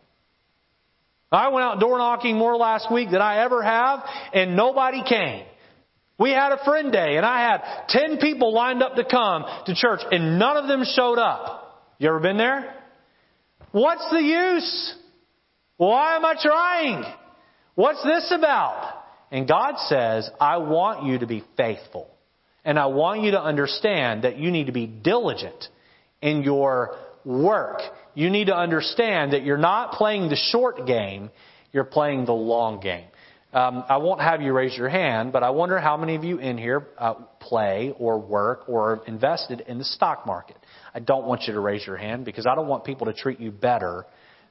I 1.32 1.48
went 1.48 1.64
out 1.64 1.80
door 1.80 1.98
knocking 1.98 2.36
more 2.36 2.56
last 2.56 2.92
week 2.92 3.10
than 3.10 3.20
I 3.20 3.44
ever 3.44 3.62
have, 3.62 4.00
and 4.32 4.56
nobody 4.56 5.02
came. 5.02 5.44
We 6.18 6.30
had 6.30 6.52
a 6.52 6.64
friend 6.64 6.92
day 6.92 7.16
and 7.16 7.26
I 7.26 7.40
had 7.40 7.62
10 7.88 8.18
people 8.18 8.52
lined 8.52 8.82
up 8.82 8.96
to 8.96 9.04
come 9.04 9.44
to 9.66 9.74
church 9.74 10.00
and 10.10 10.38
none 10.38 10.56
of 10.56 10.66
them 10.66 10.84
showed 10.84 11.18
up. 11.18 11.92
You 11.98 12.08
ever 12.08 12.20
been 12.20 12.38
there? 12.38 12.74
What's 13.72 14.08
the 14.10 14.22
use? 14.22 14.94
Why 15.76 16.16
am 16.16 16.24
I 16.24 16.34
trying? 16.40 17.04
What's 17.74 18.02
this 18.02 18.32
about? 18.36 19.04
And 19.30 19.46
God 19.46 19.74
says, 19.88 20.30
I 20.40 20.58
want 20.58 21.04
you 21.06 21.18
to 21.18 21.26
be 21.26 21.44
faithful. 21.56 22.08
And 22.64 22.78
I 22.78 22.86
want 22.86 23.22
you 23.22 23.32
to 23.32 23.40
understand 23.40 24.24
that 24.24 24.38
you 24.38 24.50
need 24.50 24.66
to 24.66 24.72
be 24.72 24.86
diligent 24.86 25.68
in 26.22 26.42
your 26.42 26.96
work. 27.24 27.80
You 28.14 28.30
need 28.30 28.46
to 28.46 28.56
understand 28.56 29.32
that 29.32 29.44
you're 29.44 29.58
not 29.58 29.92
playing 29.92 30.30
the 30.30 30.36
short 30.36 30.86
game, 30.86 31.30
you're 31.72 31.84
playing 31.84 32.24
the 32.24 32.32
long 32.32 32.80
game. 32.80 33.04
Um, 33.52 33.84
I 33.88 33.96
won't 33.98 34.20
have 34.20 34.42
you 34.42 34.52
raise 34.52 34.76
your 34.76 34.88
hand, 34.88 35.32
but 35.32 35.42
I 35.42 35.50
wonder 35.50 35.78
how 35.78 35.96
many 35.96 36.14
of 36.14 36.24
you 36.24 36.38
in 36.38 36.58
here 36.58 36.88
uh, 36.98 37.14
play 37.40 37.94
or 37.98 38.18
work 38.18 38.68
or 38.68 38.92
are 38.92 39.04
invested 39.06 39.62
in 39.62 39.78
the 39.78 39.84
stock 39.84 40.26
market. 40.26 40.56
I 40.92 41.00
don't 41.00 41.26
want 41.26 41.42
you 41.42 41.54
to 41.54 41.60
raise 41.60 41.86
your 41.86 41.96
hand 41.96 42.24
because 42.24 42.46
I 42.46 42.54
don't 42.54 42.68
want 42.68 42.84
people 42.84 43.06
to 43.06 43.12
treat 43.12 43.40
you 43.40 43.50
better 43.50 44.04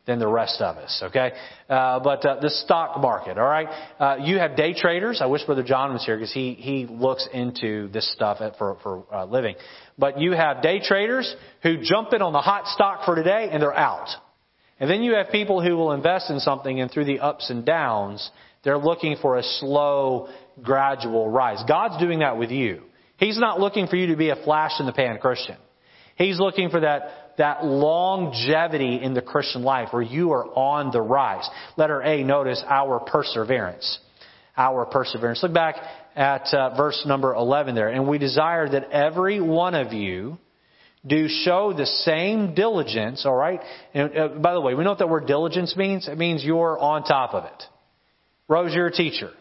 than 0.06 0.20
the 0.20 0.28
rest 0.28 0.62
of 0.62 0.78
us, 0.78 1.02
okay? 1.04 1.32
Uh, 1.70 2.00
but 2.00 2.26
uh, 2.26 2.40
the 2.40 2.50
stock 2.50 3.02
market, 3.02 3.38
all 3.38 3.48
right? 3.48 3.68
Uh, 4.00 4.18
you 4.22 4.38
have 4.38 4.56
day 4.56 4.74
traders. 4.74 5.20
I 5.22 5.26
wish 5.26 5.44
Brother 5.44 5.64
John 5.64 5.94
was 5.94 6.06
here 6.06 6.16
because 6.16 6.34
he 6.34 6.54
he 6.54 6.86
looks 6.86 7.28
into 7.34 7.88
this 7.90 8.12
stuff 8.14 8.38
for 8.58 8.78
for 8.84 9.04
uh, 9.12 9.26
living. 9.26 9.56
But 9.98 10.20
you 10.20 10.34
have 10.34 10.62
day 10.62 10.80
traders 10.80 11.36
who 11.64 11.78
jump 11.82 12.14
in 12.14 12.22
on 12.22 12.34
the 12.34 12.42
hot 12.42 12.68
stock 12.68 13.04
for 13.06 13.16
today 13.16 13.50
and 13.52 13.62
they're 13.62 13.74
out. 13.74 14.10
And 14.80 14.90
then 14.90 15.04
you 15.04 15.16
have 15.16 15.30
people 15.30 15.64
who 15.64 15.76
will 15.76 15.94
invest 15.94 16.30
in 16.30 16.40
something 16.40 16.82
and 16.82 16.92
through 16.92 17.06
the 17.06 17.20
ups 17.20 17.50
and 17.50 17.66
downs, 17.66 18.30
they're 18.66 18.78
looking 18.78 19.16
for 19.22 19.38
a 19.38 19.44
slow, 19.44 20.28
gradual 20.62 21.30
rise. 21.30 21.64
God's 21.68 21.98
doing 22.04 22.20
that 22.20 22.38
with 22.38 22.50
you. 22.50 22.82
He's 23.18 23.40
not 23.40 23.60
looking 23.60 23.88
for 23.88 23.96
you 23.96 24.08
to 24.08 24.18
be 24.18 24.30
a 24.30 24.44
flash 24.44 24.72
in 24.80 24.88
the 24.88 24.92
pan 24.92 25.20
Christian. 25.20 25.56
He's 26.18 26.40
looking 26.40 26.70
for 26.70 26.80
that, 26.82 27.36
that 27.38 27.64
longevity 27.64 29.02
in 29.02 29.14
the 29.14 29.22
Christian 29.22 29.64
life 29.64 29.90
where 29.92 30.02
you 30.02 30.32
are 30.32 30.46
on 30.46 30.92
the 30.92 31.02
rise. 31.02 31.48
Letter 31.78 32.02
A, 32.02 32.24
notice 32.24 32.62
our 32.68 33.00
perseverance. 33.00 34.00
Our 34.58 34.86
perseverance. 34.86 35.44
Look 35.44 35.54
back 35.54 35.76
at 36.16 36.54
uh, 36.54 36.76
verse 36.76 37.04
number 37.06 37.36
11 37.36 37.76
there. 37.76 37.90
And 37.90 38.08
we 38.08 38.18
desire 38.18 38.68
that 38.68 38.92
every 38.92 39.40
one 39.42 39.76
of 39.76 39.94
you 39.94 40.40
do 41.06 41.28
show 41.28 41.72
the 41.72 41.86
same 41.86 42.56
diligence, 42.56 43.26
alright? 43.26 43.60
And 43.94 44.18
uh, 44.18 44.28
by 44.30 44.54
the 44.54 44.62
way, 44.62 44.74
we 44.74 44.84
know 44.84 44.92
what 44.92 45.00
that 45.00 45.10
word 45.10 45.28
diligence 45.28 45.76
means. 45.78 46.08
It 46.08 46.18
means 46.18 46.44
you're 46.44 46.80
on 46.80 47.04
top 47.04 47.34
of 47.36 47.44
it. 47.46 47.64
Rose, 48.48 48.74
you're 48.74 48.88
a 48.88 48.92
teacher. 48.92 49.32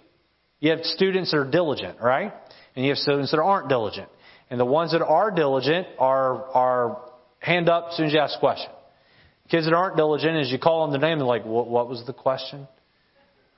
You 0.60 0.70
have 0.70 0.80
students 0.82 1.30
that 1.30 1.38
are 1.38 1.50
diligent, 1.50 2.00
right? 2.00 2.32
And 2.74 2.84
you 2.84 2.90
have 2.92 2.98
students 2.98 3.30
that 3.32 3.40
aren't 3.40 3.68
diligent. 3.68 4.08
And 4.50 4.58
the 4.58 4.64
ones 4.64 4.92
that 4.92 5.02
are 5.02 5.30
diligent 5.30 5.86
are, 5.98 6.44
are 6.52 7.02
hand 7.38 7.68
up 7.68 7.88
as 7.90 7.96
soon 7.96 8.06
as 8.06 8.12
you 8.12 8.18
ask 8.18 8.36
a 8.36 8.40
question. 8.40 8.70
Kids 9.50 9.66
that 9.66 9.74
aren't 9.74 9.96
diligent, 9.96 10.36
as 10.38 10.50
you 10.50 10.58
call 10.58 10.86
them 10.88 10.98
the 10.98 11.06
name, 11.06 11.18
they're 11.18 11.26
like, 11.26 11.44
what, 11.44 11.68
what 11.68 11.88
was 11.88 12.02
the 12.06 12.14
question? 12.14 12.66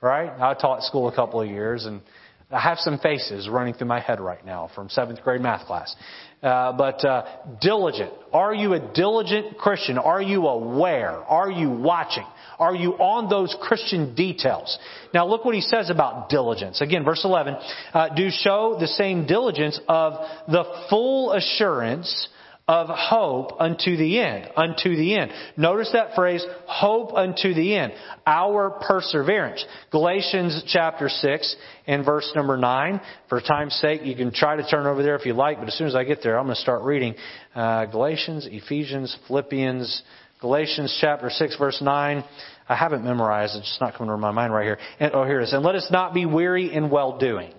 Right? 0.01 0.29
I 0.29 0.53
taught 0.53 0.83
school 0.83 1.07
a 1.07 1.15
couple 1.15 1.41
of 1.41 1.47
years 1.47 1.85
and 1.85 2.01
I 2.49 2.61
have 2.61 2.77
some 2.79 2.97
faces 2.99 3.49
running 3.49 3.73
through 3.73 3.87
my 3.87 3.99
head 3.99 4.21
right 4.21 4.45
now 4.45 4.69
from 4.73 4.89
seventh 4.89 5.21
grade 5.21 5.41
math 5.41 5.67
class. 5.67 5.93
Uh, 6.41 6.71
but 6.71 7.03
uh, 7.03 7.25
diligent. 7.59 8.11
Are 8.31 8.53
you 8.53 8.73
a 8.73 8.79
diligent 8.93 9.57
Christian? 9.57 9.97
Are 9.97 10.21
you 10.21 10.47
aware? 10.47 11.11
Are 11.11 11.51
you 11.51 11.69
watching? 11.69 12.25
Are 12.57 12.73
you 12.73 12.93
on 12.93 13.29
those 13.29 13.55
Christian 13.61 14.15
details? 14.15 14.79
Now 15.13 15.27
look 15.27 15.43
what 15.43 15.55
he 15.55 15.61
says 15.61 15.89
about 15.89 16.29
diligence. 16.29 16.79
Again, 16.79 17.03
verse 17.03 17.25
11. 17.25 17.55
Uh, 17.93 18.15
do 18.15 18.29
show 18.29 18.77
the 18.79 18.87
same 18.87 19.25
diligence 19.25 19.79
of 19.89 20.13
the 20.47 20.63
full 20.89 21.33
assurance 21.33 22.29
of 22.67 22.87
hope 22.89 23.61
unto 23.61 23.95
the 23.95 24.19
end. 24.19 24.49
Unto 24.57 24.95
the 24.95 25.17
end. 25.17 25.31
Notice 25.55 25.91
that 25.93 26.15
phrase, 26.15 26.45
hope 26.65 27.13
unto 27.13 27.53
the 27.53 27.75
end. 27.75 27.93
Our 28.25 28.71
perseverance. 28.85 29.63
Galatians 29.89 30.63
chapter 30.67 31.07
6 31.07 31.55
and 31.87 32.03
verse 32.03 32.29
number 32.35 32.57
9. 32.57 32.99
For 33.29 33.39
time's 33.39 33.75
sake, 33.75 34.01
you 34.03 34.17
can 34.17 34.33
try 34.33 34.57
to 34.57 34.69
turn 34.69 34.85
over 34.85 35.01
there 35.01 35.15
if 35.15 35.25
you 35.25 35.33
like, 35.33 35.59
but 35.59 35.69
as 35.69 35.77
soon 35.77 35.87
as 35.87 35.95
I 35.95 36.03
get 36.03 36.19
there, 36.21 36.37
I'm 36.37 36.45
going 36.45 36.55
to 36.55 36.61
start 36.61 36.83
reading 36.83 37.15
uh, 37.55 37.85
Galatians, 37.85 38.45
Ephesians, 38.51 39.15
Philippians, 39.27 40.03
Galatians 40.41 40.97
chapter 40.99 41.29
6 41.29 41.57
verse 41.57 41.81
9. 41.81 42.23
I 42.69 42.75
haven't 42.75 43.05
memorized, 43.05 43.55
it, 43.55 43.59
it's 43.59 43.69
just 43.69 43.79
not 43.79 43.93
coming 43.93 44.11
to 44.11 44.17
my 44.17 44.31
mind 44.31 44.51
right 44.51 44.65
here. 44.65 44.77
And, 44.99 45.13
oh, 45.13 45.23
here 45.23 45.39
it 45.39 45.45
is. 45.45 45.53
And 45.53 45.63
let 45.63 45.75
us 45.75 45.87
not 45.89 46.13
be 46.13 46.25
weary 46.25 46.73
in 46.73 46.89
well 46.89 47.17
doing. 47.17 47.53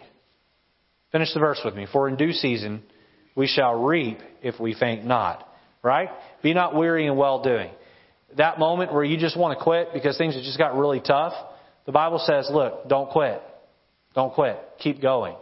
Finish 1.12 1.32
the 1.32 1.40
verse 1.40 1.60
with 1.64 1.74
me. 1.74 1.86
For 1.90 2.08
in 2.08 2.16
due 2.16 2.32
season, 2.32 2.82
we 3.38 3.46
shall 3.46 3.80
reap 3.84 4.18
if 4.42 4.58
we 4.58 4.74
faint 4.74 5.06
not. 5.06 5.48
Right? 5.80 6.10
Be 6.42 6.52
not 6.54 6.74
weary 6.74 7.06
in 7.06 7.16
well 7.16 7.40
doing. 7.40 7.70
That 8.36 8.58
moment 8.58 8.92
where 8.92 9.04
you 9.04 9.16
just 9.16 9.38
want 9.38 9.56
to 9.56 9.62
quit 9.62 9.90
because 9.94 10.18
things 10.18 10.34
have 10.34 10.42
just 10.42 10.58
got 10.58 10.76
really 10.76 11.00
tough, 11.00 11.32
the 11.86 11.92
Bible 11.92 12.18
says, 12.18 12.50
look, 12.52 12.88
don't 12.88 13.08
quit. 13.10 13.40
Don't 14.14 14.34
quit. 14.34 14.58
Keep 14.80 15.00
going. 15.00 15.36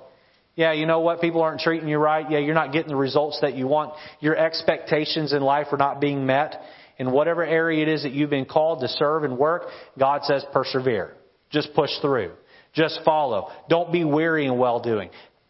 Yeah, 0.57 0.73
you 0.73 0.85
know 0.85 1.01
what? 1.01 1.23
People 1.23 1.41
aren't 1.41 1.61
treating 1.61 1.89
you 1.89 1.97
right. 1.97 2.31
Yeah, 2.31 2.39
you're 2.39 2.55
not 2.55 2.71
getting 2.71 2.89
the 2.89 2.97
results 2.97 3.39
that 3.41 3.57
you 3.57 3.67
want. 3.67 3.95
Your 4.21 4.37
expectations 4.37 5.33
in 5.33 5.41
life 5.43 5.69
are 5.73 5.79
not 5.79 5.99
being 5.99 6.27
met. 6.27 6.61
In 6.99 7.11
whatever 7.11 7.45
area 7.45 7.83
it 7.83 7.89
is 7.89 8.03
that 8.03 8.13
you've 8.13 8.31
been 8.31 8.45
called 8.45 8.81
to 8.81 8.89
serve 8.89 9.25
and 9.25 9.39
work, 9.39 9.65
God 9.99 10.23
says 10.25 10.45
persevere. 10.53 11.15
Just 11.51 11.73
push 11.75 11.91
through. 12.03 12.33
Just 12.75 13.01
follow. 13.07 13.51
Don't 13.71 13.91
be 13.91 14.05
weary 14.05 14.45
in 14.45 14.59
well 14.59 14.81
doing. 14.81 15.09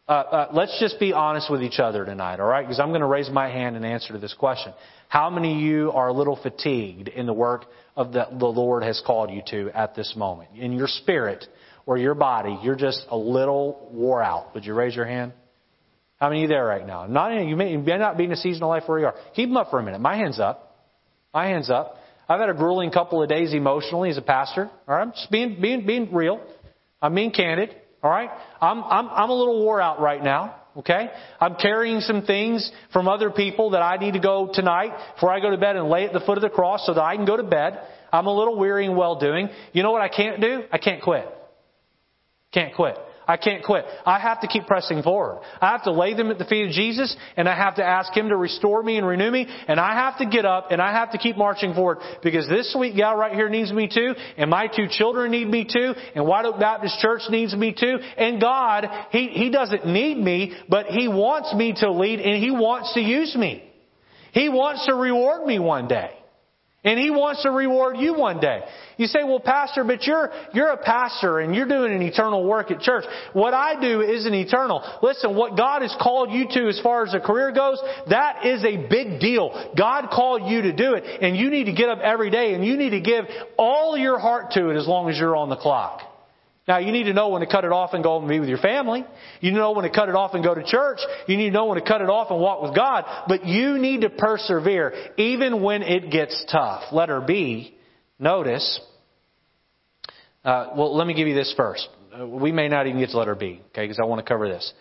Uh, 0.09 0.13
uh, 0.13 0.49
let's 0.53 0.79
just 0.79 1.01
be 1.01 1.13
honest 1.13 1.51
with 1.51 1.63
each 1.63 1.81
other 1.81 2.05
tonight, 2.05 2.39
all 2.39 2.47
right? 2.47 2.63
Because 2.63 2.79
I'm 2.79 2.91
going 2.91 3.01
to 3.01 3.09
raise 3.09 3.29
my 3.29 3.49
hand 3.49 3.75
in 3.75 3.85
answer 3.85 4.13
to 4.13 4.21
this 4.21 4.35
question. 4.35 4.73
How 5.09 5.31
many 5.31 5.55
of 5.55 5.61
you 5.61 5.91
are 5.91 6.09
a 6.09 6.13
little 6.13 6.37
fatigued 6.41 7.09
in 7.09 7.27
the 7.27 7.33
work 7.33 7.65
of 7.97 8.13
that 8.13 8.39
the 8.39 8.47
Lord 8.47 8.85
has 8.85 9.03
called 9.05 9.31
you 9.31 9.43
to 9.51 9.71
at 9.77 9.97
this 9.97 10.15
moment? 10.17 10.51
In 10.57 10.73
your 10.73 10.87
spirit 10.87 11.45
or 11.87 11.99
your 11.99 12.15
body, 12.15 12.57
you're 12.63 12.77
just 12.77 13.05
a 13.09 13.17
little 13.17 13.91
wore 13.93 14.23
out. 14.23 14.55
Would 14.55 14.65
you 14.65 14.75
raise 14.75 14.95
your 14.95 15.07
hand? 15.07 15.33
How 16.21 16.29
many 16.29 16.45
of 16.45 16.51
you 16.51 16.55
there 16.55 16.65
right 16.65 16.87
now? 16.87 17.07
Not 17.07 17.33
you 17.45 17.57
may, 17.57 17.73
you 17.73 17.79
may 17.79 17.99
not 17.99 18.17
be 18.17 18.25
in 18.25 18.33
a 18.33 18.37
season 18.37 18.63
of 18.63 18.69
life 18.69 18.85
where 18.87 19.01
you 19.01 19.07
are. 19.07 19.15
Keep 19.35 19.49
them 19.49 19.57
up 19.57 19.71
for 19.71 19.81
a 19.81 19.83
minute. 19.83 20.01
My 20.01 20.17
hand's 20.17 20.39
up. 20.39 20.77
My 21.35 21.49
hand's 21.49 21.69
up. 21.69 21.97
I've 22.29 22.39
had 22.39 22.49
a 22.49 22.55
grueling 22.55 22.93
couple 22.93 23.23
of 23.23 23.29
days 23.29 23.53
emotionally 23.53 24.11
as 24.11 24.19
a 24.19 24.23
pastor. 24.23 24.71
All 24.87 24.95
right, 24.95 25.03
I'm 25.03 25.13
just 25.13 25.31
being 25.33 25.61
being 25.61 25.85
being 25.85 26.15
real. 26.15 26.41
I'm 27.03 27.15
being 27.15 27.33
candid. 27.33 27.75
All 28.07 28.13
right? 28.13 28.31
I'm, 28.61 28.85
I'm, 28.85 29.09
I'm 29.09 29.31
a 29.31 29.35
little 29.35 29.65
wore 29.65 29.81
out 29.81 29.99
right 29.99 30.23
now. 30.23 30.55
Okay? 30.77 31.11
I'm 31.41 31.57
carrying 31.57 31.99
some 31.99 32.23
things 32.23 32.71
from 32.93 33.09
other 33.09 33.33
people 33.33 33.71
that 33.71 33.83
I 33.83 33.97
need 33.97 34.13
to 34.13 34.21
go 34.21 34.49
tonight 34.53 34.93
before 35.17 35.33
I 35.33 35.41
go 35.41 35.51
to 35.51 35.57
bed 35.57 35.75
and 35.75 35.89
lay 35.89 36.05
at 36.05 36.13
the 36.13 36.21
foot 36.21 36.39
of 36.39 36.43
the 36.43 36.49
cross 36.49 36.87
so 36.87 36.95
that 36.95 37.03
I 37.03 37.17
can 37.17 37.25
go 37.25 37.37
to 37.37 37.43
bed. 37.43 37.81
I'm 38.13 38.27
a 38.27 38.33
little 38.33 38.57
weary 38.57 38.87
and 38.87 38.97
well 38.97 39.19
doing. 39.19 39.49
You 39.73 39.83
know 39.83 39.91
what 39.91 40.03
I 40.03 40.09
can't 40.09 40.41
do? 40.41 40.63
I 40.71 40.79
can't 40.79 41.03
quit. 41.03 41.27
Can't 42.53 42.77
quit. 42.77 42.97
I 43.27 43.37
can't 43.37 43.65
quit. 43.65 43.85
I 44.05 44.21
have 44.21 44.41
to 44.43 44.47
keep 44.47 44.67
pressing 44.67 45.03
forward. 45.03 45.41
I 45.61 45.73
have 45.73 45.83
to 45.85 45.93
lay 45.93 46.15
them 46.15 46.31
at 46.31 46.39
the 46.39 46.45
feet 46.45 46.67
of 46.67 46.71
Jesus 46.71 47.15
and 47.37 47.49
I 47.49 47.57
have 47.57 47.77
to 47.77 47.85
ask 47.85 48.17
Him 48.17 48.29
to 48.29 48.37
restore 48.37 48.83
me 48.83 48.99
and 48.99 49.07
renew 49.07 49.31
me 49.31 49.47
and 49.67 49.81
I 49.81 49.95
have 49.95 50.19
to 50.19 50.27
get 50.27 50.45
up 50.45 50.69
and 50.71 50.81
I 50.81 50.93
have 50.93 51.13
to 51.13 51.19
keep 51.19 51.37
marching 51.37 51.75
forward 51.75 51.99
because 52.23 52.49
this 52.49 52.73
sweet 52.73 52.95
gal 52.95 53.17
right 53.17 53.33
here 53.33 53.49
needs 53.49 53.73
me 53.73 53.89
too 53.93 54.15
and 54.37 54.49
my 54.49 54.69
two 54.69 54.87
children 54.89 55.33
need 55.33 55.49
me 55.49 55.65
too 55.65 55.95
and 56.15 56.27
White 56.27 56.45
Oak 56.45 56.61
Baptist 56.61 57.01
Church 57.01 57.23
needs 57.29 57.55
me 57.55 57.75
too 57.79 57.99
and 58.17 58.41
God, 58.41 58.87
He, 59.11 59.29
He 59.29 59.51
doesn't 59.51 59.87
need 59.87 60.19
me 60.19 60.55
but 60.69 60.87
He 60.87 61.09
wants 61.09 61.53
me 61.55 61.75
to 61.79 61.91
lead 61.91 62.21
and 62.21 62.43
He 62.43 62.51
wants 62.51 62.95
to 62.95 63.01
use 63.01 63.35
me. 63.35 63.63
He 64.33 64.49
wants 64.49 64.87
to 64.87 64.95
reward 64.95 65.47
me 65.47 65.59
one 65.59 65.89
day. 65.89 66.11
And 66.87 67.01
He 67.01 67.11
wants 67.11 67.43
to 67.43 67.51
reward 67.51 67.97
you 67.99 68.15
one 68.15 68.39
day. 68.39 68.63
You 68.97 69.09
say, 69.09 69.25
well, 69.25 69.41
pastor, 69.41 69.83
but 69.83 70.05
you're, 70.05 70.31
you're 70.55 70.71
a 70.71 70.77
pastor 70.77 71.41
and 71.41 71.55
you're 71.55 71.67
doing 71.67 71.93
an 71.93 72.01
eternal 72.01 72.47
work 72.47 72.71
at 72.71 72.81
church. 72.81 73.05
What 73.33 73.53
I 73.53 73.79
do 73.81 74.01
isn't 74.03 74.33
eternal. 74.33 74.83
Listen, 75.03 75.35
what 75.35 75.57
God 75.57 75.83
has 75.83 75.95
called 76.01 76.31
you 76.31 76.47
to 76.49 76.69
as 76.69 76.81
far 76.81 77.05
as 77.05 77.13
a 77.13 77.19
career 77.19 77.51
goes, 77.51 77.83
that 78.09 78.47
is 78.47 78.65
a 78.65 78.89
big 78.89 79.19
deal. 79.19 79.73
God 79.77 80.11
called 80.11 80.49
you 80.49 80.63
to 80.63 80.73
do 80.73 80.95
it 80.95 81.05
and 81.21 81.37
you 81.37 81.51
need 81.51 81.65
to 81.65 81.73
get 81.73 81.89
up 81.89 81.99
every 81.99 82.31
day 82.31 82.55
and 82.55 82.65
you 82.65 82.77
need 82.77 82.91
to 82.91 83.01
give 83.01 83.25
all 83.59 83.99
your 83.99 84.21
heart 84.21 84.53
to 84.53 84.71
it 84.71 84.77
as 84.77 84.87
long 84.87 85.11
as 85.11 85.19
you're 85.19 85.37
on 85.37 85.49
the 85.49 85.57
clock. 85.57 86.06
Now 86.67 86.79
you 86.79 86.91
need 86.91 87.05
to 87.05 87.13
know 87.13 87.29
when 87.29 87.41
to 87.41 87.47
cut 87.47 87.65
it 87.65 87.71
off 87.71 87.95
and 87.95 88.03
go 88.03 88.19
and 88.19 88.29
be 88.29 88.41
with 88.41 88.49
your 88.49 88.59
family. 88.59 89.05
You 89.41 89.53
know 89.53 89.73
when 89.73 89.85
to 89.85 89.95
cut 89.95 90.09
it 90.09 90.17
off 90.17 90.35
and 90.35 90.43
go 90.43 90.55
to 90.55 90.65
church. 90.65 90.99
You 91.29 91.37
need 91.37 91.51
to 91.51 91.53
know 91.53 91.67
when 91.67 91.81
to 91.81 91.87
cut 91.87 92.01
it 92.01 92.09
off 92.09 92.31
and 92.31 92.41
walk 92.41 92.63
with 92.63 92.75
God. 92.75 93.05
But 93.29 93.47
you 93.47 93.79
need 93.79 94.01
to 94.01 94.11
persevere 94.11 95.13
even 95.17 95.63
when 95.63 95.83
it 95.83 96.11
gets 96.11 96.45
tough. 96.51 96.93
Letter 96.93 97.21
B, 97.21 97.77
notice, 98.19 98.81
uh, 100.45 100.71
well, 100.77 100.97
let 100.97 101.07
me 101.07 101.15
give 101.15 101.29
you 101.29 101.35
this 101.35 101.55
first. 101.57 101.89
Uh, 102.19 102.27
we 102.27 102.51
may 102.51 102.69
not 102.69 102.87
even 102.87 102.99
get 102.99 103.11
to 103.11 103.19
letter 103.19 103.37
B, 103.37 103.61
okay, 103.71 103.85
because 103.85 103.99
I 104.03 104.07
want 104.07 104.25
to 104.25 104.29
cover 104.29 104.49
this. 104.49 104.73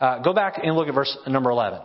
Uh, 0.00 0.20
go 0.20 0.32
back 0.32 0.58
and 0.62 0.74
look 0.74 0.88
at 0.88 0.94
verse 0.94 1.16
number 1.26 1.50
11. 1.50 1.80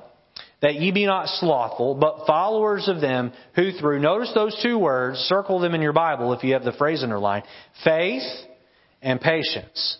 That 0.62 0.76
ye 0.76 0.92
be 0.92 1.06
not 1.06 1.28
slothful, 1.28 1.96
but 1.96 2.26
followers 2.28 2.88
of 2.88 3.02
them 3.02 3.34
who 3.56 3.72
through, 3.72 4.00
notice 4.00 4.32
those 4.34 4.58
two 4.62 4.78
words, 4.78 5.18
circle 5.20 5.60
them 5.60 5.74
in 5.74 5.82
your 5.82 5.94
Bible 5.94 6.34
if 6.34 6.44
you 6.44 6.54
have 6.54 6.64
the 6.64 6.74
phrase 6.74 7.04
underlined, 7.04 7.46
faith 7.84 8.24
and 9.02 9.20
patience. 9.20 9.98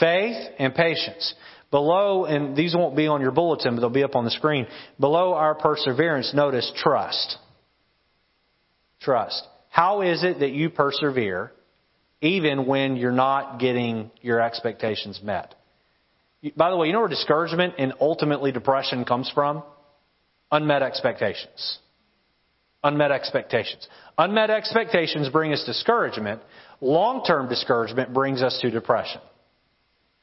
Faith 0.00 0.36
and 0.58 0.74
patience. 0.74 1.34
Below, 1.70 2.24
and 2.24 2.56
these 2.56 2.74
won't 2.74 2.96
be 2.96 3.06
on 3.06 3.20
your 3.20 3.32
bulletin, 3.32 3.74
but 3.74 3.80
they'll 3.80 3.90
be 3.90 4.04
up 4.04 4.14
on 4.14 4.24
the 4.24 4.30
screen. 4.30 4.66
Below 5.00 5.34
our 5.34 5.54
perseverance, 5.54 6.32
notice 6.34 6.70
trust. 6.76 7.36
Trust. 9.00 9.42
How 9.70 10.02
is 10.02 10.22
it 10.22 10.40
that 10.40 10.52
you 10.52 10.70
persevere 10.70 11.52
even 12.20 12.66
when 12.66 12.96
you're 12.96 13.12
not 13.12 13.58
getting 13.58 14.10
your 14.22 14.40
expectations 14.40 15.20
met? 15.22 15.54
By 16.56 16.70
the 16.70 16.76
way, 16.76 16.86
you 16.86 16.92
know 16.92 17.00
where 17.00 17.08
discouragement 17.08 17.74
and 17.78 17.94
ultimately 18.00 18.52
depression 18.52 19.04
comes 19.04 19.30
from? 19.34 19.62
Unmet 20.50 20.82
expectations. 20.82 21.78
Unmet 22.84 23.10
expectations. 23.10 23.88
Unmet 24.18 24.50
expectations 24.50 25.28
bring 25.30 25.52
us 25.52 25.64
discouragement. 25.64 26.40
Long 26.80 27.24
term 27.24 27.48
discouragement 27.48 28.12
brings 28.12 28.42
us 28.42 28.58
to 28.62 28.70
depression. 28.70 29.20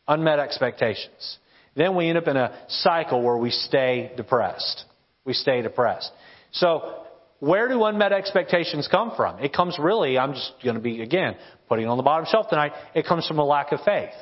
unmet 0.07 0.39
expectations. 0.39 1.37
Then 1.75 1.95
we 1.95 2.09
end 2.09 2.17
up 2.17 2.27
in 2.27 2.35
a 2.35 2.65
cycle 2.67 3.21
where 3.21 3.37
we 3.37 3.49
stay 3.49 4.11
depressed. 4.17 4.83
We 5.23 5.33
stay 5.33 5.61
depressed. 5.61 6.11
So, 6.51 7.03
where 7.39 7.67
do 7.69 7.83
unmet 7.85 8.11
expectations 8.11 8.87
come 8.91 9.13
from? 9.15 9.39
It 9.39 9.53
comes 9.53 9.77
really, 9.79 10.17
I'm 10.17 10.33
just 10.33 10.53
going 10.63 10.75
to 10.75 10.81
be, 10.81 11.01
again, 11.01 11.35
putting 11.69 11.87
on 11.87 11.97
the 11.97 12.03
bottom 12.03 12.25
shelf 12.29 12.49
tonight, 12.49 12.73
it 12.93 13.05
comes 13.05 13.25
from 13.25 13.39
a 13.39 13.45
lack 13.45 13.71
of 13.71 13.79
faith. 13.85 14.13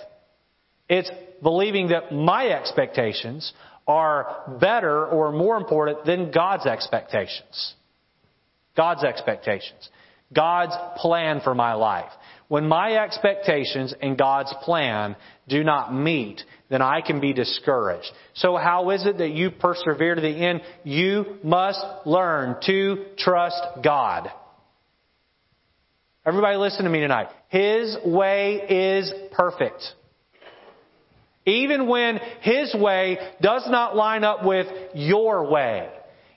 It's 0.88 1.10
believing 1.42 1.90
that 1.90 2.14
my 2.14 2.48
expectations 2.48 3.52
are 3.88 4.58
better 4.62 5.06
or 5.06 5.32
more 5.32 5.58
important 5.58 6.06
than 6.06 6.32
God's 6.32 6.66
expectations. 6.66 7.74
God's 8.78 9.04
expectations. 9.04 9.90
God's 10.34 10.76
plan 10.98 11.42
for 11.44 11.56
my 11.56 11.74
life. 11.74 12.12
When 12.48 12.68
my 12.68 12.98
expectations 12.98 13.94
and 14.02 14.18
God's 14.18 14.54
plan 14.64 15.16
do 15.48 15.64
not 15.64 15.94
meet, 15.94 16.42
then 16.70 16.82
I 16.82 17.02
can 17.02 17.20
be 17.20 17.34
discouraged. 17.34 18.10
So 18.34 18.58
how 18.58 18.90
is 18.90 19.06
it 19.06 19.20
that 19.20 19.32
you 19.32 19.52
persevere 19.52 20.16
to 20.16 20.22
the 20.22 20.30
end? 20.30 20.62
You 20.84 21.38
must 21.44 21.80
learn 22.06 22.58
to 22.66 23.06
trust 23.18 23.62
God. 23.84 24.32
Everybody 26.26 26.58
listen 26.58 26.84
to 26.84 26.90
me 26.90 27.00
tonight. 27.00 27.28
His 27.50 27.98
way 28.06 28.56
is 28.70 29.12
perfect. 29.32 29.84
Even 31.46 31.88
when 31.88 32.20
His 32.42 32.74
way 32.76 33.18
does 33.42 33.68
not 33.68 33.96
line 33.96 34.24
up 34.24 34.46
with 34.46 34.68
your 34.94 35.50
way. 35.50 35.90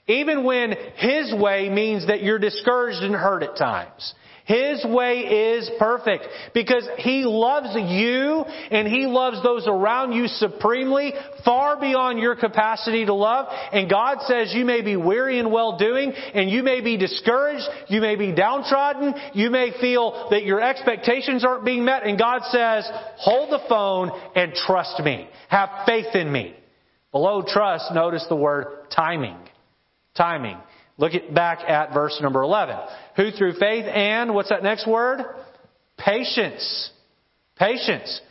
Even 0.07 0.43
when 0.43 0.73
His 0.95 1.33
way 1.33 1.69
means 1.69 2.07
that 2.07 2.23
you're 2.23 2.39
discouraged 2.39 3.03
and 3.03 3.15
hurt 3.15 3.43
at 3.43 3.57
times. 3.57 4.13
His 4.45 4.83
way 4.83 5.19
is 5.55 5.71
perfect 5.79 6.27
because 6.53 6.85
He 6.97 7.23
loves 7.23 7.69
you 7.75 8.43
and 8.43 8.85
He 8.85 9.05
loves 9.05 9.41
those 9.41 9.65
around 9.67 10.11
you 10.11 10.27
supremely, 10.27 11.13
far 11.45 11.79
beyond 11.79 12.19
your 12.19 12.35
capacity 12.35 13.05
to 13.05 13.13
love. 13.13 13.47
And 13.71 13.89
God 13.89 14.17
says 14.23 14.53
you 14.53 14.65
may 14.65 14.81
be 14.81 14.97
weary 14.97 15.39
in 15.39 15.49
well 15.49 15.77
doing 15.77 16.11
and 16.11 16.49
you 16.49 16.61
may 16.61 16.81
be 16.81 16.97
discouraged, 16.97 17.63
you 17.87 18.01
may 18.01 18.17
be 18.17 18.33
downtrodden, 18.33 19.13
you 19.33 19.49
may 19.49 19.71
feel 19.79 20.27
that 20.31 20.43
your 20.43 20.61
expectations 20.61 21.45
aren't 21.45 21.63
being 21.63 21.85
met 21.85 22.03
and 22.03 22.19
God 22.19 22.41
says, 22.51 22.89
hold 23.17 23.49
the 23.49 23.65
phone 23.69 24.11
and 24.35 24.53
trust 24.53 24.99
me. 25.01 25.29
Have 25.47 25.69
faith 25.85 26.13
in 26.15 26.29
me. 26.29 26.53
Below 27.13 27.43
trust, 27.47 27.93
notice 27.93 28.25
the 28.27 28.35
word 28.35 28.89
timing. 28.93 29.37
Timing. 30.15 30.57
Look 30.97 31.13
at, 31.13 31.33
back 31.33 31.59
at 31.67 31.93
verse 31.93 32.19
number 32.21 32.41
11. 32.41 32.77
Who 33.15 33.31
through 33.31 33.53
faith 33.53 33.85
and, 33.85 34.33
what's 34.33 34.49
that 34.49 34.63
next 34.63 34.87
word? 34.87 35.21
Patience. 35.97 36.91
Patience. 37.57 38.21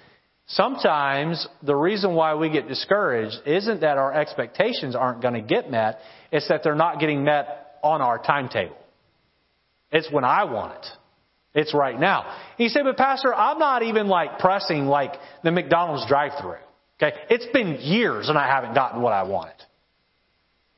Sometimes 0.47 1.47
the 1.62 1.74
reason 1.74 2.14
why 2.14 2.35
we 2.35 2.51
get 2.51 2.68
discouraged 2.68 3.37
isn't 3.47 3.80
that 3.80 3.99
our 3.99 4.12
expectations 4.12 4.95
aren't 4.95 5.22
going 5.22 5.35
to 5.35 5.41
get 5.41 5.70
met, 5.70 5.99
it's 6.30 6.49
that 6.49 6.62
they're 6.62 6.74
not 6.74 7.01
getting 7.01 7.24
met 7.24 7.78
on 7.83 8.01
our 8.01 8.18
timetable. 8.18 8.76
It's 9.91 10.11
when 10.11 10.24
I 10.24 10.45
want 10.45 10.74
it. 10.74 10.87
It's 11.55 11.74
right 11.74 11.99
now. 11.99 12.39
You 12.59 12.68
say, 12.68 12.80
but 12.83 12.97
Pastor, 12.97 13.35
I'm 13.35 13.59
not 13.59 13.83
even 13.83 14.09
like 14.09 14.39
pressing 14.39 14.87
like 14.87 15.12
the 15.45 15.51
McDonald's 15.51 16.07
drive 16.07 16.33
through. 16.41 16.57
Okay? 17.01 17.16
It's 17.28 17.47
been 17.53 17.78
years 17.80 18.28
and 18.28 18.39
I 18.39 18.47
haven't 18.47 18.74
gotten 18.74 19.03
what 19.03 19.12
I 19.12 19.24
wanted. 19.24 19.57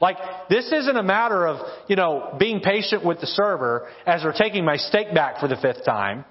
Like, 0.05 0.19
this 0.51 0.71
isn't 0.71 0.99
a 0.99 1.03
matter 1.03 1.47
of, 1.47 1.67
you 1.89 1.97
know, 1.97 2.37
being 2.39 2.61
patient 2.61 3.03
with 3.03 3.23
the 3.23 3.27
server 3.27 3.89
as 4.05 4.21
they're 4.21 4.35
taking 4.35 4.63
my 4.63 4.77
steak 4.77 5.15
back 5.15 5.41
for 5.41 5.49
the 5.49 5.57
fifth 5.57 5.83
time 5.87 6.27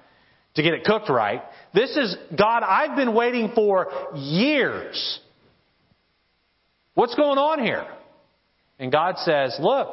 to 0.54 0.62
get 0.62 0.74
it 0.74 0.84
cooked 0.84 1.10
right. 1.10 1.42
This 1.74 1.96
is, 1.96 2.16
God, 2.38 2.62
I've 2.62 2.94
been 2.94 3.14
waiting 3.16 3.50
for 3.52 3.88
years. 4.14 5.18
What's 6.94 7.16
going 7.16 7.36
on 7.36 7.64
here? 7.64 7.84
And 8.78 8.92
God 8.92 9.18
says, 9.18 9.56
look, 9.58 9.92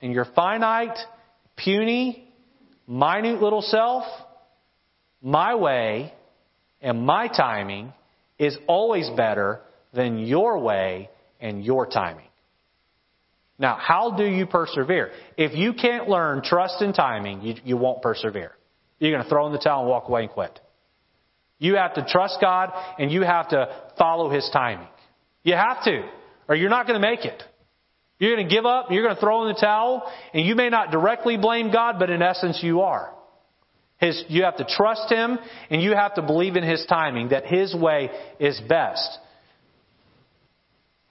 in 0.00 0.12
your 0.12 0.26
finite, 0.36 0.96
puny, 1.56 2.28
minute 2.86 3.42
little 3.42 3.62
self, 3.62 4.04
my 5.20 5.56
way 5.56 6.12
and 6.80 7.04
my 7.04 7.26
timing 7.26 7.92
is 8.38 8.56
always 8.68 9.10
better 9.16 9.60
than 9.92 10.20
your 10.20 10.60
way 10.60 11.10
and 11.40 11.64
your 11.64 11.84
timing. 11.86 12.28
Now, 13.62 13.78
how 13.80 14.16
do 14.16 14.24
you 14.24 14.44
persevere? 14.44 15.12
If 15.36 15.54
you 15.54 15.72
can't 15.72 16.08
learn 16.08 16.42
trust 16.42 16.82
and 16.82 16.92
timing, 16.92 17.42
you, 17.42 17.54
you 17.64 17.76
won't 17.76 18.02
persevere. 18.02 18.50
You're 18.98 19.12
going 19.12 19.22
to 19.22 19.28
throw 19.28 19.46
in 19.46 19.52
the 19.52 19.60
towel 19.60 19.82
and 19.82 19.88
walk 19.88 20.08
away 20.08 20.22
and 20.22 20.30
quit. 20.30 20.58
You 21.60 21.76
have 21.76 21.94
to 21.94 22.04
trust 22.04 22.38
God 22.40 22.72
and 22.98 23.12
you 23.12 23.22
have 23.22 23.50
to 23.50 23.72
follow 23.96 24.30
His 24.30 24.50
timing. 24.52 24.88
You 25.44 25.54
have 25.54 25.84
to, 25.84 26.02
or 26.48 26.56
you're 26.56 26.70
not 26.70 26.88
going 26.88 27.00
to 27.00 27.08
make 27.08 27.24
it. 27.24 27.40
You're 28.18 28.34
going 28.34 28.48
to 28.48 28.52
give 28.52 28.66
up, 28.66 28.88
you're 28.90 29.04
going 29.04 29.14
to 29.14 29.20
throw 29.20 29.46
in 29.46 29.54
the 29.54 29.60
towel, 29.60 30.12
and 30.34 30.44
you 30.44 30.56
may 30.56 30.68
not 30.68 30.90
directly 30.90 31.36
blame 31.36 31.70
God, 31.70 32.00
but 32.00 32.10
in 32.10 32.20
essence 32.20 32.58
you 32.64 32.80
are. 32.80 33.14
His, 33.98 34.24
you 34.26 34.42
have 34.42 34.56
to 34.56 34.64
trust 34.64 35.08
Him 35.08 35.38
and 35.70 35.80
you 35.80 35.94
have 35.94 36.14
to 36.14 36.22
believe 36.22 36.56
in 36.56 36.64
His 36.64 36.84
timing, 36.88 37.28
that 37.28 37.46
His 37.46 37.72
way 37.76 38.10
is 38.40 38.60
best 38.68 39.18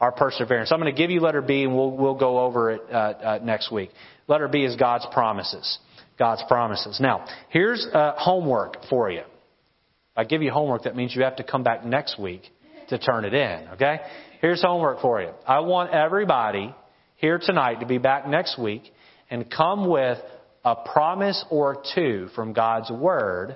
our 0.01 0.11
perseverance. 0.11 0.71
I'm 0.71 0.79
going 0.81 0.93
to 0.93 0.97
give 0.97 1.11
you 1.11 1.21
letter 1.21 1.43
B, 1.43 1.63
and 1.63 1.75
we'll, 1.75 1.91
we'll 1.91 2.17
go 2.17 2.39
over 2.39 2.71
it 2.71 2.81
uh, 2.91 2.95
uh, 2.95 3.39
next 3.43 3.71
week. 3.71 3.91
Letter 4.27 4.47
B 4.47 4.63
is 4.63 4.75
God's 4.75 5.05
promises. 5.13 5.77
God's 6.17 6.43
promises. 6.47 6.99
Now, 6.99 7.27
here's 7.49 7.87
uh, 7.93 8.13
homework 8.17 8.77
for 8.89 9.11
you. 9.11 9.19
If 9.19 10.17
I 10.17 10.23
give 10.23 10.41
you 10.41 10.51
homework, 10.51 10.83
that 10.83 10.95
means 10.95 11.15
you 11.15 11.23
have 11.23 11.35
to 11.37 11.43
come 11.43 11.63
back 11.63 11.85
next 11.85 12.19
week 12.19 12.41
to 12.89 12.97
turn 12.97 13.25
it 13.25 13.33
in, 13.33 13.69
okay? 13.73 13.99
Here's 14.41 14.61
homework 14.61 15.01
for 15.01 15.21
you. 15.21 15.29
I 15.47 15.59
want 15.59 15.91
everybody 15.91 16.75
here 17.15 17.39
tonight 17.39 17.79
to 17.79 17.85
be 17.85 17.99
back 17.99 18.27
next 18.27 18.59
week 18.59 18.83
and 19.29 19.49
come 19.49 19.87
with 19.87 20.17
a 20.65 20.75
promise 20.75 21.45
or 21.51 21.83
two 21.95 22.27
from 22.35 22.53
God's 22.53 22.89
Word 22.91 23.55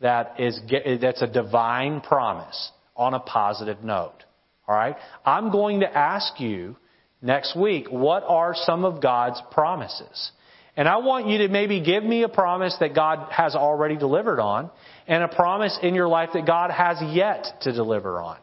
that 0.00 0.40
is, 0.40 0.58
that's 1.00 1.22
a 1.22 1.26
divine 1.26 2.00
promise 2.00 2.72
on 2.96 3.14
a 3.14 3.20
positive 3.20 3.84
note. 3.84 4.24
All 4.68 4.74
right? 4.74 4.96
I'm 5.24 5.50
going 5.50 5.80
to 5.80 5.96
ask 5.96 6.38
you 6.40 6.76
next 7.20 7.56
week, 7.56 7.88
what 7.90 8.22
are 8.26 8.54
some 8.54 8.84
of 8.84 9.02
God's 9.02 9.40
promises? 9.50 10.32
And 10.76 10.88
I 10.88 10.98
want 10.98 11.26
you 11.26 11.38
to 11.38 11.48
maybe 11.48 11.82
give 11.82 12.02
me 12.02 12.22
a 12.22 12.28
promise 12.28 12.74
that 12.80 12.94
God 12.94 13.30
has 13.30 13.54
already 13.54 13.96
delivered 13.96 14.40
on 14.40 14.70
and 15.06 15.22
a 15.22 15.28
promise 15.28 15.78
in 15.82 15.94
your 15.94 16.08
life 16.08 16.30
that 16.32 16.46
God 16.46 16.70
has 16.70 16.96
yet 17.12 17.46
to 17.62 17.72
deliver 17.72 18.20
on. 18.20 18.38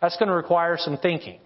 That's 0.00 0.16
going 0.18 0.28
to 0.28 0.34
require 0.34 0.76
some 0.78 0.98
thinking. 0.98 1.40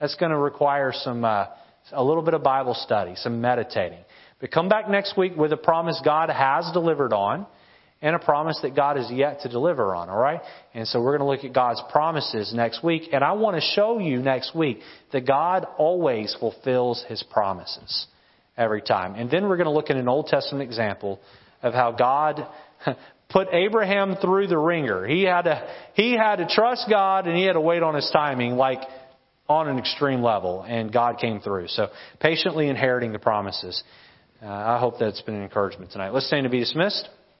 That's 0.00 0.16
going 0.16 0.32
to 0.32 0.38
require 0.38 0.92
some, 0.92 1.24
uh, 1.24 1.46
a 1.92 2.02
little 2.02 2.22
bit 2.22 2.34
of 2.34 2.42
Bible 2.42 2.74
study, 2.74 3.14
some 3.16 3.40
meditating. 3.40 4.00
But 4.40 4.50
come 4.50 4.68
back 4.68 4.88
next 4.88 5.16
week 5.16 5.36
with 5.36 5.52
a 5.52 5.56
promise 5.56 6.00
God 6.04 6.30
has 6.30 6.70
delivered 6.72 7.12
on 7.12 7.46
and 8.00 8.14
a 8.14 8.18
promise 8.18 8.58
that 8.62 8.76
God 8.76 8.96
is 8.96 9.10
yet 9.10 9.40
to 9.40 9.48
deliver 9.48 9.94
on, 9.94 10.08
all 10.08 10.18
right? 10.18 10.40
And 10.72 10.86
so 10.86 11.00
we're 11.00 11.18
going 11.18 11.28
to 11.28 11.34
look 11.36 11.44
at 11.44 11.52
God's 11.52 11.82
promises 11.90 12.52
next 12.54 12.84
week, 12.84 13.10
and 13.12 13.24
I 13.24 13.32
want 13.32 13.56
to 13.56 13.60
show 13.60 13.98
you 13.98 14.18
next 14.18 14.54
week 14.54 14.80
that 15.12 15.26
God 15.26 15.66
always 15.78 16.34
fulfills 16.38 17.04
his 17.08 17.22
promises 17.24 18.06
every 18.56 18.82
time. 18.82 19.14
And 19.14 19.30
then 19.30 19.48
we're 19.48 19.56
going 19.56 19.66
to 19.66 19.72
look 19.72 19.90
at 19.90 19.96
an 19.96 20.08
Old 20.08 20.26
Testament 20.26 20.68
example 20.68 21.20
of 21.62 21.74
how 21.74 21.92
God 21.92 22.46
put 23.28 23.48
Abraham 23.52 24.16
through 24.20 24.46
the 24.48 24.58
wringer. 24.58 25.06
He 25.06 25.22
had 25.22 25.42
to 25.42 25.68
he 25.94 26.12
had 26.12 26.36
to 26.36 26.46
trust 26.48 26.86
God 26.88 27.26
and 27.26 27.36
he 27.36 27.44
had 27.44 27.54
to 27.54 27.60
wait 27.60 27.82
on 27.82 27.94
his 27.94 28.08
timing 28.12 28.52
like 28.52 28.80
on 29.48 29.68
an 29.68 29.78
extreme 29.78 30.22
level 30.22 30.62
and 30.62 30.92
God 30.92 31.18
came 31.18 31.40
through. 31.40 31.68
So 31.68 31.88
patiently 32.20 32.68
inheriting 32.68 33.12
the 33.12 33.18
promises. 33.18 33.82
Uh, 34.42 34.46
I 34.46 34.78
hope 34.78 35.00
that's 35.00 35.20
been 35.22 35.34
an 35.34 35.42
encouragement 35.42 35.90
tonight. 35.90 36.10
Let's 36.10 36.26
stand 36.26 36.44
to 36.44 36.50
be 36.50 36.60
dismissed. 36.60 37.08